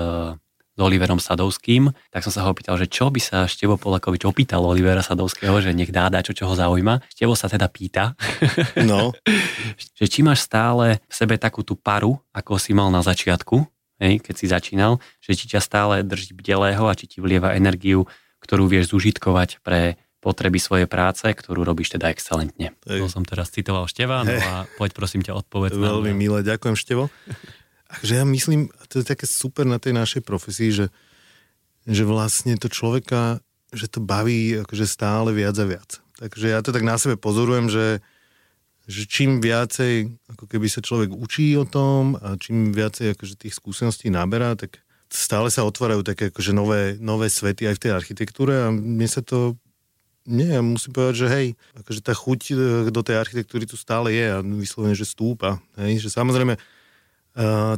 Oliverom 0.81 1.21
Sadovským, 1.21 1.93
tak 2.09 2.25
som 2.25 2.33
sa 2.33 2.43
ho 2.43 2.51
opýtal, 2.51 2.75
že 2.75 2.89
čo 2.89 3.13
by 3.13 3.21
sa 3.21 3.37
Števo 3.45 3.77
Polakovič 3.77 4.25
opýtal 4.25 4.65
Olivera 4.65 5.05
Sadovského, 5.05 5.61
že 5.61 5.71
nech 5.71 5.93
dá 5.93 6.09
dať, 6.09 6.33
čo, 6.33 6.43
čo 6.43 6.45
ho 6.49 6.55
zaujíma. 6.57 7.05
Števo 7.13 7.37
sa 7.37 7.47
teda 7.47 7.69
pýta, 7.69 8.17
no. 8.83 9.13
že 9.99 10.05
či 10.09 10.25
máš 10.25 10.43
stále 10.43 10.99
v 11.05 11.13
sebe 11.13 11.37
takú 11.37 11.61
tú 11.61 11.77
paru, 11.77 12.17
ako 12.33 12.57
si 12.57 12.73
mal 12.73 12.89
na 12.89 13.05
začiatku, 13.05 13.61
hej, 14.01 14.19
keď 14.19 14.35
si 14.35 14.45
začínal, 14.49 14.97
že 15.21 15.37
či 15.37 15.45
ťa 15.45 15.61
stále 15.61 15.95
drží 16.01 16.33
bdelého 16.33 16.83
a 16.89 16.97
či 16.97 17.05
ti 17.05 17.21
vlieva 17.21 17.53
energiu, 17.53 18.09
ktorú 18.41 18.65
vieš 18.65 18.97
zužitkovať 18.97 19.61
pre 19.61 20.01
potreby 20.21 20.61
svojej 20.61 20.85
práce, 20.85 21.25
ktorú 21.25 21.65
robíš 21.65 21.97
teda 21.97 22.13
excelentne. 22.13 22.77
To 22.85 23.09
som 23.09 23.25
teraz 23.25 23.49
citoval 23.49 23.89
Števa, 23.89 24.21
no 24.21 24.37
a 24.37 24.69
poď 24.77 24.93
prosím 24.93 25.25
ťa 25.25 25.41
odpovedz. 25.41 25.73
Veľmi 25.73 26.13
milé, 26.13 26.45
ďakujem 26.45 26.77
Števo. 26.77 27.09
Takže 27.91 28.13
ja 28.21 28.25
myslím, 28.25 28.71
to 28.87 29.03
je 29.03 29.05
také 29.05 29.27
super 29.27 29.67
na 29.67 29.75
tej 29.75 29.91
našej 29.91 30.21
profesii, 30.23 30.71
že, 30.71 30.85
že 31.83 32.07
vlastne 32.07 32.55
to 32.55 32.71
človeka, 32.71 33.43
že 33.75 33.91
to 33.91 33.99
baví 33.99 34.63
akože 34.63 34.87
stále 34.87 35.35
viac 35.35 35.55
a 35.59 35.65
viac. 35.67 35.99
Takže 36.21 36.53
ja 36.53 36.59
to 36.63 36.71
tak 36.71 36.85
na 36.85 36.95
sebe 36.95 37.17
pozorujem, 37.17 37.67
že, 37.67 37.99
že 38.87 39.03
čím 39.09 39.41
viacej 39.43 40.11
ako 40.31 40.45
keby 40.47 40.67
sa 40.69 40.85
človek 40.85 41.11
učí 41.11 41.57
o 41.57 41.65
tom 41.65 42.15
a 42.21 42.37
čím 42.37 42.71
viacej 42.71 43.17
akože 43.17 43.35
tých 43.35 43.57
skúseností 43.57 44.07
naberá, 44.13 44.55
tak 44.55 44.79
stále 45.11 45.51
sa 45.51 45.67
otvárajú 45.67 46.07
také 46.07 46.31
akože 46.31 46.55
nové, 46.55 46.95
nové 47.01 47.27
svety 47.27 47.67
aj 47.67 47.75
v 47.75 47.83
tej 47.83 47.91
architektúre 47.91 48.53
a 48.63 48.67
mne 48.71 49.07
sa 49.09 49.19
to 49.19 49.59
nie, 50.29 50.45
ja 50.45 50.61
musím 50.61 50.93
povedať, 50.93 51.15
že 51.17 51.27
hej, 51.33 51.47
akože 51.81 52.01
tá 52.05 52.13
chuť 52.13 52.41
e, 52.53 52.55
do 52.93 53.01
tej 53.01 53.17
architektúry 53.17 53.65
tu 53.65 53.73
stále 53.73 54.13
je 54.13 54.25
a 54.29 54.37
vyslovene, 54.45 54.93
že 54.93 55.09
stúpa. 55.09 55.57
Hej, 55.73 56.05
že 56.05 56.09
samozrejme, 56.13 56.61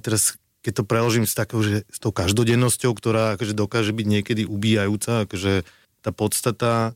teraz 0.02 0.38
keď 0.64 0.74
to 0.80 0.84
preložím 0.88 1.28
s 1.28 1.36
takou, 1.36 1.60
že 1.60 1.84
s 1.92 2.00
tou 2.00 2.16
každodennosťou, 2.16 2.96
ktorá 2.96 3.36
akože 3.36 3.52
dokáže 3.52 3.92
byť 3.92 4.08
niekedy 4.08 4.44
ubíjajúca, 4.48 5.28
akože 5.28 5.68
tá 6.00 6.16
podstata 6.16 6.96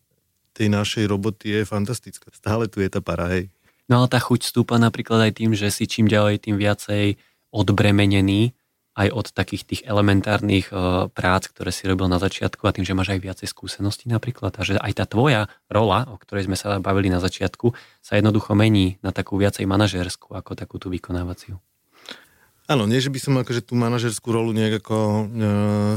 tej 0.55 0.71
našej 0.71 1.05
roboty 1.05 1.61
je 1.61 1.61
fantastická. 1.67 2.31
Stále 2.31 2.71
tu 2.71 2.79
je 2.79 2.87
tá 2.87 3.03
para, 3.03 3.27
hej. 3.29 3.51
No 3.91 4.01
ale 4.01 4.07
tá 4.07 4.19
chuť 4.23 4.47
stúpa 4.47 4.79
napríklad 4.79 5.29
aj 5.29 5.43
tým, 5.43 5.51
že 5.53 5.67
si 5.69 5.85
čím 5.85 6.07
ďalej, 6.07 6.47
tým 6.47 6.55
viacej 6.55 7.19
odbremenený 7.51 8.55
aj 8.97 9.07
od 9.13 9.27
takých 9.29 9.63
tých 9.63 9.81
elementárnych 9.85 10.73
uh, 10.73 11.05
prác, 11.13 11.45
ktoré 11.53 11.69
si 11.69 11.85
robil 11.85 12.09
na 12.09 12.17
začiatku 12.17 12.65
a 12.65 12.73
tým, 12.73 12.81
že 12.81 12.97
máš 12.97 13.13
aj 13.13 13.21
viacej 13.21 13.47
skúseností 13.47 14.09
napríklad 14.09 14.57
a 14.57 14.61
že 14.65 14.81
aj 14.81 14.93
tá 14.97 15.05
tvoja 15.05 15.45
rola, 15.69 16.09
o 16.09 16.17
ktorej 16.17 16.49
sme 16.49 16.57
sa 16.57 16.81
bavili 16.81 17.13
na 17.13 17.21
začiatku, 17.21 17.77
sa 18.01 18.17
jednoducho 18.17 18.57
mení 18.57 18.97
na 19.05 19.13
takú 19.13 19.37
viacej 19.37 19.69
manažerskú 19.69 20.33
ako 20.33 20.57
takú 20.57 20.81
tú 20.81 20.89
vykonávaciu. 20.89 21.61
Áno, 22.67 22.83
nie, 22.83 22.99
že 22.99 23.07
by 23.07 23.19
som 23.23 23.39
akože 23.39 23.63
tú 23.63 23.79
manažerskú 23.79 24.27
rolu 24.35 24.51
nejak 24.51 24.83
ako 24.83 24.97
e, 24.99 25.23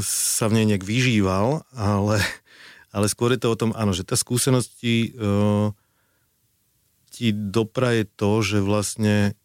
sa 0.07 0.47
v 0.47 0.55
nej 0.55 0.65
nejak 0.71 0.87
vyžíval, 0.87 1.67
ale, 1.75 2.23
ale 2.95 3.05
skôr 3.11 3.35
je 3.35 3.43
to 3.43 3.51
o 3.51 3.59
tom, 3.59 3.75
áno, 3.75 3.91
že 3.91 4.07
tá 4.07 4.15
skúsenosť 4.15 4.69
ti, 4.79 5.11
e, 5.11 5.35
ti 7.11 7.35
dopraje 7.35 8.07
to, 8.07 8.39
že 8.39 8.63
vlastne 8.63 9.35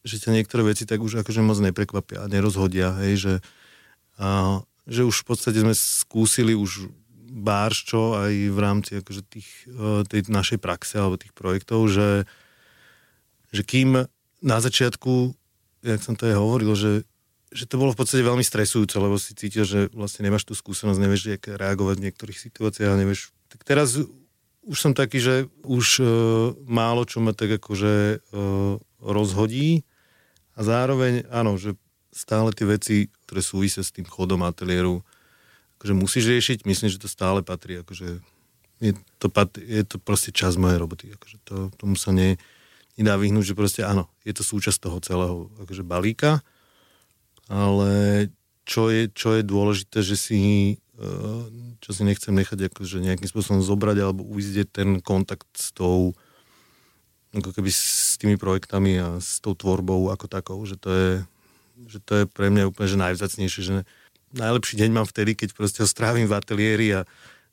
že 0.00 0.16
ťa 0.16 0.30
niektoré 0.32 0.64
veci 0.64 0.88
tak 0.88 1.02
už 1.04 1.20
akože 1.20 1.44
moc 1.44 1.60
neprekvapia 1.60 2.24
a 2.24 2.30
nerozhodia, 2.30 2.96
hej, 3.04 3.14
že, 3.20 3.34
a, 4.16 4.62
že 4.88 5.04
už 5.04 5.12
v 5.12 5.26
podstate 5.26 5.60
sme 5.60 5.76
skúsili 5.76 6.56
už 6.56 6.88
bárščo 7.30 8.14
aj 8.16 8.32
v 8.32 8.58
rámci 8.62 8.90
akože 9.02 9.22
tých, 9.26 9.48
e, 9.66 10.06
tej 10.06 10.30
našej 10.30 10.62
praxe 10.62 11.02
alebo 11.02 11.18
tých 11.18 11.34
projektov, 11.34 11.90
že, 11.90 12.30
že 13.50 13.66
kým 13.66 14.06
na 14.40 14.58
začiatku, 14.62 15.34
jak 15.80 16.00
som 16.04 16.14
to 16.16 16.28
aj 16.28 16.36
hovoril, 16.36 16.72
že, 16.76 17.04
že 17.50 17.64
to 17.64 17.80
bolo 17.80 17.92
v 17.92 18.00
podstate 18.00 18.22
veľmi 18.22 18.44
stresujúce, 18.44 18.96
lebo 19.00 19.16
si 19.16 19.32
cítil, 19.32 19.64
že 19.64 19.88
vlastne 19.96 20.28
nemáš 20.28 20.44
tú 20.46 20.54
skúsenosť, 20.54 21.00
nevieš, 21.00 21.22
jak 21.36 21.42
reagovať 21.48 21.96
v 21.98 22.04
niektorých 22.10 22.38
situáciách, 22.38 23.00
nevieš. 23.00 23.32
Tak 23.50 23.64
teraz 23.66 23.98
už 24.64 24.78
som 24.78 24.92
taký, 24.92 25.18
že 25.18 25.34
už 25.64 25.86
uh, 25.98 26.06
málo 26.68 27.08
čo 27.08 27.24
ma 27.24 27.32
tak 27.32 27.56
akože 27.56 28.20
uh, 28.20 28.76
rozhodí 29.00 29.82
a 30.54 30.60
zároveň, 30.60 31.24
áno, 31.32 31.56
že 31.56 31.74
stále 32.12 32.52
tie 32.52 32.66
veci, 32.68 32.96
ktoré 33.26 33.40
súvisia 33.40 33.80
s 33.80 33.94
tým 33.94 34.04
chodom 34.04 34.44
ateliéru, 34.44 35.00
akože 35.80 35.94
musíš 35.96 36.28
riešiť, 36.28 36.68
myslím, 36.68 36.92
že 36.92 37.00
to 37.00 37.08
stále 37.08 37.40
patrí, 37.40 37.80
akože 37.80 38.20
je 38.80 38.92
to, 39.20 39.28
pat, 39.32 39.56
je 39.56 39.84
to 39.84 39.96
proste 40.00 40.32
čas 40.36 40.56
mojej 40.60 40.80
roboty, 40.80 41.12
akože 41.12 41.36
to, 41.44 41.56
tomu 41.76 41.96
sa 41.96 42.12
ne, 43.00 43.08
nedá 43.08 43.16
vyhnúť, 43.16 43.52
že 43.52 43.58
proste 43.58 43.80
áno, 43.80 44.12
je 44.28 44.36
to 44.36 44.44
súčasť 44.44 44.78
toho 44.78 44.98
celého 45.00 45.36
akože 45.64 45.80
balíka, 45.80 46.44
ale 47.48 48.28
čo 48.68 48.92
je, 48.92 49.08
čo 49.10 49.40
je 49.40 49.42
dôležité, 49.42 50.04
že 50.04 50.16
si 50.20 50.40
eh, 50.76 51.42
čo 51.80 51.90
si 51.96 52.04
nechcem 52.04 52.36
nechať 52.36 52.68
akože 52.70 53.00
nejakým 53.00 53.26
spôsobom 53.26 53.64
zobrať 53.64 53.96
alebo 54.04 54.22
uvidieť 54.28 54.68
ten 54.68 54.88
kontakt 55.00 55.48
s 55.56 55.72
tou 55.72 56.12
ako 57.30 57.54
keby 57.54 57.70
s 57.70 58.18
tými 58.18 58.34
projektami 58.34 58.98
a 58.98 59.08
s 59.22 59.38
tou 59.38 59.54
tvorbou 59.54 60.10
ako 60.10 60.26
takou, 60.26 60.58
že 60.66 60.74
to 60.74 60.90
je, 60.90 61.10
že 61.86 61.98
to 62.02 62.12
je 62.22 62.24
pre 62.26 62.50
mňa 62.50 62.74
úplne 62.74 62.88
že 62.90 62.98
najvzácnejšie, 62.98 63.60
že 63.62 63.74
najlepší 64.34 64.74
deň 64.82 64.90
mám 64.90 65.06
vtedy, 65.06 65.38
keď 65.38 65.54
proste 65.54 65.78
ho 65.82 65.88
strávim 65.88 66.26
v 66.26 66.34
ateliéri 66.34 66.86
a 66.90 67.00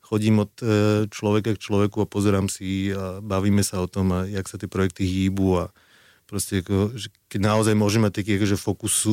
chodím 0.08 0.48
od 0.48 0.52
e, 0.64 0.66
človeka 1.12 1.52
k 1.52 1.64
človeku 1.64 2.00
a 2.00 2.08
pozerám 2.08 2.48
si 2.48 2.96
a 2.96 3.20
bavíme 3.20 3.60
sa 3.60 3.84
o 3.84 3.92
tom 3.92 4.16
a 4.16 4.24
jak 4.24 4.48
sa 4.48 4.56
tie 4.56 4.72
projekty 4.72 5.04
hýbu 5.04 5.68
a 5.68 5.76
proste 6.24 6.64
ako, 6.64 6.96
že 6.96 7.12
keď 7.28 7.40
naozaj 7.44 7.76
môžeme 7.76 8.08
mať 8.08 8.24
taký 8.24 8.40
akože 8.40 8.56
fokus 8.56 9.04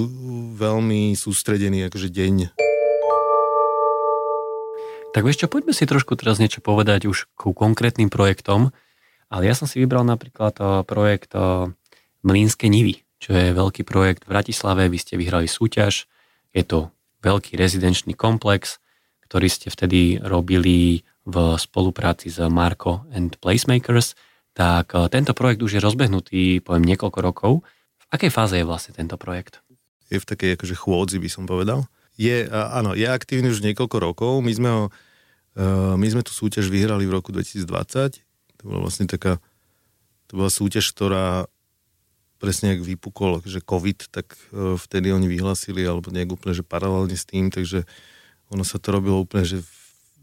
veľmi 0.55 1.19
sústredený 1.19 1.91
akože 1.91 2.11
deň. 2.15 2.55
Tak 5.15 5.23
čo, 5.31 5.47
poďme 5.47 5.71
si 5.71 5.87
trošku 5.87 6.19
teraz 6.19 6.43
niečo 6.43 6.59
povedať 6.59 7.07
už 7.07 7.31
ku 7.39 7.55
konkrétnym 7.55 8.11
projektom, 8.11 8.75
ale 9.31 9.47
ja 9.47 9.55
som 9.55 9.71
si 9.71 9.79
vybral 9.79 10.03
napríklad 10.03 10.59
eh, 10.59 10.83
projekt 10.83 11.35
eh, 11.39 11.71
Mlínske 12.27 12.67
nivy, 12.67 13.07
čo 13.23 13.31
je 13.31 13.55
veľký 13.55 13.87
projekt 13.87 14.27
v 14.27 14.35
Bratislave. 14.35 14.91
Vy 14.91 14.99
ste 14.99 15.15
vyhrali 15.15 15.47
súťaž. 15.47 16.11
Je 16.51 16.67
to 16.67 16.91
veľký 17.23 17.55
rezidenčný 17.55 18.19
komplex, 18.19 18.83
ktorý 19.35 19.51
ste 19.51 19.66
vtedy 19.66 20.22
robili 20.22 21.03
v 21.26 21.37
spolupráci 21.59 22.30
s 22.30 22.39
Marco 22.47 23.03
and 23.11 23.35
Placemakers. 23.43 24.14
Tak 24.55 24.95
eh, 24.95 25.11
tento 25.11 25.35
projekt 25.35 25.66
už 25.66 25.74
je 25.74 25.82
rozbehnutý, 25.82 26.62
poviem, 26.62 26.87
niekoľko 26.95 27.18
rokov. 27.18 27.53
V 27.99 28.05
akej 28.14 28.30
fáze 28.30 28.55
je 28.55 28.62
vlastne 28.62 28.95
tento 28.95 29.18
projekt? 29.18 29.59
Je 30.07 30.22
v 30.22 30.28
takej 30.30 30.55
akože 30.55 30.78
chôdzi, 30.78 31.18
by 31.18 31.26
som 31.26 31.51
povedal. 31.51 31.91
Je, 32.14 32.47
áno, 32.47 32.95
je 32.95 33.11
aktívny 33.11 33.51
už 33.51 33.59
niekoľko 33.66 33.97
rokov. 33.99 34.39
My 34.39 34.55
sme, 34.55 34.70
ho, 34.70 34.85
my 35.99 36.07
sme 36.07 36.22
tú 36.22 36.30
súťaž 36.30 36.70
vyhrali 36.70 37.03
v 37.03 37.18
roku 37.18 37.35
2020 37.35 38.22
to 38.64 38.72
bola 38.72 38.89
vlastne 38.89 39.05
taká, 39.05 39.45
to 40.32 40.41
bola 40.41 40.49
súťaž, 40.49 40.89
ktorá 40.97 41.45
presne 42.41 42.72
ak 42.72 42.80
vypukol, 42.80 43.45
že 43.45 43.61
COVID, 43.61 44.09
tak 44.09 44.41
e, 44.57 44.80
vtedy 44.80 45.12
oni 45.12 45.28
vyhlasili, 45.28 45.85
alebo 45.85 46.09
nejak 46.09 46.32
úplne, 46.32 46.57
že 46.57 46.64
paralelne 46.64 47.12
s 47.12 47.28
tým, 47.28 47.53
takže 47.53 47.85
ono 48.51 48.65
sa 48.67 48.81
to 48.81 48.93
robilo 48.93 49.23
úplne, 49.23 49.45
že 49.47 49.59
v 49.61 49.71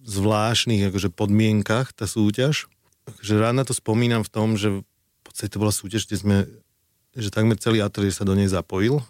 zvláštnych 0.06 0.90
akože 0.90 1.14
podmienkach 1.14 1.94
tá 1.94 2.10
súťaž. 2.10 2.70
Takže 3.06 3.38
rád 3.38 3.56
na 3.58 3.66
to 3.66 3.74
spomínam 3.74 4.26
v 4.26 4.32
tom, 4.34 4.58
že 4.58 4.82
v 4.82 5.22
podstate 5.22 5.54
to 5.54 5.62
bola 5.62 5.74
súťaž, 5.74 6.10
kde 6.10 6.18
sme, 6.18 6.38
že 7.14 7.30
takmer 7.34 7.58
celý 7.58 7.82
ateliér 7.82 8.14
sa 8.14 8.26
do 8.26 8.34
nej 8.34 8.50
zapojil. 8.50 9.02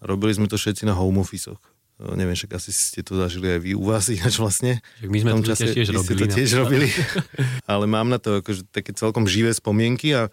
Robili 0.00 0.36
sme 0.36 0.48
to 0.48 0.60
všetci 0.60 0.84
na 0.84 0.92
home 0.92 1.20
office 1.20 1.48
No, 1.96 2.12
neviem, 2.12 2.36
však 2.36 2.60
asi 2.60 2.76
ste 2.76 3.00
to 3.00 3.16
zažili 3.16 3.56
aj 3.56 3.60
vy 3.64 3.72
u 3.72 3.88
vás 3.88 4.12
ináč 4.12 4.36
vlastne. 4.36 4.84
Však 5.00 5.08
my 5.08 5.18
sme 5.24 5.30
to 5.32 5.48
čase, 5.48 5.66
tiež 5.72 5.88
robili. 5.96 6.20
to 6.20 6.26
tiež 6.28 6.50
robili. 6.60 6.88
Ale 7.72 7.88
mám 7.88 8.12
na 8.12 8.20
to 8.20 8.44
akože 8.44 8.68
také 8.68 8.92
celkom 8.92 9.24
živé 9.24 9.56
spomienky 9.56 10.12
a, 10.12 10.28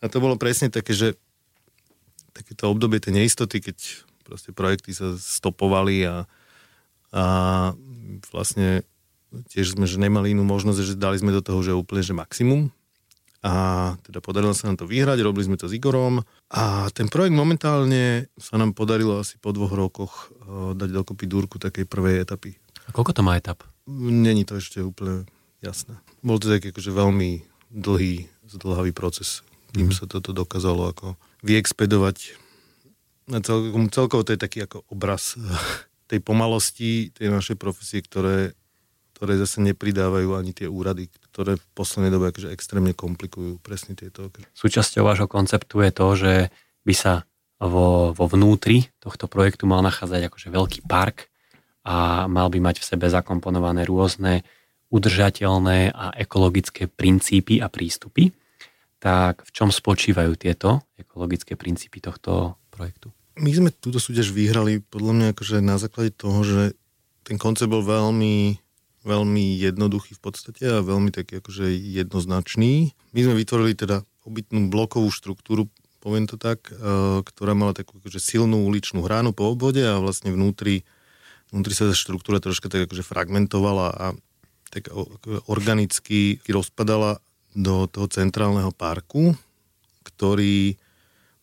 a 0.00 0.04
to 0.08 0.16
bolo 0.16 0.40
presne 0.40 0.72
také, 0.72 0.96
že 0.96 1.12
takéto 2.32 2.72
obdobie 2.72 3.04
tej 3.04 3.20
neistoty, 3.20 3.60
keď 3.60 3.76
proste 4.24 4.56
projekty 4.56 4.96
sa 4.96 5.12
stopovali 5.12 6.08
a, 6.08 6.24
a 7.12 7.24
vlastne 8.32 8.82
tiež 9.52 9.76
sme, 9.76 9.88
že 9.88 10.00
nemali 10.00 10.32
inú 10.36 10.44
možnosť, 10.44 10.80
že 10.80 11.00
dali 11.00 11.16
sme 11.16 11.32
do 11.32 11.44
toho, 11.44 11.60
že 11.64 11.76
úplne, 11.76 12.04
že 12.04 12.16
maximum 12.16 12.72
a 13.42 13.52
teda 14.06 14.22
podarilo 14.22 14.54
sa 14.54 14.70
nám 14.70 14.78
to 14.78 14.86
vyhrať, 14.86 15.18
robili 15.18 15.50
sme 15.50 15.58
to 15.58 15.66
s 15.66 15.74
Igorom 15.74 16.22
a 16.54 16.86
ten 16.94 17.10
projekt 17.10 17.34
momentálne 17.34 18.30
sa 18.38 18.54
nám 18.54 18.70
podarilo 18.70 19.18
asi 19.18 19.34
po 19.42 19.50
dvoch 19.50 19.74
rokoch 19.74 20.30
uh, 20.46 20.78
dať 20.78 20.90
dokopy 20.94 21.26
dúrku 21.26 21.58
takej 21.58 21.90
prvej 21.90 22.22
etapy. 22.22 22.54
A 22.86 22.94
koľko 22.94 23.18
to 23.18 23.26
má 23.26 23.34
etap? 23.34 23.66
Není 23.90 24.46
to 24.46 24.62
ešte 24.62 24.78
úplne 24.78 25.26
jasné. 25.58 25.98
Bol 26.22 26.38
to 26.38 26.54
taký 26.54 26.70
akože 26.70 26.94
veľmi 26.94 27.42
dlhý, 27.74 28.30
zdlhavý 28.46 28.94
proces, 28.94 29.42
kým 29.74 29.90
mm-hmm. 29.90 29.98
sa 29.98 30.06
toto 30.06 30.30
dokázalo 30.30 30.94
ako 30.94 31.18
vyexpedovať. 31.42 32.38
A 33.34 33.42
celkovo, 33.42 33.90
celkovo 33.90 34.22
to 34.22 34.38
je 34.38 34.40
taký 34.40 34.70
ako 34.70 34.86
obraz 34.86 35.34
tej 36.12 36.20
pomalosti 36.20 37.08
tej 37.16 37.32
našej 37.32 37.56
profesie, 37.56 38.04
ktoré 38.04 38.52
ktoré 39.22 39.38
zase 39.38 39.62
nepridávajú 39.62 40.34
ani 40.34 40.50
tie 40.50 40.66
úrady, 40.66 41.06
ktoré 41.30 41.54
v 41.54 41.64
poslednej 41.78 42.10
dobe 42.10 42.34
akože 42.34 42.50
extrémne 42.50 42.90
komplikujú 42.90 43.62
presne 43.62 43.94
tieto. 43.94 44.34
Súčasťou 44.50 45.06
vášho 45.06 45.30
konceptu 45.30 45.78
je 45.78 45.90
to, 45.94 46.06
že 46.18 46.32
by 46.82 46.90
sa 46.90 47.22
vo, 47.62 48.10
vo 48.10 48.26
vnútri 48.26 48.90
tohto 48.98 49.30
projektu 49.30 49.70
mal 49.70 49.78
nachádzať 49.86 50.26
akože 50.26 50.48
veľký 50.50 50.80
park 50.90 51.30
a 51.86 52.26
mal 52.26 52.50
by 52.50 52.58
mať 52.58 52.82
v 52.82 52.88
sebe 52.90 53.06
zakomponované 53.06 53.86
rôzne 53.86 54.42
udržateľné 54.90 55.94
a 55.94 56.18
ekologické 56.18 56.90
princípy 56.90 57.62
a 57.62 57.70
prístupy. 57.70 58.34
Tak 58.98 59.46
v 59.46 59.50
čom 59.54 59.70
spočívajú 59.70 60.34
tieto 60.34 60.82
ekologické 60.98 61.54
princípy 61.54 62.02
tohto 62.02 62.58
projektu? 62.74 63.14
My 63.38 63.50
sme 63.52 63.70
túto 63.72 63.96
súťaž 63.96 64.34
vyhrali 64.34 64.84
podľa 64.84 65.12
mňa 65.16 65.26
akože 65.32 65.56
na 65.64 65.80
základe 65.80 66.12
toho, 66.12 66.44
že 66.44 66.62
ten 67.24 67.40
koncept 67.40 67.70
bol 67.70 67.80
veľmi, 67.80 68.58
veľmi 69.06 69.44
jednoduchý 69.56 70.18
v 70.18 70.22
podstate 70.22 70.64
a 70.68 70.84
veľmi 70.84 71.14
taký 71.14 71.40
akože 71.40 71.70
jednoznačný. 71.72 72.92
My 73.14 73.20
sme 73.24 73.34
vytvorili 73.38 73.72
teda 73.78 74.04
obytnú 74.26 74.68
blokovú 74.68 75.08
štruktúru, 75.08 75.70
poviem 76.02 76.26
to 76.26 76.36
tak, 76.36 76.66
e, 76.70 76.74
ktorá 77.22 77.54
mala 77.54 77.72
takú 77.72 77.98
akože 78.02 78.18
silnú 78.18 78.66
uličnú 78.66 79.02
hránu 79.06 79.32
po 79.32 79.50
obvode 79.50 79.82
a 79.82 80.02
vlastne 80.02 80.34
vnútri, 80.34 80.82
vnútri 81.50 81.74
sa 81.74 81.88
tá 81.88 81.94
štruktúra 81.94 82.42
troška 82.42 82.68
tak 82.68 82.90
akože 82.90 83.06
fragmentovala 83.06 83.88
a 83.94 84.06
tak 84.72 84.88
organicky 85.52 86.40
rozpadala 86.48 87.20
do 87.52 87.84
toho 87.86 88.08
centrálneho 88.08 88.72
parku, 88.72 89.36
ktorý 90.00 90.80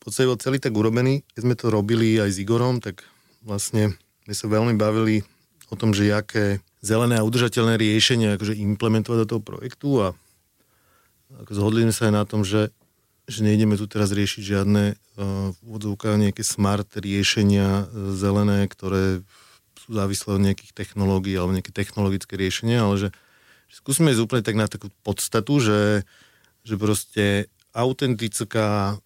podstate 0.07 0.29
bol 0.29 0.39
celý 0.39 0.57
tak 0.63 0.71
urobený. 0.75 1.27
Keď 1.35 1.41
sme 1.43 1.55
to 1.59 1.67
robili 1.67 2.15
aj 2.15 2.31
s 2.31 2.41
Igorom, 2.41 2.79
tak 2.79 3.03
vlastne 3.43 3.95
sme 4.23 4.35
sa 4.35 4.45
veľmi 4.47 4.75
bavili 4.79 5.25
o 5.69 5.75
tom, 5.75 5.91
že 5.91 6.09
aké 6.13 6.63
zelené 6.79 7.19
a 7.19 7.27
udržateľné 7.27 7.75
riešenia 7.75 8.39
akože 8.39 8.55
implementovať 8.55 9.17
do 9.25 9.29
toho 9.35 9.41
projektu 9.43 9.89
a 9.99 10.07
ako 11.43 11.51
zhodli 11.53 11.85
sme 11.85 11.93
sa 11.93 12.09
aj 12.09 12.13
na 12.15 12.23
tom, 12.25 12.41
že, 12.41 12.73
že 13.29 13.45
nejdeme 13.45 13.77
tu 13.77 13.85
teraz 13.85 14.09
riešiť 14.09 14.41
žiadne 14.41 14.97
uh, 14.97 16.17
nejaké 16.17 16.41
smart 16.41 16.89
riešenia 16.97 17.85
uh, 17.85 18.15
zelené, 18.17 18.65
ktoré 18.65 19.21
sú 19.77 19.89
závislé 19.93 20.29
od 20.37 20.45
nejakých 20.45 20.73
technológií 20.73 21.37
alebo 21.37 21.53
nejaké 21.53 21.69
technologické 21.69 22.33
riešenia, 22.33 22.81
ale 22.81 22.95
že, 22.97 23.09
že 23.69 23.75
skúsime 23.77 24.09
ísť 24.09 24.23
úplne 24.25 24.43
tak 24.45 24.57
na 24.57 24.65
takú 24.65 24.89
podstatu, 25.05 25.61
že, 25.61 26.01
že 26.65 26.75
proste 26.81 27.53
autentická 27.77 28.97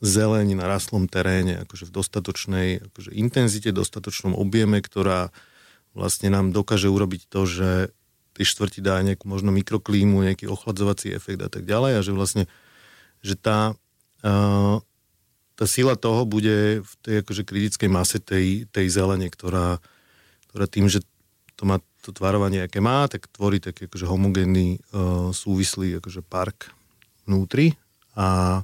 zeleň 0.00 0.56
na 0.56 0.64
raslom 0.64 1.04
teréne, 1.04 1.60
akože 1.68 1.84
v 1.84 1.92
dostatočnej 1.92 2.68
akože 2.88 3.12
intenzite, 3.12 3.76
dostatočnom 3.76 4.32
objeme, 4.32 4.80
ktorá 4.80 5.28
vlastne 5.92 6.32
nám 6.32 6.48
dokáže 6.56 6.88
urobiť 6.88 7.28
to, 7.28 7.44
že 7.44 7.70
tej 8.38 8.46
štvrti 8.54 8.80
dá 8.80 9.02
nejakú 9.02 9.26
možno 9.26 9.50
mikroklímu, 9.50 10.22
nejaký 10.22 10.46
ochladzovací 10.46 11.10
efekt 11.12 11.42
a 11.42 11.50
tak 11.50 11.66
ďalej 11.66 11.98
a 11.98 12.00
že 12.06 12.12
vlastne, 12.14 12.44
že 13.20 13.34
tá, 13.34 13.74
uh, 14.22 14.76
tá 15.58 15.64
sila 15.66 15.98
toho 15.98 16.22
bude 16.22 16.80
v 16.80 16.92
tej 17.02 17.14
akože 17.26 17.42
kritickej 17.42 17.90
mase 17.90 18.22
tej, 18.22 18.64
tej 18.70 18.86
zelene, 18.88 19.26
ktorá, 19.26 19.82
ktorá 20.48 20.70
tým, 20.70 20.86
že 20.86 21.02
to 21.58 21.66
má 21.66 21.82
to 22.00 22.14
tvarovanie, 22.14 22.62
aké 22.62 22.78
má, 22.78 23.10
tak 23.10 23.26
tvorí 23.28 23.58
taký 23.58 23.90
akože 23.90 24.06
homogénny 24.06 24.78
uh, 24.94 25.34
súvislý 25.34 25.98
akože 25.98 26.22
park 26.22 26.70
vnútri 27.26 27.74
a, 28.14 28.62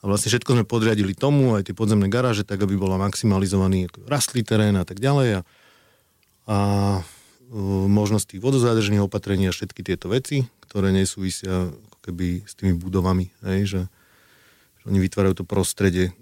a 0.00 0.04
vlastne 0.08 0.32
všetko 0.32 0.56
sme 0.56 0.64
podriadili 0.64 1.12
tomu, 1.12 1.60
aj 1.60 1.68
tie 1.68 1.76
podzemné 1.76 2.08
garáže, 2.08 2.48
tak 2.48 2.64
aby 2.64 2.80
bola 2.80 2.96
maximalizovaný 2.96 3.92
rastlý 4.08 4.40
terén 4.40 4.72
a 4.80 4.88
tak 4.88 4.96
ďalej 4.96 5.28
a, 5.28 5.40
a 6.48 6.56
možnosť 7.90 8.36
tých 8.36 8.42
vodozádržných 8.42 9.04
opatrení 9.04 9.50
a 9.50 9.54
všetky 9.54 9.84
tieto 9.84 10.08
veci, 10.08 10.46
ktoré 10.64 10.94
nesúvisia 10.94 11.68
ako 11.68 11.98
keby 12.00 12.46
s 12.46 12.54
tými 12.56 12.78
budovami, 12.78 13.28
hej, 13.44 13.60
že, 13.66 13.82
že 14.80 14.84
oni 14.88 14.98
vytvárajú 15.02 15.42
to 15.42 15.44
prostredie. 15.44 16.14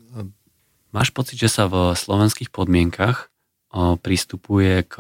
Máš 0.91 1.13
pocit, 1.13 1.37
že 1.37 1.53
sa 1.53 1.69
v 1.69 1.93
slovenských 1.93 2.49
podmienkach 2.49 3.29
o, 3.71 4.01
pristupuje 4.01 4.89
k, 4.89 4.97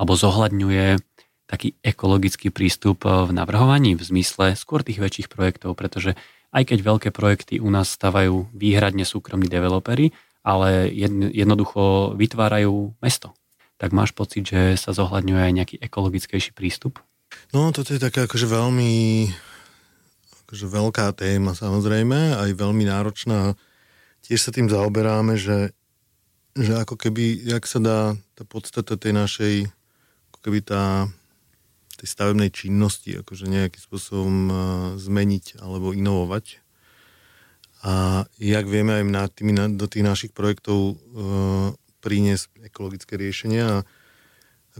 alebo 0.00 0.12
zohľadňuje 0.16 0.96
taký 1.44 1.76
ekologický 1.84 2.48
prístup 2.48 3.04
v 3.04 3.30
navrhovaní 3.30 3.94
v 3.94 4.02
zmysle 4.02 4.56
skôr 4.56 4.80
tých 4.80 4.96
väčších 4.96 5.28
projektov, 5.28 5.76
pretože 5.76 6.16
aj 6.54 6.62
keď 6.70 6.78
veľké 6.80 7.08
projekty 7.10 7.58
u 7.58 7.66
nás 7.68 7.90
stavajú 7.90 8.46
výhradne 8.54 9.02
súkromní 9.02 9.50
developery, 9.50 10.14
ale 10.46 10.86
jednoducho 11.34 12.14
vytvárajú 12.14 12.94
mesto 13.02 13.34
tak 13.84 13.90
máš 13.92 14.14
pocit, 14.14 14.46
že 14.46 14.78
sa 14.78 14.94
zohľadňuje 14.94 15.42
aj 15.44 15.52
nejaký 15.52 15.76
ekologickejší 15.82 16.54
prístup? 16.54 17.02
No, 17.50 17.74
toto 17.74 17.90
je 17.90 18.00
taká 18.00 18.30
akože 18.30 18.46
veľmi 18.46 19.28
akože 20.46 20.66
veľká 20.70 21.10
téma 21.18 21.56
samozrejme, 21.56 22.38
aj 22.38 22.50
veľmi 22.54 22.84
náročná. 22.86 23.58
Tiež 24.22 24.40
sa 24.40 24.54
tým 24.54 24.70
zaoberáme, 24.70 25.34
že, 25.34 25.74
že 26.54 26.72
ako 26.78 26.94
keby, 26.96 27.44
jak 27.44 27.66
sa 27.66 27.82
dá 27.82 27.98
tá 28.38 28.46
podstata 28.46 28.94
tej 28.94 29.12
našej, 29.12 29.54
ako 30.32 30.38
keby 30.40 30.58
tá 30.62 31.10
tej 32.00 32.08
stavebnej 32.10 32.50
činnosti 32.50 33.14
akože 33.20 33.46
nejakým 33.46 33.82
spôsobom 33.82 34.34
zmeniť 34.98 35.62
alebo 35.62 35.94
inovovať. 35.94 36.64
A 37.84 38.24
jak 38.40 38.64
vieme 38.64 38.96
aj 39.00 39.04
na 39.04 39.24
tými, 39.28 39.52
do 39.76 39.84
tých 39.84 40.04
našich 40.04 40.32
projektov 40.32 40.96
priniesť 42.00 42.68
ekologické 42.68 43.20
riešenia 43.20 43.64
a 43.68 43.76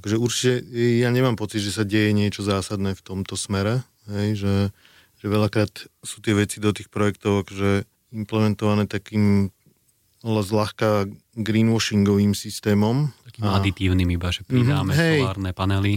akože 0.00 0.16
určite 0.20 0.52
ja 1.00 1.08
nemám 1.08 1.36
pocit, 1.36 1.62
že 1.62 1.72
sa 1.72 1.84
deje 1.86 2.12
niečo 2.12 2.42
zásadné 2.44 2.96
v 2.98 3.04
tomto 3.04 3.38
smere, 3.38 3.84
hej, 4.10 4.28
že, 4.40 4.54
že 5.20 5.26
veľakrát 5.28 5.88
sú 6.02 6.20
tie 6.20 6.34
veci 6.34 6.58
do 6.58 6.74
tých 6.74 6.92
projektov 6.92 7.46
akože 7.46 7.86
implementované 8.14 8.86
takým 8.90 9.54
zľahka 10.24 11.04
greenwashingovým 11.36 12.32
systémom. 12.32 13.12
Takým 13.28 13.44
a, 13.44 13.60
aditívnym 13.60 14.08
iba, 14.16 14.32
že 14.32 14.46
pridáme 14.48 14.96
mm, 14.96 14.98
hej, 14.98 15.18
solárne 15.20 15.52
panely. 15.52 15.94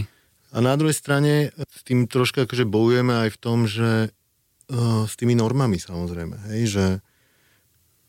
A 0.52 0.64
na 0.64 0.74
druhej 0.80 0.96
strane 0.96 1.52
s 1.56 1.80
tým 1.84 2.08
troška 2.08 2.48
akože 2.48 2.64
bojujeme 2.64 3.28
aj 3.28 3.30
v 3.36 3.38
tom, 3.38 3.68
že 3.68 4.08
uh, 4.08 5.04
s 5.04 5.14
tými 5.16 5.36
normami 5.36 5.76
samozrejme, 5.76 6.36
hej, 6.52 6.62
že 6.68 6.86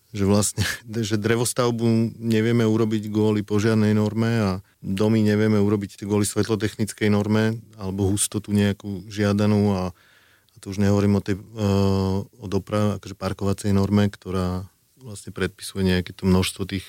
že 0.10 0.26
vlastne, 0.26 0.66
že 1.10 1.22
drevostavbu 1.22 2.18
nevieme 2.18 2.66
urobiť 2.66 3.10
kvôli 3.14 3.46
požiarnej 3.46 3.94
norme 3.94 4.32
a 4.42 4.52
domy 4.82 5.22
nevieme 5.22 5.62
urobiť 5.62 6.02
kvôli 6.02 6.26
svetlotechnickej 6.26 7.10
norme 7.14 7.62
alebo 7.78 8.10
hustotu 8.10 8.50
nejakú 8.50 9.06
žiadanú 9.06 9.62
a, 9.76 9.84
a 9.94 10.56
to 10.58 10.74
už 10.74 10.82
nehovorím 10.82 11.20
o 11.20 11.26
tej 11.26 11.38
uh, 11.38 12.26
o 12.26 12.46
doprave, 12.50 12.98
akože 12.98 13.16
parkovacej 13.16 13.72
norme, 13.76 14.10
ktorá 14.10 14.66
vlastne 15.00 15.32
predpisuje 15.32 15.86
nejaké 15.86 16.12
to 16.12 16.28
množstvo 16.28 16.68
tých, 16.68 16.88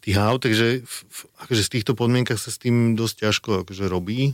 tých 0.00 0.16
aut, 0.16 0.40
takže 0.40 0.80
v, 0.80 0.96
v, 1.04 1.18
akože 1.44 1.62
z 1.64 1.72
týchto 1.76 1.92
podmienkach 1.92 2.40
sa 2.40 2.48
s 2.48 2.56
tým 2.56 2.96
dosť 2.96 3.28
ťažko 3.28 3.50
akože 3.66 3.84
robí. 3.90 4.32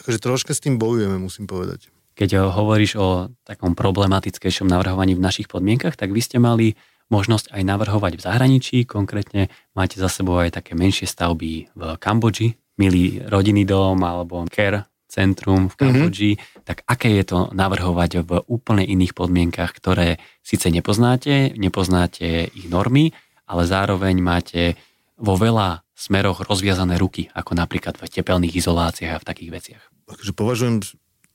Akože 0.00 0.18
troška 0.18 0.52
s 0.56 0.64
tým 0.64 0.80
bojujeme, 0.80 1.20
musím 1.20 1.44
povedať. 1.44 1.92
Keď 2.16 2.52
hovoríš 2.52 2.96
o 3.00 3.32
takom 3.44 3.76
problematickejšom 3.76 4.68
navrhovaní 4.68 5.16
v 5.16 5.24
našich 5.24 5.48
podmienkach, 5.48 5.96
tak 5.96 6.12
vy 6.12 6.20
ste 6.20 6.36
mali 6.40 6.76
možnosť 7.10 7.52
aj 7.52 7.62
navrhovať 7.64 8.12
v 8.16 8.24
zahraničí. 8.24 8.76
Konkrétne 8.86 9.50
máte 9.74 9.98
za 9.98 10.08
sebou 10.08 10.38
aj 10.38 10.62
také 10.62 10.78
menšie 10.78 11.04
stavby 11.10 11.74
v 11.74 11.82
Kambodži, 11.98 12.56
milý 12.78 13.20
rodinný 13.26 13.66
dom 13.66 14.00
alebo 14.00 14.46
care 14.48 14.90
centrum 15.10 15.66
v 15.66 15.74
Kambodži, 15.74 16.32
mm-hmm. 16.38 16.62
tak 16.62 16.86
aké 16.86 17.10
je 17.18 17.24
to 17.26 17.38
navrhovať 17.50 18.22
v 18.22 18.30
úplne 18.46 18.86
iných 18.86 19.12
podmienkach, 19.12 19.74
ktoré 19.74 20.22
síce 20.46 20.70
nepoznáte, 20.70 21.50
nepoznáte 21.58 22.46
ich 22.54 22.70
normy, 22.70 23.10
ale 23.50 23.66
zároveň 23.66 24.22
máte 24.22 24.78
vo 25.18 25.34
veľa 25.34 25.82
smeroch 26.00 26.40
rozviazané 26.48 26.96
ruky, 26.96 27.28
ako 27.36 27.52
napríklad 27.52 28.00
v 28.00 28.08
tepelných 28.08 28.56
izoláciách 28.56 29.20
a 29.20 29.20
v 29.20 29.28
takých 29.28 29.50
veciach. 29.52 29.84
Takže 30.08 30.32
považujem 30.32 30.80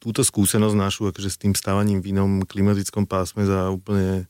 túto 0.01 0.25
skúsenosť 0.25 0.73
našu 0.73 1.01
akože 1.13 1.29
s 1.29 1.37
tým 1.37 1.53
stávaním 1.53 2.01
v 2.01 2.17
inom 2.17 2.41
klimatickom 2.41 3.05
pásme 3.05 3.45
za 3.45 3.69
úplne 3.69 4.25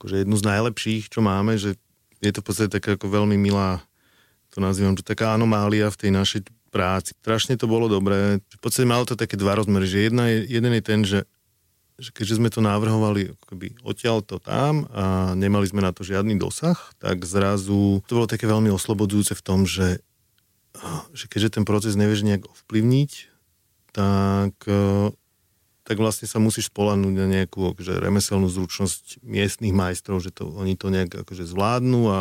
akože 0.00 0.24
jednu 0.24 0.36
z 0.40 0.44
najlepších, 0.48 1.02
čo 1.12 1.20
máme, 1.20 1.60
že 1.60 1.76
je 2.24 2.32
to 2.32 2.40
v 2.40 2.46
podstate 2.48 2.70
taká 2.72 2.96
ako 2.96 3.12
veľmi 3.12 3.36
milá, 3.36 3.84
to 4.48 4.64
nazývam, 4.64 4.96
že 4.96 5.04
taká 5.04 5.36
anomália 5.36 5.92
v 5.92 6.00
tej 6.00 6.10
našej 6.16 6.40
práci. 6.72 7.12
Strašne 7.20 7.60
to 7.60 7.68
bolo 7.68 7.88
dobré. 7.88 8.40
V 8.40 8.60
podstate 8.60 8.88
malo 8.88 9.04
to 9.04 9.16
také 9.16 9.36
dva 9.36 9.56
rozmery, 9.56 9.84
že 9.84 10.08
jedna 10.08 10.32
je, 10.32 10.48
jeden 10.48 10.72
je 10.72 10.82
ten, 10.82 11.00
že 11.04 11.18
keďže 11.98 12.38
sme 12.38 12.48
to 12.48 12.62
navrhovali 12.62 13.34
akoby 13.34 13.74
odtiaľ 13.82 14.22
to 14.22 14.38
tam 14.38 14.86
a 14.94 15.34
nemali 15.34 15.66
sme 15.66 15.82
na 15.82 15.90
to 15.90 16.06
žiadny 16.06 16.38
dosah, 16.38 16.78
tak 17.02 17.26
zrazu 17.26 18.00
to 18.06 18.12
bolo 18.22 18.30
také 18.30 18.46
veľmi 18.46 18.70
oslobodzujúce 18.70 19.34
v 19.34 19.42
tom, 19.42 19.66
že, 19.66 19.98
že 21.10 21.26
keďže 21.26 21.58
ten 21.58 21.64
proces 21.66 21.98
nevieš 21.98 22.22
nejak 22.22 22.46
ovplyvniť, 22.46 23.10
tak 23.92 24.54
tak 25.88 25.96
vlastne 25.96 26.28
sa 26.28 26.36
musíš 26.36 26.68
spolahnúť 26.68 27.14
na 27.16 27.24
nejakú 27.24 27.72
akože, 27.72 27.96
remeselnú 27.96 28.52
zručnosť 28.52 29.24
miestnych 29.24 29.72
majstrov, 29.72 30.20
že 30.20 30.28
to, 30.28 30.52
oni 30.52 30.76
to 30.76 30.92
nejak 30.92 31.24
akože, 31.24 31.48
zvládnu 31.48 32.12
a 32.12 32.18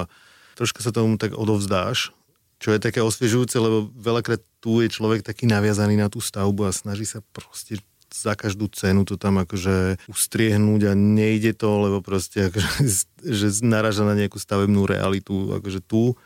troška 0.55 0.80
sa 0.80 0.95
tomu 0.95 1.19
tak 1.19 1.36
odovzdáš, 1.36 2.15
čo 2.63 2.71
je 2.71 2.80
také 2.80 3.03
osviežujúce, 3.03 3.59
lebo 3.59 3.91
veľakrát 3.91 4.39
tu 4.63 4.80
je 4.80 4.88
človek 4.88 5.19
taký 5.19 5.51
naviazaný 5.51 5.99
na 5.99 6.07
tú 6.07 6.23
stavbu 6.23 6.63
a 6.63 6.71
snaží 6.71 7.03
sa 7.03 7.19
proste 7.36 7.84
za 8.18 8.34
každú 8.34 8.65
cenu 8.74 9.05
to 9.05 9.22
tam 9.22 9.38
akože 9.38 10.01
ustriehnúť 10.09 10.82
a 10.89 10.93
nejde 10.97 11.53
to, 11.53 11.70
lebo 11.86 12.01
proste 12.01 12.49
akože, 12.49 12.70
že 13.38 13.47
naraža 13.61 14.01
na 14.01 14.18
nejakú 14.18 14.41
stavebnú 14.41 14.89
realitu 14.89 15.53
akože 15.57 15.86
tu 15.86 16.18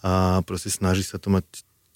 a 0.00 0.40
proste 0.46 0.72
snaží 0.72 1.04
sa 1.04 1.20
to 1.20 1.28
mať 1.28 1.44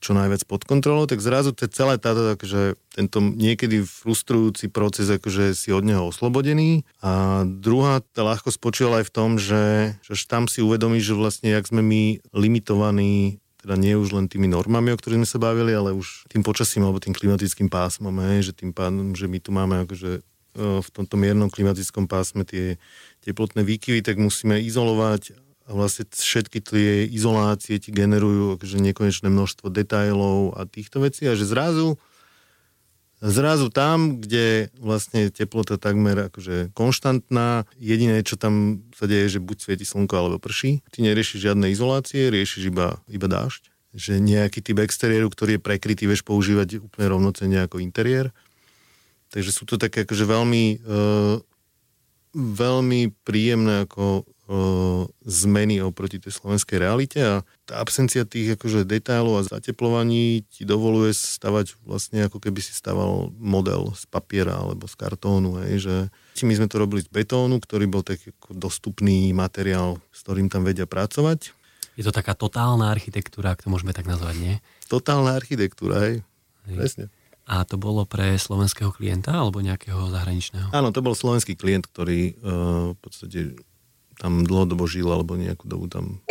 čo 0.04 0.12
najviac 0.12 0.44
pod 0.44 0.68
kontrolou, 0.68 1.08
tak 1.08 1.24
zrazu 1.24 1.56
to 1.56 1.64
celé 1.72 1.96
táto, 1.96 2.36
akože 2.36 2.76
tento 2.92 3.24
niekedy 3.24 3.80
frustrujúci 3.80 4.68
proces, 4.68 5.08
akože 5.08 5.56
si 5.56 5.72
od 5.72 5.80
neho 5.80 6.04
oslobodený. 6.12 6.84
A 7.00 7.42
druhá 7.48 8.04
tá 8.12 8.20
ľahko 8.20 8.52
spočívala 8.52 9.00
aj 9.00 9.08
v 9.08 9.14
tom, 9.16 9.30
že, 9.40 9.96
že 10.04 10.28
tam 10.28 10.44
si 10.44 10.60
uvedomíš, 10.60 11.08
že 11.08 11.14
vlastne 11.16 11.48
jak 11.56 11.64
sme 11.64 11.80
my 11.80 12.02
limitovaní 12.36 13.40
teda 13.64 13.80
nie 13.80 13.96
už 13.96 14.12
len 14.12 14.28
tými 14.28 14.44
normami, 14.44 14.92
o 14.92 14.98
ktorých 15.00 15.24
sme 15.24 15.28
sa 15.28 15.40
bavili, 15.40 15.72
ale 15.72 15.96
už 15.96 16.28
tým 16.28 16.44
počasím 16.44 16.84
alebo 16.84 17.00
tým 17.00 17.16
klimatickým 17.16 17.72
pásmom, 17.72 18.12
hej, 18.28 18.52
že 18.52 18.52
tým 18.52 18.76
pádom, 18.76 19.16
že 19.16 19.24
my 19.24 19.40
tu 19.40 19.50
máme 19.56 19.88
akože 19.88 20.20
v 20.54 20.88
tomto 20.94 21.18
miernom 21.18 21.50
klimatickom 21.50 22.06
pásme 22.06 22.46
tie 22.46 22.78
teplotné 23.26 23.66
výkyvy, 23.66 24.06
tak 24.06 24.20
musíme 24.20 24.62
izolovať 24.62 25.34
a 25.64 25.70
vlastne 25.72 26.04
všetky 26.12 26.60
tie 26.60 27.08
izolácie 27.08 27.80
ti 27.80 27.90
generujú 27.90 28.60
akože 28.60 28.78
nekonečné 28.84 29.32
množstvo 29.32 29.72
detajlov 29.72 30.60
a 30.60 30.68
týchto 30.68 31.00
vecí 31.02 31.24
a 31.24 31.34
že 31.34 31.48
zrazu 31.48 31.96
zrazu 33.24 33.72
tam, 33.72 34.20
kde 34.20 34.68
vlastne 34.76 35.32
teplota 35.32 35.80
takmer 35.80 36.28
akože 36.28 36.76
konštantná, 36.76 37.64
jediné, 37.80 38.20
čo 38.20 38.36
tam 38.36 38.84
sa 38.92 39.08
deje, 39.08 39.38
že 39.38 39.40
buď 39.40 39.56
svieti 39.64 39.86
slnko 39.88 40.12
alebo 40.12 40.36
prší, 40.36 40.84
ty 40.92 41.00
neriešiš 41.00 41.40
žiadne 41.40 41.72
izolácie, 41.72 42.28
riešiš 42.28 42.68
iba, 42.68 43.00
iba 43.08 43.26
dážď, 43.30 43.62
že 43.96 44.20
nejaký 44.20 44.60
typ 44.60 44.82
exteriéru, 44.82 45.32
ktorý 45.32 45.56
je 45.56 45.64
prekrytý, 45.64 46.04
vieš 46.04 46.26
používať 46.26 46.84
úplne 46.84 47.06
rovnocenne 47.08 47.64
ako 47.64 47.80
interiér. 47.80 48.34
Takže 49.32 49.50
sú 49.50 49.64
to 49.64 49.80
také 49.80 50.04
akože 50.04 50.26
veľmi, 50.28 50.64
uh, 50.84 51.36
veľmi 52.34 53.00
príjemné 53.24 53.88
ako 53.88 54.28
zmeny 55.24 55.80
oproti 55.80 56.20
tej 56.20 56.36
slovenskej 56.36 56.76
realite 56.76 57.16
a 57.16 57.34
tá 57.64 57.80
absencia 57.80 58.28
tých 58.28 58.61
akože 58.61 58.84
detailov 58.84 59.40
a 59.40 59.49
zateplovaní 59.49 60.45
ti 60.53 60.68
dovoluje 60.68 61.16
stavať 61.16 61.80
vlastne 61.88 62.28
ako 62.28 62.45
keby 62.45 62.61
si 62.61 62.76
staval 62.76 63.32
model 63.40 63.97
z 63.97 64.05
papiera 64.05 64.61
alebo 64.61 64.84
z 64.84 65.01
kartónu, 65.01 65.64
hej, 65.64 65.88
že 65.88 65.97
my 66.45 66.61
sme 66.61 66.68
to 66.68 66.76
robili 66.76 67.01
z 67.01 67.09
betónu, 67.09 67.57
ktorý 67.57 67.88
bol 67.88 68.05
taký 68.05 68.36
dostupný 68.53 69.32
materiál, 69.32 69.97
s 70.12 70.20
ktorým 70.28 70.53
tam 70.53 70.68
vedia 70.68 70.84
pracovať. 70.84 71.57
Je 71.97 72.05
to 72.05 72.12
taká 72.12 72.36
totálna 72.36 72.92
architektúra, 72.92 73.57
ak 73.57 73.64
to 73.64 73.72
môžeme 73.72 73.97
tak 73.97 74.05
nazvať, 74.05 74.36
nie? 74.36 74.55
Totálna 74.92 75.40
architektúra, 75.40 76.05
hej. 76.05 76.14
hej. 76.68 76.76
Presne. 76.76 77.05
A 77.45 77.64
to 77.64 77.76
bolo 77.76 78.09
pre 78.09 78.36
slovenského 78.40 78.92
klienta 78.92 79.36
alebo 79.36 79.61
nejakého 79.61 80.09
zahraničného? 80.12 80.72
Áno, 80.72 80.92
to 80.92 81.05
bol 81.05 81.12
slovenský 81.12 81.57
klient, 81.57 81.88
ktorý 81.88 82.36
uh, 82.40 82.97
v 82.97 82.99
podstate 83.05 83.38
tam 84.18 84.46
dlhodobo 84.46 84.86
žil 84.86 85.10
alebo 85.10 85.34
nejakú 85.38 85.66
dobu 85.66 85.86
tam. 85.90 86.22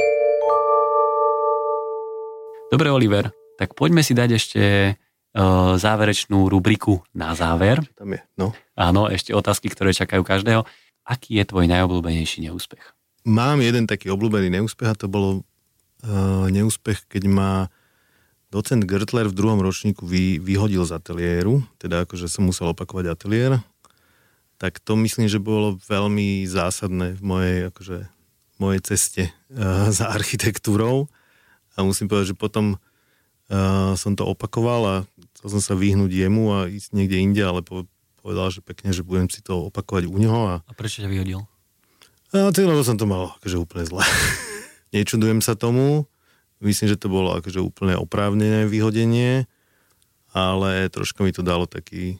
Dobre, 2.73 2.89
Oliver, 2.89 3.29
tak 3.59 3.77
poďme 3.77 4.01
si 4.01 4.17
dať 4.17 4.29
ešte 4.33 4.63
uh, 4.97 5.77
záverečnú 5.77 6.49
rubriku 6.49 7.05
na 7.13 7.37
záver. 7.37 7.85
Tam 7.93 8.09
je, 8.09 8.21
no. 8.33 8.57
Áno, 8.73 9.05
ešte 9.11 9.29
otázky, 9.35 9.69
ktoré 9.69 9.93
čakajú 9.93 10.25
každého. 10.25 10.65
Aký 11.05 11.37
je 11.37 11.45
tvoj 11.45 11.69
najobľúbenejší 11.69 12.49
neúspech? 12.49 12.81
Mám 13.29 13.61
jeden 13.61 13.85
taký 13.85 14.09
obľúbený 14.09 14.51
neúspech 14.57 14.89
a 14.89 14.97
to 14.97 15.05
bolo 15.05 15.43
uh, 16.03 16.49
neúspech, 16.49 17.07
keď 17.07 17.23
ma 17.29 17.51
docent 18.49 18.85
Gertler 18.85 19.29
v 19.29 19.37
druhom 19.37 19.61
ročníku 19.61 20.05
vy, 20.05 20.37
vyhodil 20.37 20.85
z 20.85 20.93
ateliéru, 20.93 21.65
teda 21.81 22.05
akože 22.05 22.29
som 22.29 22.45
musel 22.45 22.69
opakovať 22.69 23.09
ateliér 23.09 23.61
tak 24.63 24.79
to 24.79 24.95
myslím, 24.95 25.27
že 25.27 25.43
bolo 25.43 25.75
veľmi 25.75 26.47
zásadné 26.47 27.19
v 27.19 27.21
mojej, 27.21 27.57
akože, 27.67 28.07
mojej 28.63 28.79
ceste 28.79 29.23
uh, 29.27 29.91
za 29.91 30.07
architektúrou. 30.07 31.11
A 31.75 31.83
musím 31.83 32.07
povedať, 32.07 32.31
že 32.31 32.39
potom 32.39 32.79
uh, 32.79 33.91
som 33.99 34.15
to 34.15 34.23
opakoval 34.23 34.81
a 34.87 34.95
chcel 35.35 35.59
som 35.59 35.61
sa 35.61 35.75
vyhnúť 35.75 36.15
jemu 36.15 36.43
a 36.55 36.71
ísť 36.71 36.95
niekde 36.95 37.19
inde, 37.19 37.43
ale 37.43 37.59
povedal, 38.23 38.55
že 38.55 38.63
pekne, 38.63 38.95
že 38.95 39.03
budem 39.03 39.27
si 39.27 39.43
to 39.43 39.67
opakovať 39.67 40.07
u 40.07 40.15
neho. 40.15 40.47
A, 40.47 40.55
a 40.63 40.71
prečo 40.71 41.03
ťa 41.03 41.11
vyhodil? 41.11 41.43
Tým, 42.31 42.71
lebo 42.71 42.87
som 42.87 42.95
to 42.95 43.03
mal 43.03 43.35
akože 43.43 43.59
úplne 43.59 43.83
zle. 43.83 43.99
Nečudujem 44.95 45.43
sa 45.43 45.59
tomu. 45.59 46.07
Myslím, 46.63 46.87
že 46.87 46.95
to 46.95 47.11
bolo 47.11 47.35
akože 47.35 47.59
úplne 47.59 47.99
oprávnené 47.99 48.63
vyhodenie, 48.71 49.43
ale 50.31 50.87
troška 50.87 51.19
mi 51.19 51.35
to 51.35 51.43
dalo 51.43 51.67
taký, 51.67 52.15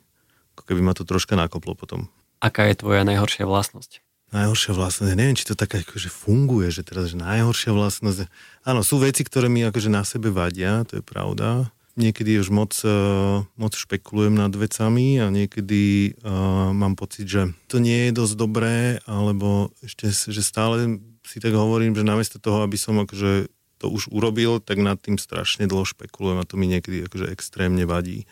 ako 0.60 0.68
keby 0.68 0.84
ma 0.84 0.92
to 0.92 1.08
troška 1.08 1.40
nakoplo 1.40 1.72
potom. 1.80 2.12
Aká 2.44 2.68
je 2.68 2.76
tvoja 2.76 3.08
najhoršia 3.08 3.48
vlastnosť? 3.48 4.04
Najhoršia 4.36 4.76
vlastnosť, 4.76 5.16
neviem, 5.16 5.38
či 5.40 5.48
to 5.48 5.56
tak 5.56 5.72
akože 5.72 6.12
funguje, 6.12 6.68
že 6.76 6.84
teraz, 6.84 7.16
že 7.16 7.16
najhoršia 7.16 7.72
vlastnosť, 7.72 8.28
áno, 8.68 8.84
sú 8.84 9.00
veci, 9.00 9.24
ktoré 9.24 9.48
mi 9.48 9.64
akože 9.64 9.88
na 9.88 10.04
sebe 10.04 10.28
vadia, 10.28 10.84
to 10.84 11.00
je 11.00 11.04
pravda. 11.06 11.72
Niekedy 11.96 12.42
už 12.42 12.50
moc, 12.50 12.74
uh, 12.84 13.46
moc 13.56 13.78
špekulujem 13.78 14.34
nad 14.34 14.50
vecami 14.52 15.22
a 15.22 15.30
niekedy 15.30 16.18
uh, 16.20 16.74
mám 16.74 16.98
pocit, 16.98 17.30
že 17.30 17.54
to 17.70 17.78
nie 17.80 18.10
je 18.10 18.18
dosť 18.18 18.34
dobré, 18.36 18.98
alebo 19.06 19.70
ešte, 19.86 20.10
že 20.12 20.42
stále 20.42 21.00
si 21.24 21.38
tak 21.40 21.54
hovorím, 21.56 21.96
že 21.96 22.04
namiesto 22.04 22.42
toho, 22.42 22.66
aby 22.66 22.76
som 22.76 22.98
akože 23.00 23.48
to 23.78 23.88
už 23.88 24.12
urobil, 24.12 24.60
tak 24.60 24.82
nad 24.82 25.00
tým 25.00 25.16
strašne 25.22 25.70
dlho 25.70 25.86
špekulujem 25.86 26.42
a 26.42 26.50
to 26.50 26.60
mi 26.60 26.68
niekedy 26.68 27.08
akože 27.08 27.30
extrémne 27.32 27.86
vadí. 27.88 28.26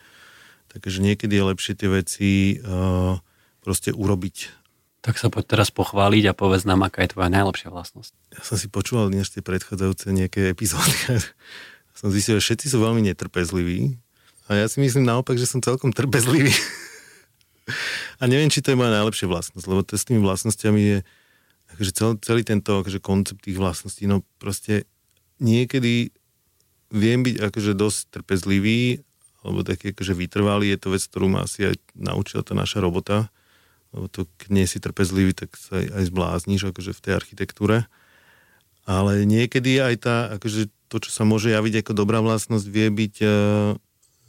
Takže 0.74 1.00
niekedy 1.00 1.38
je 1.38 1.48
lepšie 1.54 1.74
tie 1.78 1.90
veci 1.94 2.32
uh, 2.58 3.22
proste 3.62 3.94
urobiť. 3.94 4.52
Tak 5.02 5.18
sa 5.18 5.34
poď 5.34 5.58
teraz 5.58 5.74
pochváliť 5.74 6.30
a 6.30 6.38
povedz 6.38 6.62
nám, 6.66 6.86
aká 6.86 7.02
je 7.02 7.18
tvoja 7.18 7.30
najlepšia 7.34 7.74
vlastnosť. 7.74 8.14
Ja 8.38 8.42
som 8.46 8.58
si 8.58 8.70
počúval 8.70 9.10
dnes 9.10 9.34
tie 9.34 9.42
predchádzajúce 9.42 10.14
nejaké 10.14 10.54
epizódy 10.54 10.94
a 11.10 11.18
som 12.00 12.14
zistil, 12.14 12.38
že 12.38 12.54
všetci 12.54 12.70
sú 12.70 12.78
veľmi 12.82 13.02
netrpezliví 13.10 13.98
a 14.46 14.62
ja 14.62 14.66
si 14.70 14.78
myslím 14.84 15.10
naopak, 15.10 15.40
že 15.42 15.50
som 15.50 15.64
celkom 15.64 15.90
trpezlivý. 15.90 16.54
a 18.22 18.24
neviem, 18.30 18.54
či 18.54 18.62
to 18.62 18.74
je 18.74 18.78
moja 18.78 18.94
najlepšia 18.94 19.26
vlastnosť, 19.26 19.66
lebo 19.66 19.82
to 19.82 19.98
s 19.98 20.06
tými 20.06 20.22
vlastnosťami 20.22 20.82
je 20.82 20.98
akože 21.78 21.92
celý, 21.96 22.14
celý 22.22 22.42
tento 22.44 22.84
akože 22.84 23.00
koncept 23.00 23.42
tých 23.42 23.58
vlastností, 23.58 24.06
no 24.06 24.22
proste 24.38 24.86
niekedy 25.42 26.14
viem 26.92 27.24
byť 27.24 27.36
akože 27.48 27.72
dosť 27.74 28.00
trpezlivý 28.12 29.02
alebo 29.42 29.66
taký 29.66 29.96
akože 29.96 30.14
vytrvalý, 30.14 30.70
je 30.70 30.78
to 30.78 30.94
vec, 30.94 31.02
ktorú 31.02 31.26
ma 31.32 31.50
asi 31.50 31.74
aj 31.74 31.76
naučila 31.98 32.46
tá 32.46 32.54
naša 32.54 32.78
robota, 32.84 33.34
lebo 33.92 34.08
to, 34.08 34.28
keď 34.40 34.50
nie 34.52 34.66
si 34.68 34.80
trpezlivý, 34.80 35.36
tak 35.36 35.56
sa 35.60 35.80
aj, 35.80 35.86
aj 35.92 36.04
zblázniš 36.08 36.62
akože 36.72 36.92
v 36.96 37.04
tej 37.04 37.14
architektúre. 37.16 37.78
Ale 38.88 39.28
niekedy 39.28 39.78
aj 39.78 39.96
tá, 40.02 40.16
akože 40.40 40.72
to, 40.92 40.98
čo 41.00 41.12
sa 41.12 41.24
môže 41.24 41.52
javiť 41.52 41.86
ako 41.86 41.92
dobrá 41.96 42.20
vlastnosť, 42.20 42.66
vie 42.68 42.88
byť 42.92 43.16
uh, 43.24 43.32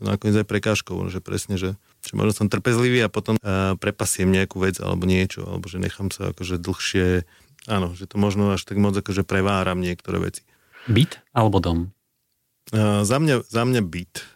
nakoniec 0.03 0.43
aj 0.43 0.47
prekážkou, 0.47 0.99
že 1.09 1.23
presne, 1.23 1.59
že, 1.59 1.79
že 2.03 2.13
možno 2.15 2.35
som 2.35 2.47
trpezlivý 2.51 3.03
a 3.07 3.11
potom 3.11 3.39
uh, 3.39 3.75
prepasiem 3.79 4.31
nejakú 4.31 4.63
vec 4.63 4.79
alebo 4.83 5.07
niečo, 5.07 5.47
alebo 5.47 5.71
že 5.71 5.79
nechám 5.79 6.11
sa 6.11 6.35
akože 6.35 6.59
dlhšie, 6.59 7.27
áno, 7.71 7.95
že 7.95 8.11
to 8.11 8.19
možno 8.19 8.55
až 8.55 8.63
tak 8.67 8.79
moc 8.79 8.95
akože 8.95 9.23
preváram 9.27 9.79
niektoré 9.79 10.19
veci. 10.23 10.43
Byt 10.91 11.23
alebo 11.31 11.63
dom? 11.63 11.79
Uh, 12.75 13.07
za, 13.07 13.19
mňa, 13.23 13.47
za 13.47 13.63
mňa 13.63 13.83
byt. 13.83 14.27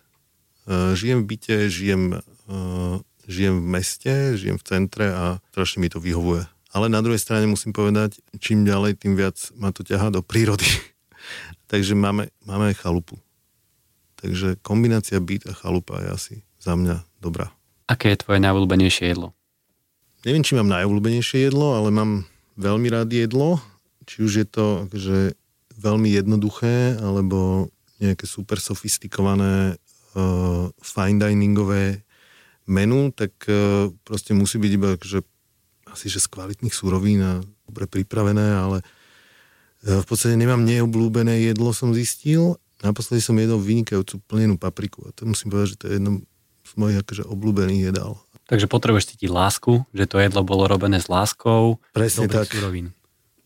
Uh, 0.67 0.95
žijem 0.99 1.23
v 1.23 1.27
byte, 1.35 1.57
žijem 1.71 2.03
uh, 2.19 3.03
žijem 3.27 3.59
v 3.59 3.67
meste, 3.67 4.13
žijem 4.39 4.57
v 4.57 4.67
centre 4.67 5.07
a 5.11 5.43
strašne 5.53 5.83
mi 5.83 5.91
to 5.91 5.99
vyhovuje. 5.99 6.47
Ale 6.71 6.87
na 6.87 7.03
druhej 7.03 7.21
strane 7.21 7.51
musím 7.51 7.75
povedať, 7.75 8.23
čím 8.39 8.67
ďalej, 8.67 9.03
tým 9.03 9.19
viac 9.19 9.37
ma 9.59 9.75
to 9.75 9.83
ťahá 9.83 10.15
do 10.15 10.23
prírody. 10.23 10.67
Takže 11.73 11.99
máme, 11.99 12.31
máme 12.47 12.71
aj 12.73 12.81
chalupu. 12.81 13.19
Takže 14.17 14.57
kombinácia 14.65 15.21
byt 15.21 15.51
a 15.51 15.53
chalupa 15.53 16.01
je 16.01 16.09
asi 16.09 16.35
za 16.57 16.79
mňa 16.79 17.05
dobrá. 17.21 17.53
Aké 17.87 18.15
je 18.15 18.23
tvoje 18.23 18.41
najobľúbenejšie 18.43 19.13
jedlo? 19.13 19.37
Neviem, 20.27 20.43
či 20.43 20.59
mám 20.59 20.67
najobľúbenejšie 20.67 21.47
jedlo, 21.47 21.79
ale 21.79 21.95
mám 21.95 22.27
veľmi 22.59 22.89
rád 22.91 23.13
jedlo. 23.13 23.63
Či 24.09 24.17
už 24.27 24.33
je 24.43 24.47
to 24.47 24.65
akože 24.91 25.39
veľmi 25.77 26.09
jednoduché, 26.11 26.99
alebo 26.99 27.71
nejaké 28.01 28.25
super 28.27 28.59
sofistikované 28.59 29.77
uh, 30.17 30.69
fine 30.81 31.19
diningové 31.21 32.06
menu, 32.67 33.15
tak 33.15 33.33
e, 33.47 33.89
proste 34.03 34.35
musí 34.35 34.59
byť 34.59 34.73
iba 34.75 34.99
že 35.01 35.23
asi 35.87 36.11
že 36.11 36.21
z 36.21 36.29
kvalitných 36.29 36.75
súrovín 36.75 37.23
a 37.23 37.33
dobre 37.65 37.87
pripravené, 37.87 38.47
ale 38.59 38.79
e, 39.83 39.97
v 40.03 40.07
podstate 40.07 40.35
nemám 40.35 40.67
neobľúbené 40.67 41.47
jedlo, 41.47 41.71
som 41.71 41.95
zistil. 41.95 42.59
Naposledy 42.85 43.25
som 43.25 43.39
jedol 43.39 43.63
vynikajúcu 43.63 44.21
plnenú 44.29 44.61
papriku 44.61 45.09
a 45.09 45.15
to 45.15 45.25
musím 45.25 45.55
povedať, 45.55 45.69
že 45.75 45.79
to 45.81 45.85
je 45.89 45.95
jedno 45.97 46.13
z 46.67 46.73
mojich 46.77 46.99
akože 47.01 47.23
obľúbených 47.25 47.95
jedál. 47.95 48.21
Takže 48.47 48.71
potrebuješ 48.71 49.17
cítiť 49.17 49.31
lásku, 49.31 49.83
že 49.91 50.07
to 50.07 50.23
jedlo 50.23 50.47
bolo 50.47 50.71
robené 50.71 51.03
s 51.03 51.11
láskou. 51.11 51.83
Presne 51.91 52.31
tak. 52.31 52.47
Súrovín. 52.47 52.95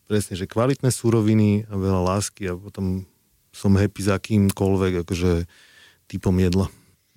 Presne, 0.05 0.35
že 0.37 0.51
kvalitné 0.51 0.91
súroviny 0.91 1.65
a 1.71 1.75
veľa 1.79 2.17
lásky 2.17 2.51
a 2.51 2.59
potom 2.59 3.09
som 3.55 3.73
happy 3.79 4.03
za 4.03 4.19
kýmkoľvek 4.19 5.07
akože 5.07 5.47
typom 6.11 6.35
jedla. 6.37 6.67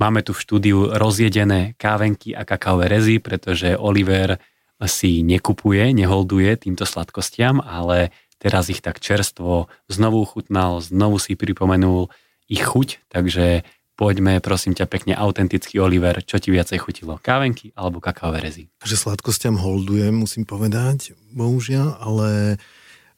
Máme 0.03 0.19
tu 0.19 0.35
v 0.35 0.43
štúdiu 0.43 0.79
rozjedené 0.91 1.79
kávenky 1.79 2.35
a 2.35 2.43
kakaové 2.43 2.91
rezy, 2.91 3.23
pretože 3.23 3.79
Oliver 3.79 4.35
si 4.83 5.23
nekupuje, 5.23 5.95
neholduje 5.95 6.59
týmto 6.59 6.83
sladkostiam, 6.83 7.63
ale 7.63 8.11
teraz 8.35 8.67
ich 8.67 8.83
tak 8.83 8.99
čerstvo 8.99 9.71
znovu 9.87 10.27
chutnal, 10.27 10.83
znovu 10.83 11.23
si 11.23 11.39
pripomenul 11.39 12.11
ich 12.51 12.67
chuť, 12.67 13.07
takže 13.07 13.63
poďme 13.95 14.43
prosím 14.43 14.75
ťa 14.75 14.91
pekne 14.91 15.15
autentický 15.15 15.79
Oliver, 15.79 16.19
čo 16.19 16.35
ti 16.35 16.51
viacej 16.51 16.83
chutilo, 16.83 17.15
kávenky 17.23 17.71
alebo 17.71 18.03
kakaové 18.03 18.43
rezy? 18.43 18.63
Že 18.83 19.07
sladkostiam 19.07 19.55
holdujem, 19.55 20.11
musím 20.11 20.43
povedať, 20.43 21.15
bohužiaľ, 21.31 22.03
ale 22.03 22.59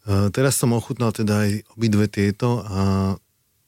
uh, 0.05 0.29
teraz 0.29 0.53
som 0.61 0.69
ochutnal 0.77 1.09
teda 1.09 1.49
aj 1.49 1.65
obidve 1.73 2.05
tieto 2.05 2.61
a 2.61 2.81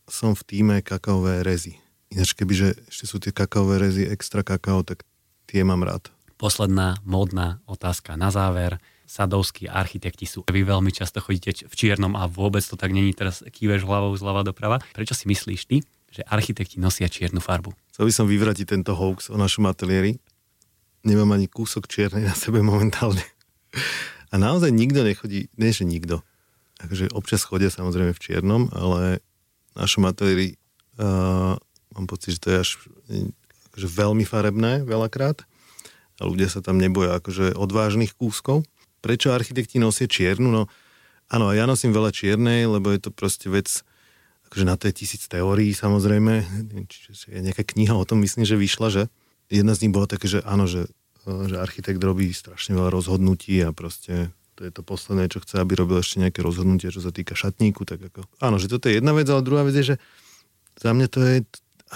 som 0.06 0.38
v 0.38 0.46
týme 0.46 0.86
kakaové 0.86 1.42
rezy. 1.42 1.82
Ináč 2.08 2.34
kebyže 2.34 2.88
ešte 2.88 3.06
sú 3.06 3.18
tie 3.20 3.36
kakaové 3.36 3.84
rezy 3.84 4.08
extra 4.08 4.46
kakao, 4.46 4.84
tak 4.84 5.04
tie 5.48 5.64
mám 5.68 5.84
rád. 5.84 6.08
Posledná 6.38 7.02
módna 7.04 7.60
otázka 7.66 8.16
na 8.16 8.30
záver. 8.30 8.78
Sadovskí 9.08 9.72
architekti 9.72 10.28
sú. 10.28 10.44
Vy 10.44 10.68
veľmi 10.68 10.92
často 10.92 11.24
chodíte 11.24 11.64
v 11.64 11.74
čiernom 11.76 12.14
a 12.20 12.28
vôbec 12.28 12.60
to 12.62 12.76
tak 12.76 12.92
není, 12.92 13.16
teraz 13.16 13.40
kýveš 13.40 13.88
hlavou 13.88 14.12
zľava 14.20 14.44
doprava. 14.44 14.84
Prečo 14.92 15.16
si 15.16 15.32
myslíš 15.32 15.62
ty, 15.64 15.88
že 16.12 16.28
architekti 16.28 16.78
nosia 16.78 17.08
čiernu 17.08 17.40
farbu? 17.40 17.72
Chcel 17.96 18.12
by 18.12 18.14
som 18.14 18.28
vyvratiť 18.28 18.68
tento 18.68 18.92
hoax 18.94 19.32
o 19.32 19.40
našom 19.40 19.66
ateliéri. 19.66 20.20
Nemám 21.08 21.40
ani 21.40 21.48
kúsok 21.48 21.88
čiernej 21.88 22.28
na 22.28 22.36
sebe 22.36 22.60
momentálne. 22.60 23.24
A 24.28 24.36
naozaj 24.36 24.76
nikto 24.76 25.08
nechodí, 25.08 25.48
nie 25.56 25.72
že 25.72 25.88
nikto. 25.88 26.20
Takže 26.78 27.10
občas 27.16 27.48
chodia 27.48 27.72
samozrejme 27.72 28.12
v 28.12 28.22
čiernom, 28.22 28.68
ale 28.76 29.24
v 29.72 29.76
našom 29.80 30.04
ateliéri 30.06 30.60
uh, 31.00 31.56
mám 31.98 32.06
pocit, 32.06 32.38
že 32.38 32.42
to 32.46 32.48
je 32.54 32.58
až 32.62 32.70
akože 33.74 33.88
veľmi 33.90 34.24
farebné 34.24 34.86
veľakrát 34.86 35.44
a 36.18 36.22
ľudia 36.26 36.50
sa 36.50 36.62
tam 36.62 36.78
neboja 36.78 37.18
akože 37.18 37.58
odvážnych 37.58 38.14
kúskov. 38.14 38.66
Prečo 39.02 39.34
architekti 39.34 39.78
nosia 39.78 40.10
čiernu? 40.10 40.50
No 40.50 40.62
áno, 41.30 41.54
ja 41.54 41.70
nosím 41.70 41.94
veľa 41.94 42.10
čiernej, 42.14 42.66
lebo 42.66 42.90
je 42.90 43.02
to 43.02 43.10
proste 43.14 43.50
vec, 43.50 43.70
akože 44.50 44.66
na 44.66 44.80
to 44.80 44.90
je 44.90 44.94
tisíc 44.98 45.30
teórií 45.30 45.74
samozrejme. 45.78 46.46
Čiže 46.90 47.34
je 47.34 47.42
nejaká 47.42 47.66
kniha 47.66 47.94
o 47.94 48.08
tom, 48.08 48.22
myslím, 48.26 48.46
že 48.46 48.58
vyšla, 48.58 48.88
že 48.90 49.04
jedna 49.52 49.78
z 49.78 49.88
nich 49.88 49.94
bola 49.94 50.10
také, 50.10 50.26
že 50.26 50.42
áno, 50.42 50.66
že, 50.66 50.90
že 51.26 51.56
architekt 51.60 52.02
robí 52.02 52.34
strašne 52.34 52.74
veľa 52.74 52.90
rozhodnutí 52.90 53.62
a 53.62 53.70
proste 53.76 54.34
to 54.58 54.66
je 54.66 54.74
to 54.74 54.82
posledné, 54.82 55.30
čo 55.30 55.38
chce, 55.38 55.62
aby 55.62 55.78
robil 55.78 56.02
ešte 56.02 56.18
nejaké 56.18 56.42
rozhodnutie, 56.42 56.90
čo 56.90 56.98
sa 56.98 57.14
týka 57.14 57.38
šatníku, 57.38 57.86
tak 57.86 58.10
ako, 58.10 58.26
áno, 58.42 58.58
že 58.58 58.66
toto 58.66 58.90
je 58.90 58.98
jedna 58.98 59.14
vec, 59.14 59.30
ale 59.30 59.46
druhá 59.46 59.62
vec 59.62 59.78
je, 59.78 59.94
že 59.94 59.96
za 60.82 60.98
mňa 60.98 61.08
to 61.14 61.20
je, 61.22 61.36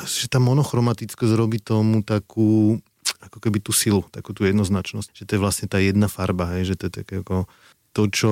že 0.08 0.32
tá 0.32 0.40
monochromatickosť 0.40 1.34
robí 1.36 1.60
tomu 1.60 2.00
takú, 2.02 2.80
ako 3.20 3.38
keby 3.44 3.60
tú 3.60 3.76
silu, 3.76 4.08
takú 4.08 4.32
tú 4.32 4.48
jednoznačnosť. 4.48 5.12
Že 5.12 5.24
to 5.28 5.32
je 5.36 5.44
vlastne 5.44 5.68
tá 5.68 5.78
jedna 5.84 6.08
farba, 6.08 6.56
hej, 6.56 6.74
že 6.74 6.76
to 6.80 6.84
je 6.88 6.94
také 7.04 7.14
ako 7.22 7.48
to, 7.92 8.02
čo 8.08 8.32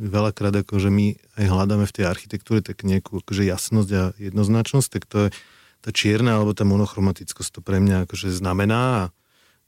veľakrát 0.00 0.54
akože 0.64 0.88
my 0.88 1.18
aj 1.36 1.44
hľadáme 1.44 1.84
v 1.84 1.94
tej 1.94 2.04
architektúre, 2.08 2.64
tak 2.64 2.86
nejakú 2.86 3.20
akože 3.20 3.44
jasnosť 3.44 3.90
a 3.92 4.02
jednoznačnosť, 4.16 4.88
tak 4.88 5.04
to 5.04 5.16
je 5.26 5.28
tá 5.80 5.90
čierna 5.92 6.40
alebo 6.40 6.56
tá 6.56 6.64
monochromatickosť 6.64 7.50
to 7.56 7.60
pre 7.60 7.80
mňa 7.80 8.08
akože 8.08 8.32
znamená 8.32 8.80
a 8.80 9.02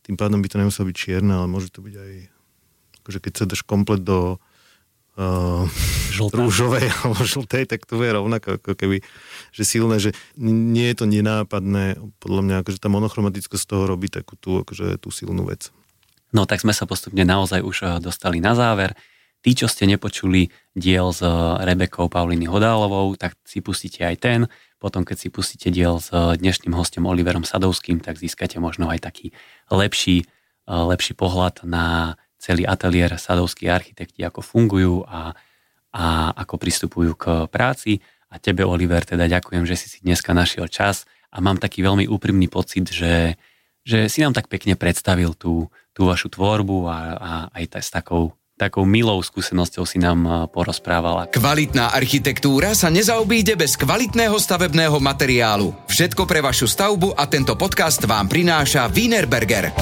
tým 0.05 0.17
pádom 0.17 0.41
by 0.41 0.49
to 0.49 0.61
nemuselo 0.61 0.89
byť 0.89 0.97
čierna, 0.97 1.41
ale 1.41 1.49
môže 1.49 1.73
to 1.73 1.85
byť 1.85 1.95
aj 1.97 2.13
akože 3.03 3.19
keď 3.19 3.33
sa 3.33 3.45
dáš 3.49 3.63
komplet 3.65 4.01
do 4.05 4.41
uh, 5.19 5.67
rúžovej 6.39 6.89
alebo 7.03 7.23
žltej, 7.25 7.69
tak 7.69 7.85
to 7.85 8.01
je 8.01 8.13
rovnako 8.13 8.61
ako 8.61 8.73
keby, 8.77 9.05
že 9.53 9.63
silné, 9.65 9.97
že 9.99 10.11
nie 10.39 10.89
je 10.93 10.97
to 11.03 11.07
nenápadné, 11.09 12.01
podľa 12.23 12.43
mňa 12.45 12.57
akože 12.65 12.79
tá 12.81 12.89
monochromatickosť 12.89 13.63
z 13.63 13.69
toho 13.69 13.85
robí 13.85 14.09
takú 14.09 14.39
tú, 14.39 14.63
akože 14.65 15.01
tú 15.03 15.09
silnú 15.13 15.49
vec. 15.49 15.73
No 16.33 16.49
tak 16.49 16.65
sme 16.65 16.73
sa 16.73 16.89
postupne 16.89 17.23
naozaj 17.23 17.61
už 17.61 17.77
eh, 17.85 17.89
dostali 18.01 18.41
na 18.41 18.57
záver. 18.57 18.97
Tí, 19.43 19.59
čo 19.59 19.67
ste 19.67 19.91
nepočuli 19.91 20.49
diel 20.73 21.13
s 21.13 21.21
eh, 21.21 21.31
Rebekou 21.63 22.09
Pauliny 22.09 22.49
Hodálovou, 22.49 23.15
tak 23.21 23.37
si 23.45 23.61
pustíte 23.61 24.03
aj 24.03 24.17
ten. 24.19 24.41
Potom, 24.81 25.07
keď 25.07 25.17
si 25.21 25.29
pustíte 25.29 25.69
diel 25.69 26.01
s 26.01 26.09
eh, 26.11 26.41
dnešným 26.41 26.73
hostom 26.73 27.05
Oliverom 27.05 27.45
Sadovským, 27.45 28.01
tak 28.01 28.17
získate 28.17 28.57
možno 28.59 28.89
aj 28.89 29.05
taký 29.05 29.37
lepší, 29.69 30.25
lepší 30.63 31.19
pohľad 31.19 31.67
na 31.69 32.17
celý 32.43 32.67
ateliér 32.67 33.15
sadovskí 33.15 33.71
architekti, 33.71 34.27
ako 34.27 34.43
fungujú 34.43 35.07
a, 35.07 35.31
a 35.95 36.35
ako 36.35 36.59
pristupujú 36.59 37.15
k 37.15 37.47
práci. 37.47 38.03
A 38.35 38.43
tebe, 38.43 38.67
Oliver, 38.67 39.07
teda 39.07 39.31
ďakujem, 39.31 39.63
že 39.63 39.79
si 39.79 39.87
si 39.87 39.99
dneska 40.03 40.35
našiel 40.35 40.67
čas 40.67 41.07
a 41.31 41.39
mám 41.39 41.63
taký 41.63 41.87
veľmi 41.87 42.11
úprimný 42.11 42.51
pocit, 42.51 42.91
že, 42.91 43.39
že 43.87 44.11
si 44.11 44.27
nám 44.27 44.35
tak 44.35 44.51
pekne 44.51 44.75
predstavil 44.75 45.39
tú, 45.39 45.71
tú 45.95 46.11
vašu 46.11 46.35
tvorbu 46.35 46.91
a, 46.91 46.99
a 47.15 47.31
aj 47.55 47.79
s 47.79 47.95
takou 47.95 48.35
takou 48.63 48.87
milou 48.87 49.19
skúsenosťou 49.19 49.83
si 49.83 49.99
nám 49.99 50.47
porozprávala. 50.55 51.27
Kvalitná 51.35 51.91
architektúra 51.91 52.79
sa 52.79 52.95
nezaobíde 52.95 53.59
bez 53.59 53.75
kvalitného 53.75 54.39
stavebného 54.39 55.03
materiálu. 55.03 55.75
Všetko 55.91 56.23
pre 56.31 56.39
vašu 56.39 56.71
stavbu 56.71 57.19
a 57.19 57.27
tento 57.27 57.59
podcast 57.59 58.07
vám 58.07 58.31
prináša 58.31 58.87
Wienerberger. 58.87 59.75